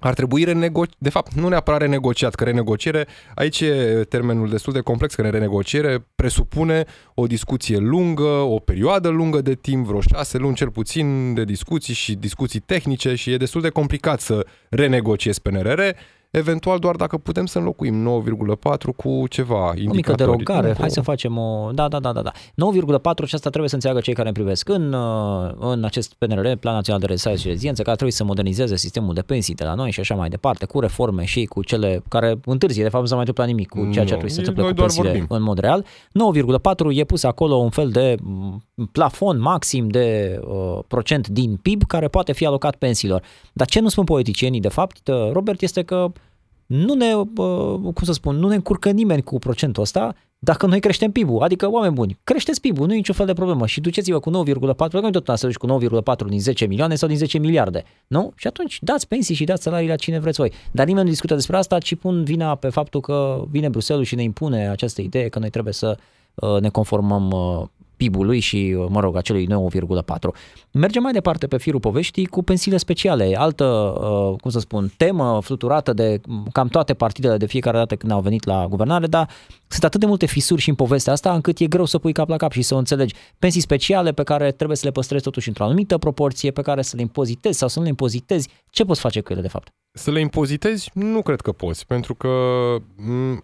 ar 0.00 0.14
trebui 0.14 0.44
renegociat, 0.44 0.96
de 0.98 1.08
fapt, 1.08 1.32
nu 1.32 1.48
neapărat 1.48 1.80
renegociat, 1.80 2.34
că 2.34 2.44
renegociere, 2.44 3.06
aici 3.34 3.60
e 3.60 4.04
termenul 4.08 4.48
destul 4.48 4.72
de 4.72 4.80
complex, 4.80 5.14
că 5.14 5.22
renegociere 5.22 6.06
presupune 6.14 6.84
o 7.14 7.26
discuție 7.26 7.76
lungă, 7.78 8.28
o 8.28 8.58
perioadă 8.58 9.08
lungă 9.08 9.40
de 9.40 9.54
timp, 9.54 9.86
vreo 9.86 10.00
șase 10.00 10.38
luni 10.38 10.54
cel 10.54 10.70
puțin 10.70 11.34
de 11.34 11.44
discuții 11.44 11.94
și 11.94 12.14
discuții 12.14 12.60
tehnice 12.60 13.14
și 13.14 13.32
e 13.32 13.36
destul 13.36 13.60
de 13.60 13.68
complicat 13.68 14.20
să 14.20 14.46
renegociezi 14.70 15.42
PNRR 15.42 15.80
eventual 16.30 16.78
doar 16.78 16.96
dacă 16.96 17.16
putem 17.16 17.46
să 17.46 17.58
înlocuim 17.58 18.22
9,4 18.22 18.96
cu 18.96 19.24
ceva 19.28 19.72
indicatori. 19.76 19.90
O 19.90 19.94
mică 19.94 20.12
derogare, 20.14 20.74
hai 20.78 20.90
să 20.90 21.00
facem 21.00 21.38
o... 21.38 21.70
Da, 21.72 21.88
da, 21.88 21.98
da, 22.00 22.12
da. 22.12 22.22
da. 22.22 22.32
9,4 22.32 23.24
și 23.24 23.34
asta 23.34 23.48
trebuie 23.48 23.68
să 23.68 23.74
înțeleagă 23.74 24.00
cei 24.02 24.14
care 24.14 24.26
ne 24.26 24.32
privesc 24.32 24.68
în, 24.68 24.92
uh, 24.92 25.50
în 25.58 25.84
acest 25.84 26.14
PNR, 26.14 26.56
Plan 26.56 26.74
Național 26.74 27.00
de 27.00 27.06
Reziliență 27.06 27.42
și 27.42 27.48
Rezidență, 27.48 27.82
care 27.82 27.94
trebuie 27.96 28.16
să 28.16 28.24
modernizeze 28.24 28.76
sistemul 28.76 29.14
de 29.14 29.22
pensii 29.22 29.54
de 29.54 29.64
la 29.64 29.74
noi 29.74 29.90
și 29.90 30.00
așa 30.00 30.14
mai 30.14 30.28
departe, 30.28 30.64
cu 30.64 30.80
reforme 30.80 31.24
și 31.24 31.44
cu 31.44 31.62
cele 31.62 32.02
care 32.08 32.40
întârzie, 32.44 32.82
de 32.82 32.88
fapt 32.88 33.02
nu 33.02 33.08
s-a 33.08 33.14
mai 33.16 33.24
întâmplat 33.26 33.46
nimic 33.46 33.68
cu 33.68 33.90
ceea 33.92 34.04
ce 34.04 34.12
ar 34.12 34.18
trebui 34.18 34.28
să 34.28 34.34
se 34.34 34.40
întâmple 34.40 34.72
cu 34.72 34.80
pensiile 34.80 35.08
vorbim. 35.08 35.26
în 35.28 35.42
mod 35.42 35.58
real. 35.58 35.84
9,4 36.94 36.96
e 36.96 37.04
pus 37.04 37.22
acolo 37.22 37.54
un 37.54 37.70
fel 37.70 37.88
de 37.88 38.14
mm, 38.22 38.62
plafon 38.92 39.40
maxim 39.40 39.88
de 39.88 40.40
uh, 40.44 40.78
procent 40.88 41.28
din 41.28 41.56
PIB 41.56 41.82
care 41.86 42.08
poate 42.08 42.32
fi 42.32 42.46
alocat 42.46 42.76
pensiilor. 42.76 43.22
Dar 43.52 43.66
ce 43.66 43.80
nu 43.80 43.88
spun 43.88 44.04
politicienii, 44.04 44.60
de 44.60 44.68
fapt, 44.68 45.08
uh, 45.08 45.30
Robert, 45.32 45.62
este 45.62 45.82
că 45.82 46.12
nu 46.70 46.94
ne, 46.94 47.12
cum 47.82 48.02
să 48.02 48.12
spun, 48.12 48.36
nu 48.36 48.48
ne 48.48 48.54
încurcă 48.54 48.90
nimeni 48.90 49.22
cu 49.22 49.38
procentul 49.38 49.82
ăsta 49.82 50.14
dacă 50.38 50.66
noi 50.66 50.80
creștem 50.80 51.10
PIB-ul. 51.10 51.42
Adică, 51.42 51.70
oameni 51.70 51.94
buni, 51.94 52.18
creșteți 52.24 52.60
PIB-ul, 52.60 52.86
nu 52.86 52.92
e 52.92 52.96
niciun 52.96 53.14
fel 53.14 53.26
de 53.26 53.32
problemă 53.32 53.66
și 53.66 53.80
duceți-vă 53.80 54.18
cu 54.18 54.30
9,4, 54.30 54.76
pentru 54.76 55.00
că 55.00 55.10
tot 55.10 55.38
să 55.38 55.46
duci 55.46 55.56
cu 55.56 55.66
9,4 55.66 56.26
din 56.28 56.40
10 56.40 56.66
milioane 56.66 56.94
sau 56.94 57.08
din 57.08 57.16
10 57.16 57.38
miliarde, 57.38 57.84
nu? 58.06 58.32
Și 58.36 58.46
atunci 58.46 58.78
dați 58.80 59.08
pensii 59.08 59.34
și 59.34 59.44
dați 59.44 59.62
salarii 59.62 59.88
la 59.88 59.96
cine 59.96 60.18
vreți 60.18 60.38
voi. 60.38 60.52
Dar 60.70 60.86
nimeni 60.86 61.04
nu 61.04 61.10
discută 61.10 61.34
despre 61.34 61.56
asta, 61.56 61.78
ci 61.78 61.94
pun 61.94 62.24
vina 62.24 62.54
pe 62.54 62.68
faptul 62.68 63.00
că 63.00 63.44
vine 63.50 63.68
Bruselul 63.68 64.04
și 64.04 64.14
ne 64.14 64.22
impune 64.22 64.68
această 64.68 65.00
idee 65.00 65.28
că 65.28 65.38
noi 65.38 65.50
trebuie 65.50 65.72
să 65.72 65.96
uh, 66.34 66.60
ne 66.60 66.68
conformăm 66.68 67.30
uh, 67.30 67.66
PIB-ului 68.00 68.40
și, 68.40 68.76
mă 68.88 69.00
rog, 69.00 69.16
acelui 69.16 69.48
9,4. 69.48 70.34
Mergem 70.72 71.02
mai 71.02 71.12
departe 71.12 71.46
pe 71.46 71.58
firul 71.58 71.80
poveștii 71.80 72.26
cu 72.26 72.42
pensiile 72.42 72.76
speciale, 72.76 73.34
altă, 73.36 73.64
uh, 73.64 74.40
cum 74.40 74.50
să 74.50 74.58
spun, 74.58 74.92
temă 74.96 75.40
fluturată 75.42 75.92
de 75.92 76.20
cam 76.52 76.68
toate 76.68 76.94
partidele 76.94 77.36
de 77.36 77.46
fiecare 77.46 77.76
dată 77.76 77.96
când 77.96 78.12
au 78.12 78.20
venit 78.20 78.44
la 78.44 78.66
guvernare, 78.68 79.06
dar 79.06 79.28
sunt 79.68 79.84
atât 79.84 80.00
de 80.00 80.06
multe 80.06 80.26
fisuri 80.26 80.60
și 80.60 80.68
în 80.68 80.74
povestea 80.74 81.12
asta 81.12 81.34
încât 81.34 81.58
e 81.58 81.66
greu 81.66 81.84
să 81.84 81.98
pui 81.98 82.12
cap 82.12 82.28
la 82.28 82.36
cap 82.36 82.52
și 82.52 82.62
să 82.62 82.74
o 82.74 82.78
înțelegi. 82.78 83.14
Pensii 83.38 83.60
speciale 83.60 84.12
pe 84.12 84.22
care 84.22 84.50
trebuie 84.52 84.76
să 84.76 84.86
le 84.86 84.92
păstrezi 84.92 85.22
totuși 85.22 85.48
într-o 85.48 85.64
anumită 85.64 85.98
proporție, 85.98 86.50
pe 86.50 86.62
care 86.62 86.82
să 86.82 86.96
le 86.96 87.02
impozitezi 87.02 87.58
sau 87.58 87.68
să 87.68 87.78
nu 87.78 87.84
le 87.84 87.90
impozitezi. 87.90 88.48
Ce 88.70 88.84
poți 88.84 89.00
face 89.00 89.20
cu 89.20 89.32
ele 89.32 89.40
de 89.40 89.48
fapt? 89.48 89.72
Să 89.92 90.10
le 90.10 90.20
impozitezi? 90.20 90.90
Nu 90.94 91.22
cred 91.22 91.40
că 91.40 91.52
poți, 91.52 91.86
pentru 91.86 92.14
că 92.14 92.28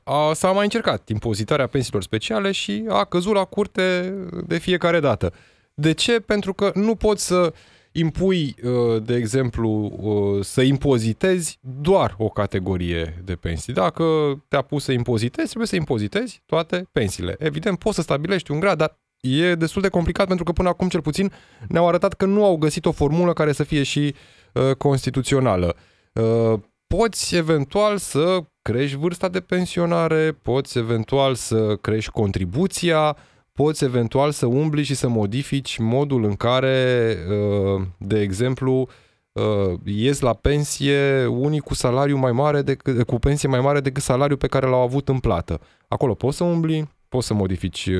a, 0.04 0.32
s-a 0.32 0.52
mai 0.52 0.64
încercat 0.64 1.08
impozitarea 1.08 1.66
pensiilor 1.66 2.02
speciale 2.02 2.50
și 2.50 2.84
a 2.88 3.04
căzut 3.04 3.34
la 3.34 3.44
curte 3.44 4.14
de 4.46 4.58
fiecare 4.58 5.00
dată. 5.00 5.32
De 5.74 5.92
ce? 5.92 6.20
Pentru 6.20 6.54
că 6.54 6.70
nu 6.74 6.94
poți 6.94 7.26
să 7.26 7.52
impui, 7.92 8.54
uh, 8.62 9.02
de 9.02 9.14
exemplu, 9.14 9.92
uh, 10.00 10.44
să 10.44 10.62
impozitezi 10.62 11.58
doar 11.80 12.14
o 12.18 12.28
categorie 12.28 13.22
de 13.24 13.34
pensii. 13.34 13.72
Dacă 13.72 14.04
te-a 14.48 14.62
pus 14.62 14.84
să 14.84 14.92
impozitezi, 14.92 15.46
trebuie 15.46 15.68
să 15.68 15.76
impozitezi 15.76 16.42
toate 16.46 16.88
pensiile. 16.92 17.36
Evident, 17.38 17.78
poți 17.78 17.96
să 17.96 18.02
stabilești 18.02 18.50
un 18.50 18.60
grad, 18.60 18.78
dar 18.78 18.98
e 19.20 19.54
destul 19.54 19.82
de 19.82 19.88
complicat 19.88 20.26
pentru 20.26 20.44
că 20.44 20.52
până 20.52 20.68
acum, 20.68 20.88
cel 20.88 21.00
puțin, 21.02 21.32
ne-au 21.68 21.88
arătat 21.88 22.14
că 22.14 22.24
nu 22.24 22.44
au 22.44 22.56
găsit 22.56 22.86
o 22.86 22.92
formulă 22.92 23.32
care 23.32 23.52
să 23.52 23.62
fie 23.62 23.82
și 23.82 24.14
uh, 24.52 24.74
constituțională. 24.74 25.76
Uh, 26.20 26.60
poți 26.86 27.36
eventual 27.36 27.96
să 27.96 28.38
crești 28.62 28.96
vârsta 28.96 29.28
de 29.28 29.40
pensionare, 29.40 30.38
poți 30.42 30.78
eventual 30.78 31.34
să 31.34 31.76
crești 31.80 32.10
contribuția, 32.10 33.16
poți 33.52 33.84
eventual 33.84 34.30
să 34.30 34.46
umbli 34.46 34.82
și 34.82 34.94
să 34.94 35.08
modifici 35.08 35.78
modul 35.78 36.24
în 36.24 36.34
care, 36.34 37.16
uh, 37.28 37.82
de 37.98 38.20
exemplu, 38.20 38.88
uh, 39.32 39.78
ies 39.84 40.20
la 40.20 40.32
pensie 40.34 41.26
unii 41.26 41.60
cu 41.60 41.74
salariu 41.74 42.16
mai 42.16 42.32
mare 42.32 42.62
decât, 42.62 43.06
cu 43.06 43.18
pensie 43.18 43.48
mai 43.48 43.60
mare 43.60 43.80
decât 43.80 44.02
salariul 44.02 44.38
pe 44.38 44.46
care 44.46 44.66
l-au 44.66 44.82
avut 44.82 45.08
în 45.08 45.18
plată. 45.18 45.60
Acolo 45.88 46.14
poți 46.14 46.36
să 46.36 46.44
umbli, 46.44 46.88
poți 47.08 47.26
să 47.26 47.34
modifici 47.34 47.90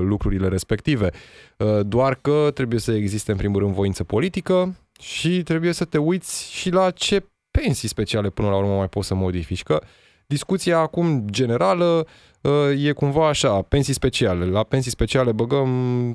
lucrurile 0.00 0.48
respective. 0.48 1.10
Doar 1.82 2.14
că 2.14 2.50
trebuie 2.54 2.80
să 2.80 2.92
existe 2.92 3.30
în 3.30 3.36
primul 3.36 3.60
rând 3.60 3.74
voință 3.74 4.04
politică 4.04 4.76
și 5.00 5.42
trebuie 5.42 5.72
să 5.72 5.84
te 5.84 5.98
uiți 5.98 6.52
și 6.52 6.70
la 6.70 6.90
ce 6.90 7.24
pensii 7.60 7.88
speciale 7.88 8.30
până 8.30 8.48
la 8.48 8.56
urmă 8.56 8.76
mai 8.76 8.88
poți 8.88 9.06
să 9.06 9.14
modifici. 9.14 9.62
Că 9.62 9.80
discuția 10.26 10.78
acum 10.78 11.24
generală 11.30 12.06
uh, 12.40 12.84
e 12.84 12.92
cumva 12.92 13.28
așa, 13.28 13.62
pensii 13.62 13.92
speciale. 13.92 14.44
La 14.44 14.62
pensii 14.62 14.90
speciale 14.90 15.32
băgăm 15.32 15.68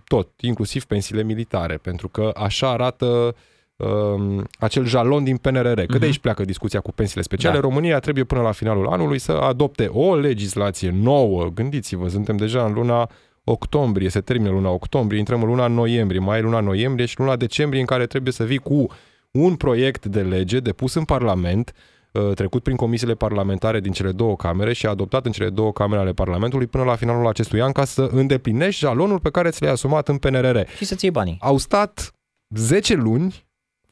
tot, 0.08 0.30
inclusiv 0.40 0.86
pensiile 0.86 1.24
militare, 1.24 1.78
pentru 1.78 2.08
că 2.08 2.32
așa 2.36 2.70
arată 2.70 3.36
um, 3.76 4.48
acel 4.60 4.86
jalon 4.86 5.24
din 5.24 5.38
PNRR. 5.38 5.74
Că 5.74 5.84
uh-huh. 5.84 5.88
de 5.88 5.96
mhm. 5.96 6.04
aici 6.04 6.20
pleacă 6.20 6.44
discuția 6.44 6.80
cu 6.80 6.92
pensiile 6.92 7.24
speciale. 7.24 7.56
Da. 7.56 7.62
România 7.62 8.00
trebuie 8.00 8.24
până 8.24 8.42
la 8.42 8.52
finalul 8.52 8.88
anului 8.88 9.20
să 9.20 9.32
adopte 9.32 9.86
o 9.86 10.16
legislație 10.16 10.90
nouă. 10.90 11.50
Gândiți-vă, 11.54 12.08
suntem 12.08 12.38
deja 12.38 12.66
în 12.66 12.74
luna 12.74 13.10
octombrie, 13.44 14.10
se 14.10 14.22
termină 14.22 14.50
luna 14.50 14.70
octombrie, 14.70 15.20
intrăm 15.20 15.42
în 15.42 15.48
luna 15.48 15.68
noiembrie, 15.68 16.20
mai 16.20 16.38
e 16.38 16.42
luna 16.42 16.60
noiembrie 16.60 17.06
și 17.06 17.20
luna 17.20 17.36
decembrie 17.36 17.80
în 17.80 17.86
care 17.86 18.06
trebuie 18.06 18.34
să 18.34 18.44
vii 18.44 18.58
cu 18.58 18.88
un 19.34 19.56
proiect 19.56 20.06
de 20.06 20.22
lege 20.22 20.60
depus 20.60 20.94
în 20.94 21.04
Parlament, 21.04 21.74
uh, 22.12 22.34
trecut 22.34 22.64
prin 22.64 22.76
comisiile 22.76 23.14
parlamentare 23.14 23.80
din 23.80 23.92
cele 23.92 24.12
două 24.12 24.36
camere 24.36 24.74
și 24.74 24.86
adoptat 24.86 25.26
în 25.26 25.32
cele 25.32 25.50
două 25.50 25.72
camere 25.72 26.02
ale 26.02 26.14
Parlamentului 26.14 26.68
până 26.68 26.84
la 26.84 26.96
finalul 26.96 27.28
acestui 27.28 27.62
an 27.62 27.72
ca 27.72 27.86
să 27.86 28.10
îndeplinești 28.12 28.80
jalonul 28.80 29.20
pe 29.20 29.30
care 29.30 29.50
ți 29.50 29.62
l-ai 29.62 29.72
asumat 29.72 30.08
în 30.08 30.18
PNRR. 30.18 30.60
Și 30.78 30.86
să-ți 30.86 31.04
iei 31.04 31.14
banii. 31.14 31.38
Au 31.40 31.58
stat 31.58 32.14
10 32.56 32.94
luni 32.96 33.46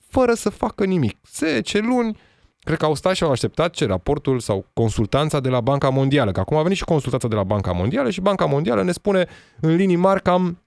fără 0.07 0.33
să 0.33 0.49
facă 0.49 0.85
nimic. 0.85 1.17
10 1.33 1.79
luni 1.79 2.17
Cred 2.63 2.77
că 2.77 2.85
au 2.85 2.95
stat 2.95 3.15
și 3.15 3.23
au 3.23 3.31
așteptat 3.31 3.73
ce 3.73 3.85
raportul 3.85 4.39
sau 4.39 4.65
consultanța 4.73 5.39
de 5.39 5.49
la 5.49 5.61
Banca 5.61 5.89
Mondială, 5.89 6.31
că 6.31 6.39
acum 6.39 6.57
a 6.57 6.61
venit 6.61 6.77
și 6.77 6.83
consultanța 6.83 7.27
de 7.27 7.35
la 7.35 7.43
Banca 7.43 7.71
Mondială 7.71 8.09
și 8.09 8.21
Banca 8.21 8.45
Mondială 8.45 8.83
ne 8.83 8.91
spune 8.91 9.27
în 9.59 9.75
linii 9.75 9.95
mari 9.95 10.21
cam 10.21 10.61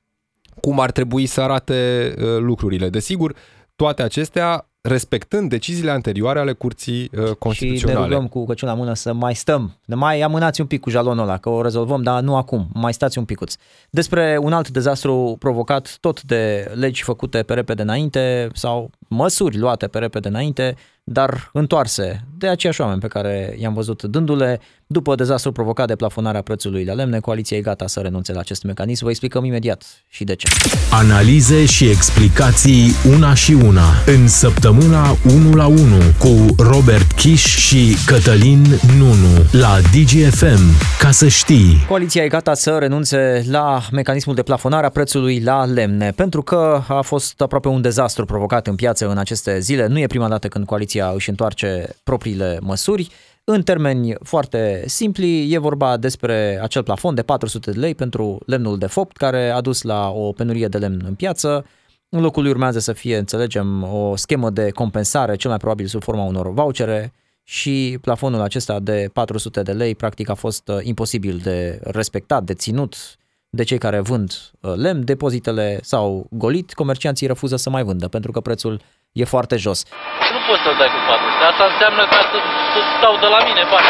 cum 0.61 0.81
ar 0.81 0.91
trebui 0.91 1.27
să 1.27 1.41
arate 1.41 2.15
uh, 2.19 2.39
lucrurile. 2.39 2.89
Desigur, 2.89 3.35
toate 3.77 4.03
acestea 4.03 4.69
respectând 4.81 5.49
deciziile 5.49 5.91
anterioare 5.91 6.39
ale 6.39 6.53
Curții 6.53 7.11
uh, 7.19 7.31
Constituționale. 7.31 7.99
Și 7.99 8.09
ne 8.09 8.15
rugăm 8.15 8.29
cu 8.29 8.45
căciul 8.45 8.69
la 8.69 8.75
mână 8.75 8.95
să 8.95 9.13
mai 9.13 9.35
stăm, 9.35 9.79
ne 9.85 9.95
mai 9.95 10.21
amânați 10.21 10.61
un 10.61 10.67
pic 10.67 10.81
cu 10.81 10.91
jalonul 10.91 11.23
ăla, 11.23 11.37
că 11.37 11.49
o 11.49 11.63
rezolvăm, 11.63 12.03
dar 12.03 12.23
nu 12.23 12.37
acum, 12.37 12.69
mai 12.73 12.93
stați 12.93 13.19
un 13.19 13.25
picuț. 13.25 13.55
Despre 13.91 14.39
un 14.41 14.53
alt 14.53 14.69
dezastru 14.69 15.37
provocat 15.39 15.97
tot 16.01 16.23
de 16.23 16.71
legi 16.75 17.03
făcute 17.03 17.43
pe 17.43 17.55
repede 17.55 17.83
înainte 17.83 18.49
sau 18.53 18.91
măsuri 19.15 19.59
luate 19.59 19.87
pe 19.87 19.99
repede 19.99 20.29
înainte, 20.29 20.77
dar 21.05 21.51
întoarse 21.53 22.25
de 22.39 22.49
aceiași 22.49 22.81
oameni 22.81 23.01
pe 23.01 23.07
care 23.07 23.57
i-am 23.59 23.75
văzut 23.75 24.03
dându-le. 24.03 24.61
După 24.87 25.15
dezastru 25.15 25.53
provocat 25.53 25.87
de 25.87 25.97
plafonarea 25.97 26.43
prețului 26.43 26.85
la 26.85 26.93
lemne, 26.93 27.21
coaliția 27.21 27.57
e 27.57 27.61
gata 27.61 27.87
să 27.87 28.01
renunțe 28.01 28.33
la 28.33 28.41
acest 28.41 28.63
mecanism. 28.63 29.05
Vă 29.05 29.11
explicăm 29.11 29.45
imediat 29.45 29.85
și 30.09 30.25
de 30.25 30.35
ce. 30.35 30.49
Analize 30.93 31.65
și 31.67 31.89
explicații 31.89 32.91
una 33.17 33.35
și 33.35 33.53
una 33.53 33.83
în 34.07 34.29
săptămâna 34.29 35.17
1 35.25 35.55
la 35.55 35.67
1 35.67 35.79
cu 36.19 36.63
Robert 36.63 37.13
Kiș 37.13 37.57
și 37.57 37.97
Cătălin 38.07 38.65
Nunu 38.99 39.45
la 39.53 39.79
DGFM. 39.81 40.63
Ca 40.99 41.11
să 41.11 41.29
știi. 41.29 41.85
Coaliția 41.89 42.25
e 42.25 42.29
gata 42.29 42.55
să 42.55 42.77
renunțe 42.79 43.45
la 43.51 43.81
mecanismul 43.93 44.35
de 44.35 44.43
plafonare 44.43 44.87
a 44.87 44.89
prețului 44.89 45.41
la 45.41 45.65
lemne, 45.65 46.11
pentru 46.11 46.43
că 46.43 46.83
a 46.89 47.01
fost 47.01 47.41
aproape 47.41 47.69
un 47.69 47.81
dezastru 47.81 48.25
provocat 48.25 48.67
în 48.67 48.75
piață 48.75 49.04
în 49.05 49.19
aceste 49.19 49.59
zile. 49.59 49.87
Nu 49.87 49.99
e 49.99 50.07
prima 50.07 50.29
dată 50.29 50.49
când 50.49 50.67
coaliția 50.67 51.11
își 51.11 51.29
întoarce 51.29 51.89
propriile 52.05 52.59
măsuri. 52.61 53.11
În 53.45 53.63
termeni 53.63 54.15
foarte 54.23 54.85
simpli, 54.87 55.53
e 55.53 55.59
vorba 55.59 55.97
despre 55.97 56.59
acel 56.63 56.83
plafon 56.83 57.15
de 57.15 57.23
400 57.23 57.71
de 57.71 57.79
lei 57.79 57.95
pentru 57.95 58.39
lemnul 58.47 58.79
de 58.79 58.87
fopt, 58.87 59.17
care 59.17 59.51
a 59.51 59.61
dus 59.61 59.83
la 59.83 60.11
o 60.11 60.33
penurie 60.33 60.69
de 60.69 60.79
lemn 60.79 61.03
în 61.07 61.15
piață. 61.15 61.67
În 62.09 62.21
locul 62.21 62.43
lui 62.43 62.51
urmează 62.51 62.79
să 62.79 62.93
fie, 62.93 63.17
înțelegem, 63.17 63.83
o 63.83 64.17
schemă 64.17 64.51
de 64.51 64.71
compensare, 64.71 65.37
cel 65.37 65.51
mai 65.51 65.59
probabil 65.59 65.87
sub 65.87 66.03
forma 66.03 66.25
unor 66.25 66.53
vouchere, 66.53 67.13
și 67.47 67.99
plafonul 68.01 68.41
acesta 68.41 68.81
de 68.81 69.11
400 69.13 69.63
de 69.63 69.73
lei 69.73 69.95
practic 69.95 70.29
a 70.29 70.35
fost 70.35 70.69
uh, 70.69 70.79
imposibil 70.83 71.39
de 71.39 71.81
respectat, 71.83 72.45
de 72.45 72.55
ținut 72.55 72.97
de 73.59 73.65
cei 73.71 73.79
care 73.87 73.99
vând 74.11 74.31
uh, 74.61 74.73
lemn, 74.85 75.05
depozitele 75.13 75.67
s-au 75.91 76.09
golit, 76.43 76.69
comercianții 76.83 77.27
refuză 77.33 77.57
să 77.65 77.69
mai 77.71 77.83
vândă 77.89 78.07
pentru 78.17 78.31
că 78.35 78.41
prețul 78.49 78.75
e 79.21 79.25
foarte 79.35 79.57
jos. 79.65 79.79
Nu 80.37 80.41
poți 80.49 80.63
să-l 80.65 80.77
dai 80.81 80.91
cu 80.95 81.01
400. 81.09 81.45
Asta 81.51 81.65
înseamnă 81.73 82.03
ca 82.15 82.21
să, 82.31 82.39
să 82.75 82.81
stau 82.97 83.15
de 83.25 83.29
la 83.35 83.41
mine 83.49 83.63
bani. 83.73 83.89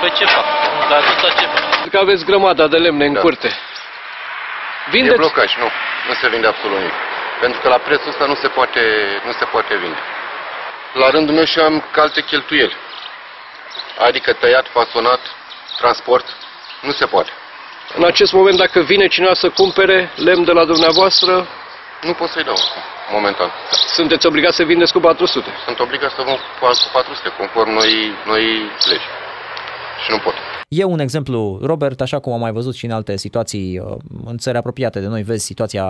Păi 0.00 0.10
ce 0.18 0.24
fac? 0.34 0.46
Ca 0.90 0.94
atâta 1.02 1.28
ce 1.38 1.46
fac? 1.52 1.62
Că 1.92 1.98
aveți 2.04 2.24
grămada 2.30 2.64
de 2.74 2.78
lemne 2.84 3.04
în 3.10 3.12
Da. 3.16 3.20
curte. 3.24 3.50
E 3.50 4.90
Vindeți? 4.94 5.16
blocaj, 5.22 5.50
nu. 5.62 5.68
Nu 6.08 6.14
se 6.20 6.26
vinde 6.32 6.46
absolut 6.52 6.78
nimic. 6.78 6.96
Pentru 7.42 7.58
că 7.62 7.66
la 7.74 7.80
prețul 7.86 8.08
ăsta 8.12 8.24
nu 8.32 8.36
se 8.42 8.48
poate, 8.56 8.82
nu 9.28 9.32
se 9.40 9.44
poate 9.54 9.72
vinde. 9.82 10.00
La 11.00 11.06
rândul 11.14 11.34
meu 11.38 11.44
și 11.52 11.58
eu 11.58 11.64
am 11.70 11.76
alte 12.04 12.20
cheltuieli. 12.30 12.76
Adică 14.06 14.32
tăiat, 14.32 14.66
fasonat, 14.76 15.20
transport, 15.80 16.26
nu 16.86 16.92
se 17.00 17.06
poate. 17.14 17.30
În 17.98 18.04
acest 18.04 18.32
moment, 18.32 18.56
dacă 18.56 18.80
vine 18.80 19.06
cineva 19.06 19.34
să 19.34 19.48
cumpere 19.60 20.10
lemn 20.16 20.44
de 20.44 20.52
la 20.52 20.64
dumneavoastră, 20.64 21.46
Nu 22.08 22.12
pot 22.12 22.28
să-i 22.28 22.44
dau 22.44 22.58
momentan. 23.12 23.50
sunteți 23.98 24.26
obligați 24.26 24.56
să 24.56 24.64
vindeți 24.64 24.92
cu 24.92 25.00
400. 25.00 25.48
Sunt 25.64 25.78
obligat 25.80 26.10
să 26.10 26.22
vând 26.26 26.38
cu 26.38 26.66
cu 26.66 26.90
400, 26.92 27.28
conform 27.38 27.70
noi, 27.70 27.90
noi 28.26 28.42
legi. 28.90 29.08
Și 30.04 30.10
nu 30.10 30.18
pot. 30.24 30.34
E 30.68 30.84
un 30.84 30.98
exemplu, 30.98 31.58
Robert, 31.62 32.00
așa 32.00 32.18
cum 32.18 32.32
am 32.32 32.40
mai 32.40 32.52
văzut 32.52 32.74
și 32.74 32.84
în 32.84 32.90
alte 32.90 33.16
situații 33.16 33.78
uh, 33.78 33.96
în 34.24 34.38
țări 34.38 34.56
apropiate 34.56 35.00
de 35.00 35.06
noi, 35.06 35.22
vezi 35.22 35.44
situația 35.44 35.84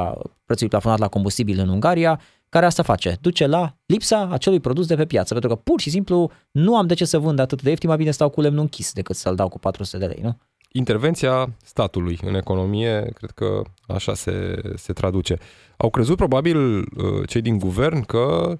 prețului 0.46 0.70
plafonat 0.70 0.98
la 0.98 1.08
combustibil 1.08 1.58
în 1.58 1.68
Ungaria, 1.68 2.20
care 2.48 2.66
asta 2.66 2.82
face, 2.82 3.16
duce 3.20 3.46
la 3.46 3.72
lipsa 3.86 4.28
acelui 4.32 4.60
produs 4.60 4.86
de 4.86 4.94
pe 4.96 5.04
piață, 5.04 5.32
pentru 5.32 5.50
că 5.50 5.60
pur 5.64 5.80
și 5.80 5.90
simplu 5.90 6.30
nu 6.50 6.76
am 6.76 6.86
de 6.86 6.94
ce 6.94 7.04
să 7.04 7.18
vând 7.18 7.38
atât 7.38 7.62
de 7.62 7.68
ieftin, 7.70 7.88
mai 7.88 7.98
bine 7.98 8.10
stau 8.10 8.28
cu 8.28 8.40
lemnul 8.40 8.60
închis 8.60 8.92
decât 8.92 9.16
să-l 9.16 9.34
dau 9.34 9.48
cu 9.48 9.58
400 9.58 9.98
de 9.98 10.06
lei, 10.12 10.20
nu? 10.22 10.36
Intervenția 10.76 11.48
statului 11.64 12.18
în 12.24 12.34
economie, 12.34 13.10
cred 13.14 13.30
că 13.30 13.62
așa 13.86 14.14
se, 14.14 14.62
se 14.74 14.92
traduce. 14.92 15.38
Au 15.76 15.90
crezut 15.90 16.16
probabil 16.16 16.78
uh, 16.78 16.84
cei 17.26 17.40
din 17.40 17.58
guvern 17.58 18.00
că 18.02 18.58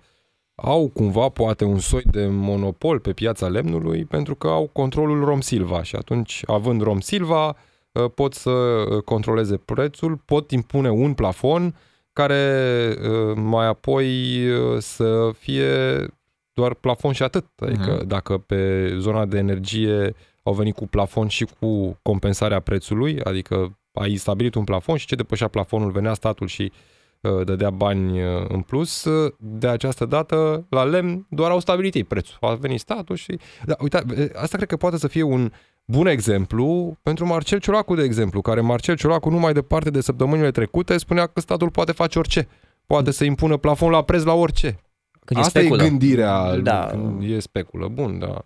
au 0.55 0.89
cumva 0.89 1.29
poate 1.29 1.65
un 1.65 1.79
soi 1.79 2.03
de 2.11 2.27
monopol 2.27 2.99
pe 2.99 3.13
piața 3.13 3.49
lemnului 3.49 4.05
pentru 4.05 4.35
că 4.35 4.47
au 4.49 4.71
controlul 4.73 5.25
Rom 5.25 5.41
Silva 5.41 5.83
și 5.83 5.97
atunci 5.97 6.43
având 6.47 6.83
Rom 6.83 7.01
Silva 7.01 7.57
uh, 7.93 8.11
pot 8.15 8.35
să 8.35 8.51
uh, 8.51 9.03
controleze 9.03 9.57
prețul, 9.57 10.17
pot 10.25 10.51
impune 10.51 10.91
un 10.91 11.15
plafon 11.15 11.75
care 12.13 12.95
uh, 13.03 13.33
mai 13.37 13.67
apoi 13.67 14.07
uh, 14.51 14.79
să 14.79 15.31
fie 15.39 16.07
doar 16.53 16.75
plafon 16.75 17.13
și 17.13 17.23
atât. 17.23 17.47
Adică 17.57 17.95
Mhm. 17.99 18.07
dacă 18.07 18.39
pe 18.39 18.93
zona 18.99 19.25
de 19.25 19.39
energie 19.39 20.15
au 20.47 20.53
venit 20.53 20.75
cu 20.75 20.87
plafon 20.87 21.29
și 21.29 21.47
cu 21.61 21.99
compensarea 22.03 22.61
prețului, 22.61 23.21
adică 23.23 23.79
ai 23.93 24.17
stabilit 24.17 24.55
un 24.55 24.65
plafon 24.65 24.97
și 24.97 25.07
ce 25.07 25.15
depășea 25.15 25.49
plafonul 25.49 25.91
venea 25.91 26.15
statul 26.15 26.47
și 26.47 26.73
uh, 27.21 27.45
dădea 27.45 27.71
bani 27.71 28.23
uh, 28.23 28.45
în 28.49 28.61
plus. 28.61 29.05
Uh, 29.05 29.33
De 29.39 29.69
această 29.69 30.05
dată, 30.05 30.67
la 30.69 30.85
lemn, 30.85 31.27
doar 31.31 31.51
au 31.51 31.61
stabilit 31.61 31.95
ei 31.95 32.05
prețul. 32.05 32.37
A 32.41 32.55
venit 32.55 32.81
statul 32.81 33.17
și... 33.17 33.39
Da, 33.65 33.77
uita, 33.81 34.03
asta 34.35 34.57
cred 34.57 34.69
că 34.69 34.77
poate 34.77 34.99
să 34.99 35.09
fie 35.09 35.23
un 35.23 35.51
bun 35.85 36.07
exemplu 36.07 36.97
pentru 37.03 37.27
Marcel 37.27 37.59
Ciolacu, 37.61 37.95
de 37.95 38.03
exemplu, 38.03 38.41
care 38.41 38.61
Marcel 38.61 38.97
Ciolacu, 38.97 39.31
numai 39.31 39.53
departe 39.53 39.91
de 39.91 40.01
săptămânile 40.01 40.51
trecute, 40.51 40.99
spunea 40.99 41.27
că 41.27 41.41
statul 41.41 41.71
poate 41.71 41.93
face 41.93 42.19
orice. 42.19 42.49
Poate 42.87 43.11
să 43.11 43.25
impună 43.25 43.57
plafon 43.57 43.91
la 43.91 44.03
preț 44.03 44.23
la 44.23 44.33
orice. 44.33 44.79
Când 45.25 45.41
e 45.41 45.43
Asta 45.43 45.59
speculă. 45.61 45.83
e 45.83 45.89
gândirea 45.89 46.57
Da. 46.57 46.87
când 46.91 47.31
e 47.31 47.39
speculă. 47.39 47.89
Bun, 47.89 48.19
da. 48.19 48.43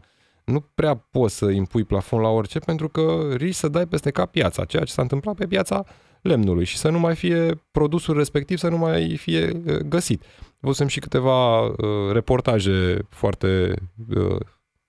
Nu 0.49 0.61
prea 0.75 0.95
poți 0.95 1.37
să 1.37 1.51
impui 1.51 1.85
plafon 1.85 2.21
la 2.21 2.29
orice 2.29 2.59
pentru 2.59 2.89
că 2.89 3.29
risci 3.37 3.59
să 3.59 3.69
dai 3.69 3.87
peste 3.87 4.11
cap 4.11 4.31
piața, 4.31 4.65
ceea 4.65 4.85
ce 4.85 4.93
s-a 4.93 5.03
întâmplat 5.03 5.35
pe 5.35 5.47
piața 5.47 5.85
lemnului 6.23 6.65
și 6.65 6.77
să 6.77 6.89
nu 6.89 6.99
mai 6.99 7.15
fie 7.15 7.63
produsul 7.71 8.17
respectiv, 8.17 8.59
să 8.59 8.69
nu 8.69 8.77
mai 8.77 9.17
fie 9.17 9.63
uh, 9.67 9.77
găsit. 9.77 10.23
Văzusem 10.61 10.87
și 10.87 11.01
câteva 11.01 11.61
uh, 11.61 11.77
reportaje 12.13 13.07
foarte 13.09 13.75
uh, 14.17 14.37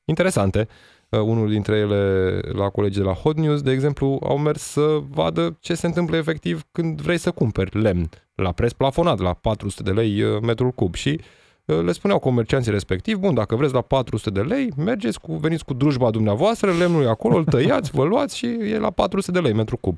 interesante. 0.05 0.67
Uh, 1.09 1.19
unul 1.19 1.49
dintre 1.49 1.77
ele 1.77 2.39
la 2.39 2.69
colegii 2.69 3.01
de 3.01 3.07
la 3.07 3.13
Hot 3.13 3.37
News, 3.37 3.61
de 3.61 3.71
exemplu, 3.71 4.19
au 4.23 4.37
mers 4.37 4.61
să 4.61 4.99
vadă 5.09 5.57
ce 5.59 5.73
se 5.73 5.85
întâmplă 5.85 6.17
efectiv 6.17 6.63
când 6.71 7.01
vrei 7.01 7.17
să 7.17 7.31
cumperi 7.31 7.81
lemn 7.81 8.09
la 8.35 8.51
preț 8.51 8.71
plafonat, 8.71 9.19
la 9.19 9.33
400 9.33 9.83
de 9.83 10.01
lei 10.01 10.21
uh, 10.21 10.41
metrul 10.41 10.71
cub 10.71 10.93
și 10.95 11.19
uh, 11.19 11.25
le 11.73 11.91
spuneau 11.91 12.19
comercianții 12.19 12.71
respectiv, 12.71 13.17
bun, 13.17 13.33
dacă 13.33 13.55
vreți 13.55 13.73
la 13.73 13.81
400 13.81 14.29
de 14.29 14.41
lei, 14.41 14.71
mergeți 14.77 15.19
cu, 15.19 15.33
veniți 15.35 15.65
cu 15.65 15.73
drujba 15.73 16.09
dumneavoastră, 16.11 16.73
lemnul 16.73 17.03
e 17.03 17.07
acolo, 17.09 17.35
îl 17.37 17.43
tăiați, 17.45 17.91
vă 17.91 18.03
luați 18.03 18.37
și 18.37 18.45
e 18.45 18.77
la 18.77 18.89
400 18.91 19.31
de 19.31 19.39
lei 19.47 19.53
metru 19.53 19.77
cub. 19.77 19.97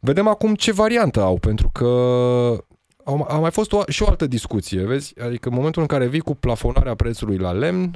Vedem 0.00 0.28
acum 0.28 0.54
ce 0.54 0.72
variantă 0.72 1.20
au, 1.22 1.38
pentru 1.38 1.70
că 1.72 1.84
au- 3.04 3.26
a 3.28 3.38
mai 3.38 3.50
fost 3.50 3.72
o, 3.72 3.82
și 3.88 4.02
o 4.02 4.06
altă 4.08 4.26
discuție, 4.26 4.84
vezi? 4.84 5.20
Adică 5.20 5.48
în 5.48 5.54
momentul 5.54 5.82
în 5.82 5.88
care 5.88 6.06
vii 6.06 6.20
cu 6.20 6.34
plafonarea 6.34 6.94
prețului 6.94 7.36
la 7.38 7.52
lemn, 7.52 7.90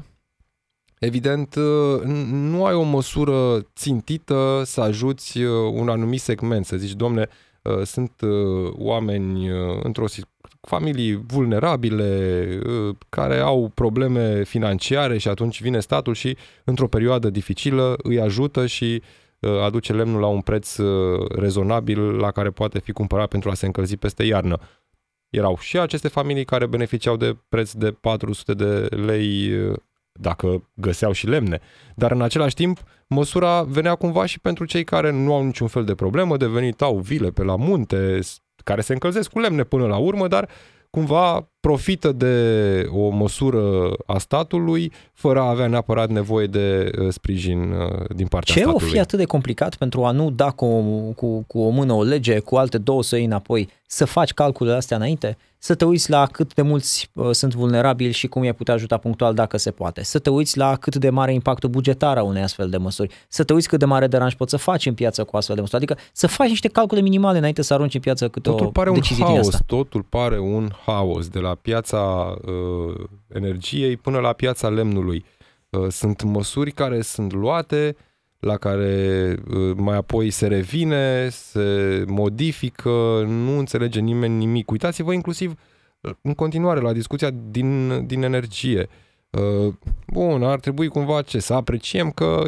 evident, 0.98 1.54
uh, 1.54 2.00
n- 2.02 2.26
nu 2.30 2.64
ai 2.64 2.74
o 2.74 2.82
măsură 2.82 3.66
țintită 3.76 4.62
să 4.64 4.80
ajuți 4.80 5.38
uh, 5.42 5.72
un 5.72 5.88
anumit 5.88 6.20
segment, 6.20 6.64
să 6.66 6.76
zici, 6.76 6.92
domne, 6.92 7.28
uh, 7.62 7.82
sunt 7.84 8.12
uh, 8.20 8.72
oameni 8.78 9.50
uh, 9.50 9.78
într-o 9.82 10.06
si- 10.08 10.30
familii 10.68 11.24
vulnerabile 11.26 12.48
uh, 12.66 12.96
care 13.08 13.38
au 13.38 13.70
probleme 13.74 14.42
financiare 14.44 15.18
și 15.18 15.28
atunci 15.28 15.62
vine 15.62 15.80
statul 15.80 16.14
și 16.14 16.36
într-o 16.64 16.88
perioadă 16.88 17.30
dificilă 17.30 17.94
îi 18.02 18.20
ajută 18.20 18.66
și 18.66 19.02
uh, 19.40 19.60
aduce 19.62 19.92
lemnul 19.92 20.20
la 20.20 20.26
un 20.26 20.40
preț 20.40 20.76
uh, 20.76 21.26
rezonabil 21.34 22.00
la 22.00 22.30
care 22.30 22.50
poate 22.50 22.78
fi 22.78 22.92
cumpărat 22.92 23.28
pentru 23.28 23.50
a 23.50 23.54
se 23.54 23.66
încălzi 23.66 23.96
peste 23.96 24.22
iarnă. 24.24 24.58
Erau 25.30 25.58
și 25.60 25.78
aceste 25.78 26.08
familii 26.08 26.44
care 26.44 26.66
beneficiau 26.66 27.16
de 27.16 27.36
preț 27.48 27.72
de 27.72 27.90
400 27.90 28.54
de 28.54 28.96
lei 28.96 29.52
uh, 29.52 29.76
dacă 30.12 30.70
găseau 30.74 31.12
și 31.12 31.26
lemne. 31.26 31.60
Dar 31.94 32.12
în 32.12 32.22
același 32.22 32.54
timp, 32.54 32.82
măsura 33.06 33.62
venea 33.62 33.94
cumva 33.94 34.26
și 34.26 34.40
pentru 34.40 34.64
cei 34.64 34.84
care 34.84 35.10
nu 35.10 35.34
au 35.34 35.44
niciun 35.44 35.66
fel 35.66 35.84
de 35.84 35.94
problemă, 35.94 36.36
de 36.36 36.46
venit 36.46 36.82
au 36.82 36.98
vile 36.98 37.30
pe 37.30 37.42
la 37.42 37.56
munte, 37.56 38.20
s- 38.20 38.41
care 38.64 38.80
se 38.80 38.92
încălzesc 38.92 39.30
cu 39.30 39.38
lemne 39.38 39.64
până 39.64 39.86
la 39.86 39.96
urmă, 39.96 40.28
dar 40.28 40.48
cumva 40.90 41.51
profită 41.66 42.12
de 42.12 42.36
o 42.92 43.08
măsură 43.08 43.90
a 44.06 44.18
statului 44.18 44.92
fără 45.12 45.40
a 45.40 45.48
avea 45.48 45.66
neapărat 45.66 46.08
nevoie 46.08 46.46
de 46.46 46.90
uh, 46.98 47.08
sprijin 47.12 47.72
uh, 47.72 48.04
din 48.14 48.26
partea 48.26 48.54
Ce 48.54 48.60
o 48.60 48.68
statului. 48.68 48.90
fi 48.92 48.98
atât 48.98 49.18
de 49.18 49.24
complicat 49.24 49.74
pentru 49.74 50.04
a 50.04 50.10
nu 50.10 50.30
da 50.30 50.50
cu, 50.50 50.66
cu, 51.16 51.44
cu 51.46 51.58
o 51.60 51.68
mână 51.68 51.92
o 51.92 52.02
lege, 52.02 52.38
cu 52.38 52.56
alte 52.56 52.78
două 52.78 53.02
să 53.02 53.16
iei 53.16 53.24
înapoi, 53.24 53.68
să 53.86 54.04
faci 54.04 54.32
calculele 54.32 54.76
astea 54.76 54.96
înainte? 54.96 55.36
Să 55.58 55.74
te 55.74 55.84
uiți 55.84 56.10
la 56.10 56.26
cât 56.26 56.54
de 56.54 56.62
mulți 56.62 57.10
uh, 57.12 57.30
sunt 57.30 57.54
vulnerabili 57.54 58.12
și 58.12 58.26
cum 58.26 58.42
i-ai 58.42 58.52
putea 58.54 58.74
ajuta 58.74 58.96
punctual 58.96 59.34
dacă 59.34 59.56
se 59.56 59.70
poate. 59.70 60.02
Să 60.02 60.18
te 60.18 60.30
uiți 60.30 60.58
la 60.58 60.76
cât 60.76 60.96
de 60.96 61.10
mare 61.10 61.30
e 61.30 61.34
impactul 61.34 61.68
bugetar 61.68 62.18
a 62.18 62.22
unei 62.22 62.42
astfel 62.42 62.68
de 62.68 62.76
măsuri. 62.76 63.14
Să 63.28 63.44
te 63.44 63.52
uiți 63.52 63.68
cât 63.68 63.78
de 63.78 63.84
mare 63.84 64.06
deranj 64.06 64.34
poți 64.34 64.50
să 64.50 64.56
faci 64.56 64.86
în 64.86 64.94
piață 64.94 65.24
cu 65.24 65.36
astfel 65.36 65.54
de 65.54 65.60
măsuri. 65.60 65.84
Adică 65.84 66.00
să 66.12 66.26
faci 66.26 66.48
niște 66.48 66.68
calcule 66.68 67.00
minimale 67.00 67.38
înainte 67.38 67.62
să 67.62 67.74
arunci 67.74 67.94
în 67.94 68.00
piață 68.00 68.28
câte 68.28 68.50
Totul 68.50 68.66
o 68.66 68.70
pare 68.70 68.88
un 68.88 68.94
decizie 68.94 69.24
din 69.24 69.34
haos, 69.34 69.46
asta. 69.46 69.60
totul 69.66 70.02
pare 70.08 70.38
un 70.38 70.70
haos, 70.86 71.28
de 71.28 71.38
la 71.38 71.51
piața 71.54 72.34
uh, 72.44 73.04
energiei 73.28 73.96
până 73.96 74.18
la 74.18 74.32
piața 74.32 74.68
lemnului. 74.68 75.24
Uh, 75.70 75.88
sunt 75.88 76.22
măsuri 76.22 76.70
care 76.70 77.00
sunt 77.00 77.32
luate, 77.32 77.96
la 78.38 78.56
care 78.56 79.34
uh, 79.50 79.72
mai 79.76 79.96
apoi 79.96 80.30
se 80.30 80.46
revine, 80.46 81.28
se 81.28 82.04
modifică, 82.06 83.24
nu 83.26 83.58
înțelege 83.58 84.00
nimeni 84.00 84.34
nimic. 84.34 84.70
Uitați-vă 84.70 85.12
inclusiv 85.12 85.54
uh, 86.00 86.10
în 86.22 86.34
continuare 86.34 86.80
la 86.80 86.92
discuția 86.92 87.30
din, 87.30 88.06
din 88.06 88.22
energie. 88.22 88.88
Uh, 89.30 89.74
Bun, 90.06 90.42
ar 90.42 90.60
trebui 90.60 90.88
cumva 90.88 91.22
ce, 91.22 91.38
să 91.38 91.54
apreciem 91.54 92.10
că 92.10 92.42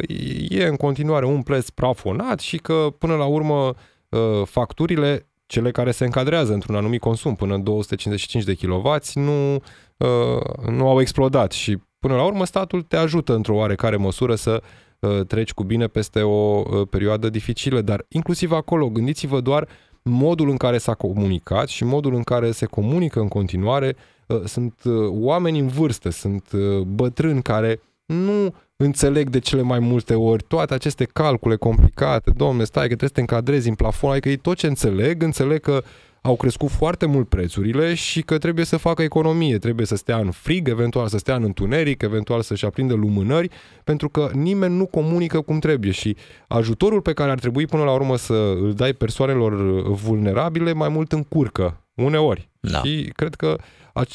e 0.49 0.65
în 0.65 0.75
continuare 0.75 1.25
un 1.25 1.41
preț 1.41 1.69
plafonat 1.69 2.39
și 2.39 2.57
că 2.57 2.87
până 2.97 3.15
la 3.15 3.25
urmă 3.25 3.73
uh, 4.09 4.41
facturile, 4.45 5.27
cele 5.45 5.71
care 5.71 5.91
se 5.91 6.05
încadrează 6.05 6.53
într-un 6.53 6.75
anumit 6.75 6.99
consum 6.99 7.35
până 7.35 7.53
în 7.53 7.63
255 7.63 8.43
de 8.43 8.55
kW, 8.55 8.95
nu, 9.13 9.53
uh, 9.53 10.69
nu 10.69 10.87
au 10.87 11.01
explodat 11.01 11.51
și 11.51 11.77
până 11.99 12.15
la 12.15 12.25
urmă 12.25 12.45
statul 12.45 12.81
te 12.81 12.95
ajută 12.97 13.33
într-o 13.33 13.55
oarecare 13.55 13.95
măsură 13.95 14.35
să 14.35 14.61
uh, 14.99 15.25
treci 15.27 15.53
cu 15.53 15.63
bine 15.63 15.87
peste 15.87 16.21
o 16.21 16.59
uh, 16.59 16.87
perioadă 16.89 17.29
dificilă, 17.29 17.81
dar 17.81 18.05
inclusiv 18.09 18.51
acolo 18.51 18.89
gândiți-vă 18.89 19.39
doar 19.41 19.67
modul 20.09 20.49
în 20.49 20.57
care 20.57 20.77
s-a 20.77 20.93
comunicat 20.93 21.67
și 21.67 21.83
modul 21.83 22.13
în 22.13 22.23
care 22.23 22.51
se 22.51 22.65
comunică 22.65 23.19
în 23.19 23.27
continuare 23.27 23.95
uh, 24.27 24.41
sunt 24.43 24.81
uh, 24.83 24.93
oameni 25.09 25.59
în 25.59 25.67
vârstă, 25.67 26.09
sunt 26.09 26.51
uh, 26.51 26.81
bătrâni 26.81 27.41
care 27.41 27.81
nu 28.05 28.55
înțeleg 28.77 29.29
de 29.29 29.39
cele 29.39 29.61
mai 29.61 29.79
multe 29.79 30.13
ori 30.13 30.43
toate 30.47 30.73
aceste 30.73 31.05
calcule 31.05 31.55
complicate. 31.55 32.31
Domne, 32.35 32.63
stai 32.63 32.87
că 32.87 32.95
trebuie 32.95 33.09
să 33.09 33.15
te 33.15 33.19
încadrezi 33.19 33.69
în 33.69 33.75
plafon, 33.75 34.11
adică 34.11 34.29
ei 34.29 34.37
tot 34.37 34.57
ce 34.57 34.67
înțeleg, 34.67 35.23
înțeleg 35.23 35.59
că 35.59 35.83
au 36.21 36.35
crescut 36.35 36.69
foarte 36.69 37.05
mult 37.05 37.29
prețurile 37.29 37.93
și 37.93 38.21
că 38.21 38.37
trebuie 38.37 38.65
să 38.65 38.77
facă 38.77 39.01
economie, 39.01 39.57
trebuie 39.57 39.85
să 39.85 39.95
stea 39.95 40.17
în 40.17 40.31
frig, 40.31 40.67
eventual 40.67 41.07
să 41.07 41.17
stea 41.17 41.35
în 41.35 41.43
întuneric, 41.43 42.01
eventual 42.01 42.41
să-și 42.41 42.65
aprindă 42.65 42.93
lumânări, 42.93 43.49
pentru 43.83 44.09
că 44.09 44.29
nimeni 44.33 44.75
nu 44.75 44.85
comunică 44.85 45.41
cum 45.41 45.59
trebuie 45.59 45.91
și 45.91 46.15
ajutorul 46.47 47.01
pe 47.01 47.13
care 47.13 47.31
ar 47.31 47.39
trebui 47.39 47.65
până 47.65 47.83
la 47.83 47.91
urmă 47.91 48.17
să 48.17 48.33
îl 48.33 48.73
dai 48.73 48.93
persoanelor 48.93 49.81
vulnerabile 49.91 50.73
mai 50.73 50.89
mult 50.89 51.11
încurcă 51.11 51.79
Uneori. 51.93 52.49
Da. 52.59 52.81
Și 52.83 53.11
cred 53.15 53.35
că 53.35 53.55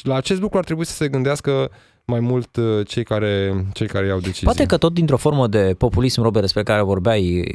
la 0.01 0.15
acest 0.15 0.41
lucru 0.41 0.57
ar 0.57 0.63
trebui 0.63 0.85
să 0.85 0.93
se 0.93 1.07
gândească 1.07 1.71
mai 2.05 2.19
mult 2.19 2.55
uh, 2.55 2.87
cei 2.87 3.03
care, 3.03 3.65
cei 3.73 3.87
care 3.87 4.05
iau 4.05 4.19
decizii. 4.19 4.45
Poate 4.45 4.65
că 4.65 4.77
tot 4.77 4.93
dintr-o 4.93 5.17
formă 5.17 5.47
de 5.47 5.75
populism, 5.77 6.21
Robert, 6.21 6.43
despre 6.43 6.63
care 6.63 6.81
vorbeai 6.81 7.49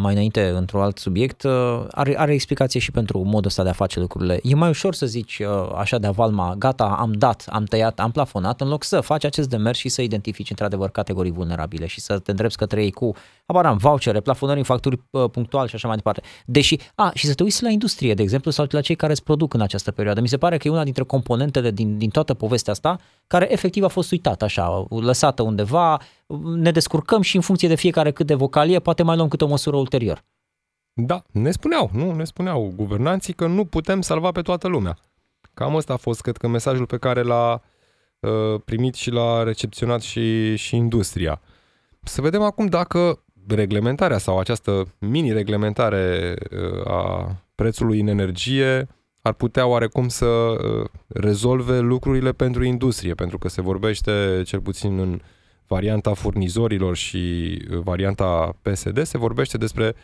mai 0.00 0.12
înainte 0.12 0.48
într-un 0.48 0.80
alt 0.80 0.98
subiect, 0.98 1.42
uh, 1.42 1.84
are, 1.90 2.18
are 2.18 2.32
explicație 2.32 2.80
și 2.80 2.90
pentru 2.90 3.18
modul 3.18 3.46
ăsta 3.46 3.62
de 3.62 3.68
a 3.68 3.72
face 3.72 4.00
lucrurile. 4.00 4.40
E 4.42 4.54
mai 4.54 4.68
ușor 4.68 4.94
să 4.94 5.06
zici 5.06 5.38
uh, 5.38 5.74
așa 5.76 5.98
de 5.98 6.06
avalma, 6.06 6.54
gata, 6.58 6.96
am 6.98 7.12
dat, 7.12 7.46
am 7.48 7.64
tăiat, 7.64 8.00
am 8.00 8.10
plafonat, 8.10 8.60
în 8.60 8.68
loc 8.68 8.84
să 8.84 9.00
faci 9.00 9.24
acest 9.24 9.48
demers 9.48 9.78
și 9.78 9.88
să 9.88 10.02
identifici 10.02 10.50
într-adevăr 10.50 10.90
categorii 10.90 11.32
vulnerabile 11.32 11.86
și 11.86 12.00
să 12.00 12.18
te 12.18 12.30
îndrepți 12.30 12.56
către 12.56 12.82
ei 12.82 12.90
cu, 12.90 13.12
aparam, 13.46 13.76
vouchere, 13.76 14.20
plafonări 14.20 14.58
în 14.58 14.64
facturi 14.64 15.00
punctual 15.30 15.68
și 15.68 15.74
așa 15.74 15.86
mai 15.86 15.96
departe. 15.96 16.22
Deși, 16.46 16.78
a, 16.94 17.10
și 17.14 17.26
să 17.26 17.34
te 17.34 17.42
uiți 17.42 17.62
la 17.62 17.68
industrie, 17.68 18.14
de 18.14 18.22
exemplu, 18.22 18.50
sau 18.50 18.66
la 18.70 18.80
cei 18.80 18.94
care 18.94 19.12
îți 19.12 19.22
produc 19.22 19.54
în 19.54 19.60
această 19.60 19.90
perioadă. 19.90 20.20
Mi 20.20 20.28
se 20.28 20.36
pare 20.36 20.56
că 20.56 20.68
e 20.68 20.70
una 20.70 20.84
dintre 20.84 21.04
componentele 21.04 21.70
din, 21.70 21.98
din 21.98 22.10
toată 22.10 22.34
povestea 22.34 22.72
asta 22.72 22.98
care 23.26 23.52
efectiv 23.52 23.84
a 23.84 23.88
fost 23.94 24.10
uitată 24.10 24.44
așa, 24.44 24.86
lăsată 24.88 25.42
undeva, 25.42 26.00
ne 26.54 26.70
descurcăm 26.70 27.20
și 27.20 27.36
în 27.36 27.42
funcție 27.42 27.68
de 27.68 27.74
fiecare 27.74 28.12
cât 28.12 28.26
de 28.26 28.34
vocalie, 28.34 28.78
poate 28.78 29.02
mai 29.02 29.16
luăm 29.16 29.28
câte 29.28 29.44
o 29.44 29.48
măsură 29.48 29.76
ulterior. 29.76 30.24
Da, 30.92 31.22
ne 31.30 31.50
spuneau, 31.50 31.90
nu? 31.92 32.14
Ne 32.14 32.24
spuneau 32.24 32.72
guvernanții 32.76 33.32
că 33.32 33.46
nu 33.46 33.64
putem 33.64 34.00
salva 34.00 34.30
pe 34.30 34.42
toată 34.42 34.68
lumea. 34.68 34.98
Cam 35.54 35.74
ăsta 35.74 35.92
a 35.92 35.96
fost, 35.96 36.20
cred 36.20 36.36
că, 36.36 36.48
mesajul 36.48 36.86
pe 36.86 36.96
care 36.96 37.22
l-a 37.22 37.62
uh, 38.20 38.60
primit 38.64 38.94
și 38.94 39.10
l-a 39.10 39.42
recepționat 39.42 40.00
și, 40.00 40.56
și 40.56 40.76
industria. 40.76 41.40
Să 42.02 42.20
vedem 42.20 42.42
acum 42.42 42.66
dacă 42.66 43.24
reglementarea 43.48 44.18
sau 44.18 44.38
această 44.38 44.94
mini-reglementare 44.98 46.34
uh, 46.50 46.86
a 46.86 47.36
prețului 47.54 48.00
în 48.00 48.06
energie 48.06 48.88
ar 49.26 49.32
putea 49.32 49.66
oarecum 49.66 50.08
să 50.08 50.26
uh, 50.26 50.84
rezolve 51.06 51.78
lucrurile 51.78 52.32
pentru 52.32 52.64
industrie, 52.64 53.14
pentru 53.14 53.38
că 53.38 53.48
se 53.48 53.60
vorbește, 53.60 54.42
cel 54.44 54.60
puțin 54.60 54.98
în 54.98 55.20
varianta 55.66 56.14
furnizorilor 56.14 56.96
și 56.96 57.16
uh, 57.70 57.78
varianta 57.78 58.56
PSD, 58.62 59.02
se 59.02 59.18
vorbește 59.18 59.58
despre 59.58 59.94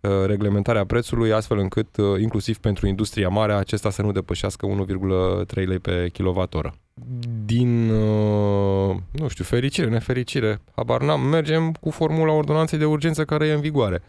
uh, 0.00 0.10
reglementarea 0.26 0.84
prețului 0.84 1.32
astfel 1.32 1.58
încât, 1.58 1.96
inclusiv 2.20 2.58
pentru 2.58 2.86
industria 2.86 3.28
mare, 3.28 3.52
acesta 3.52 3.90
să 3.90 4.02
nu 4.02 4.12
depășească 4.12 4.66
1,3 5.54 5.66
lei 5.66 5.78
pe 5.78 6.08
kilowattoră. 6.12 6.74
Din, 7.44 7.86
nu 9.10 9.28
știu, 9.28 9.44
fericire, 9.44 9.88
nefericire, 9.88 10.60
habar 10.74 11.02
n-am, 11.02 11.20
mergem 11.20 11.72
cu 11.80 11.90
formula 11.90 12.32
ordonanței 12.32 12.78
de 12.78 12.84
urgență 12.84 13.24
care 13.24 13.46
e 13.46 13.52
în 13.52 13.60
vigoare 13.60 14.02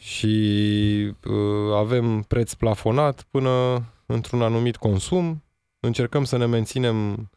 și 0.00 1.14
uh, 1.24 1.74
avem 1.76 2.24
preț 2.28 2.52
plafonat 2.52 3.26
până 3.30 3.84
într-un 4.06 4.42
anumit 4.42 4.76
consum. 4.76 5.42
Încercăm 5.80 6.24
să 6.24 6.36
ne 6.36 6.46
menținem 6.46 7.30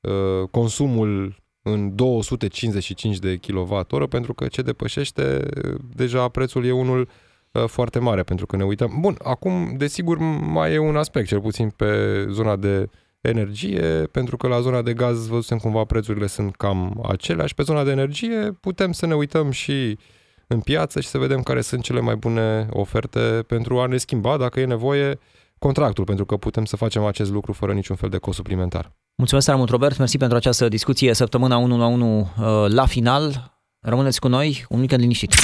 uh, 0.00 0.48
consumul 0.50 1.36
în 1.62 1.94
255 1.94 3.18
de 3.18 3.36
kWh 3.36 4.06
pentru 4.08 4.34
că 4.34 4.46
ce 4.46 4.62
depășește 4.62 5.48
deja 5.94 6.28
prețul 6.28 6.64
e 6.64 6.72
unul 6.72 7.08
uh, 7.52 7.64
foarte 7.66 7.98
mare 7.98 8.22
pentru 8.22 8.46
că 8.46 8.56
ne 8.56 8.64
uităm. 8.64 8.96
Bun, 9.00 9.16
acum 9.22 9.74
desigur 9.76 10.18
mai 10.40 10.72
e 10.72 10.78
un 10.78 10.96
aspect, 10.96 11.26
cel 11.26 11.40
puțin 11.40 11.70
pe 11.70 12.26
zona 12.30 12.56
de 12.56 12.88
energie, 13.20 14.08
pentru 14.12 14.36
că 14.36 14.48
la 14.48 14.60
zona 14.60 14.82
de 14.82 14.94
gaz 14.94 15.26
văzusem 15.26 15.58
cumva 15.58 15.84
prețurile 15.84 16.26
sunt 16.26 16.56
cam 16.56 17.04
aceleași. 17.08 17.54
Pe 17.54 17.62
zona 17.62 17.84
de 17.84 17.90
energie 17.90 18.56
putem 18.60 18.92
să 18.92 19.06
ne 19.06 19.14
uităm 19.14 19.50
și 19.50 19.98
uh, 19.98 20.18
în 20.52 20.60
piață 20.60 21.00
și 21.00 21.08
să 21.08 21.18
vedem 21.18 21.42
care 21.42 21.60
sunt 21.60 21.82
cele 21.82 22.00
mai 22.00 22.16
bune 22.16 22.68
oferte 22.70 23.20
pentru 23.46 23.78
a 23.78 23.86
ne 23.86 23.96
schimba, 23.96 24.36
dacă 24.36 24.60
e 24.60 24.64
nevoie, 24.64 25.18
contractul, 25.58 26.04
pentru 26.04 26.24
că 26.24 26.36
putem 26.36 26.64
să 26.64 26.76
facem 26.76 27.04
acest 27.04 27.30
lucru 27.30 27.52
fără 27.52 27.72
niciun 27.72 27.96
fel 27.96 28.08
de 28.08 28.16
cost 28.16 28.36
suplimentar. 28.36 28.92
Mulțumesc 29.16 29.46
tare 29.46 29.58
mult, 29.58 29.70
Robert, 29.70 29.98
mersi 29.98 30.18
pentru 30.18 30.36
această 30.36 30.68
discuție 30.68 31.14
săptămâna 31.14 31.56
1 31.56 31.78
la 31.78 31.86
1 31.86 32.18
uh, 32.18 32.26
la 32.68 32.86
final. 32.86 33.58
Rămâneți 33.80 34.20
cu 34.20 34.28
noi, 34.28 34.64
un 34.68 34.78
weekend 34.78 35.00
liniștit. 35.00 35.34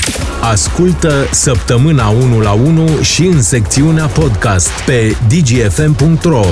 Ascultă 0.42 1.24
săptămâna 1.30 2.08
1 2.08 2.40
la 2.40 2.52
1 2.52 3.00
și 3.02 3.24
în 3.24 3.42
secțiunea 3.42 4.06
podcast 4.06 4.84
pe 4.86 5.16
dgfm.ro 5.28 6.44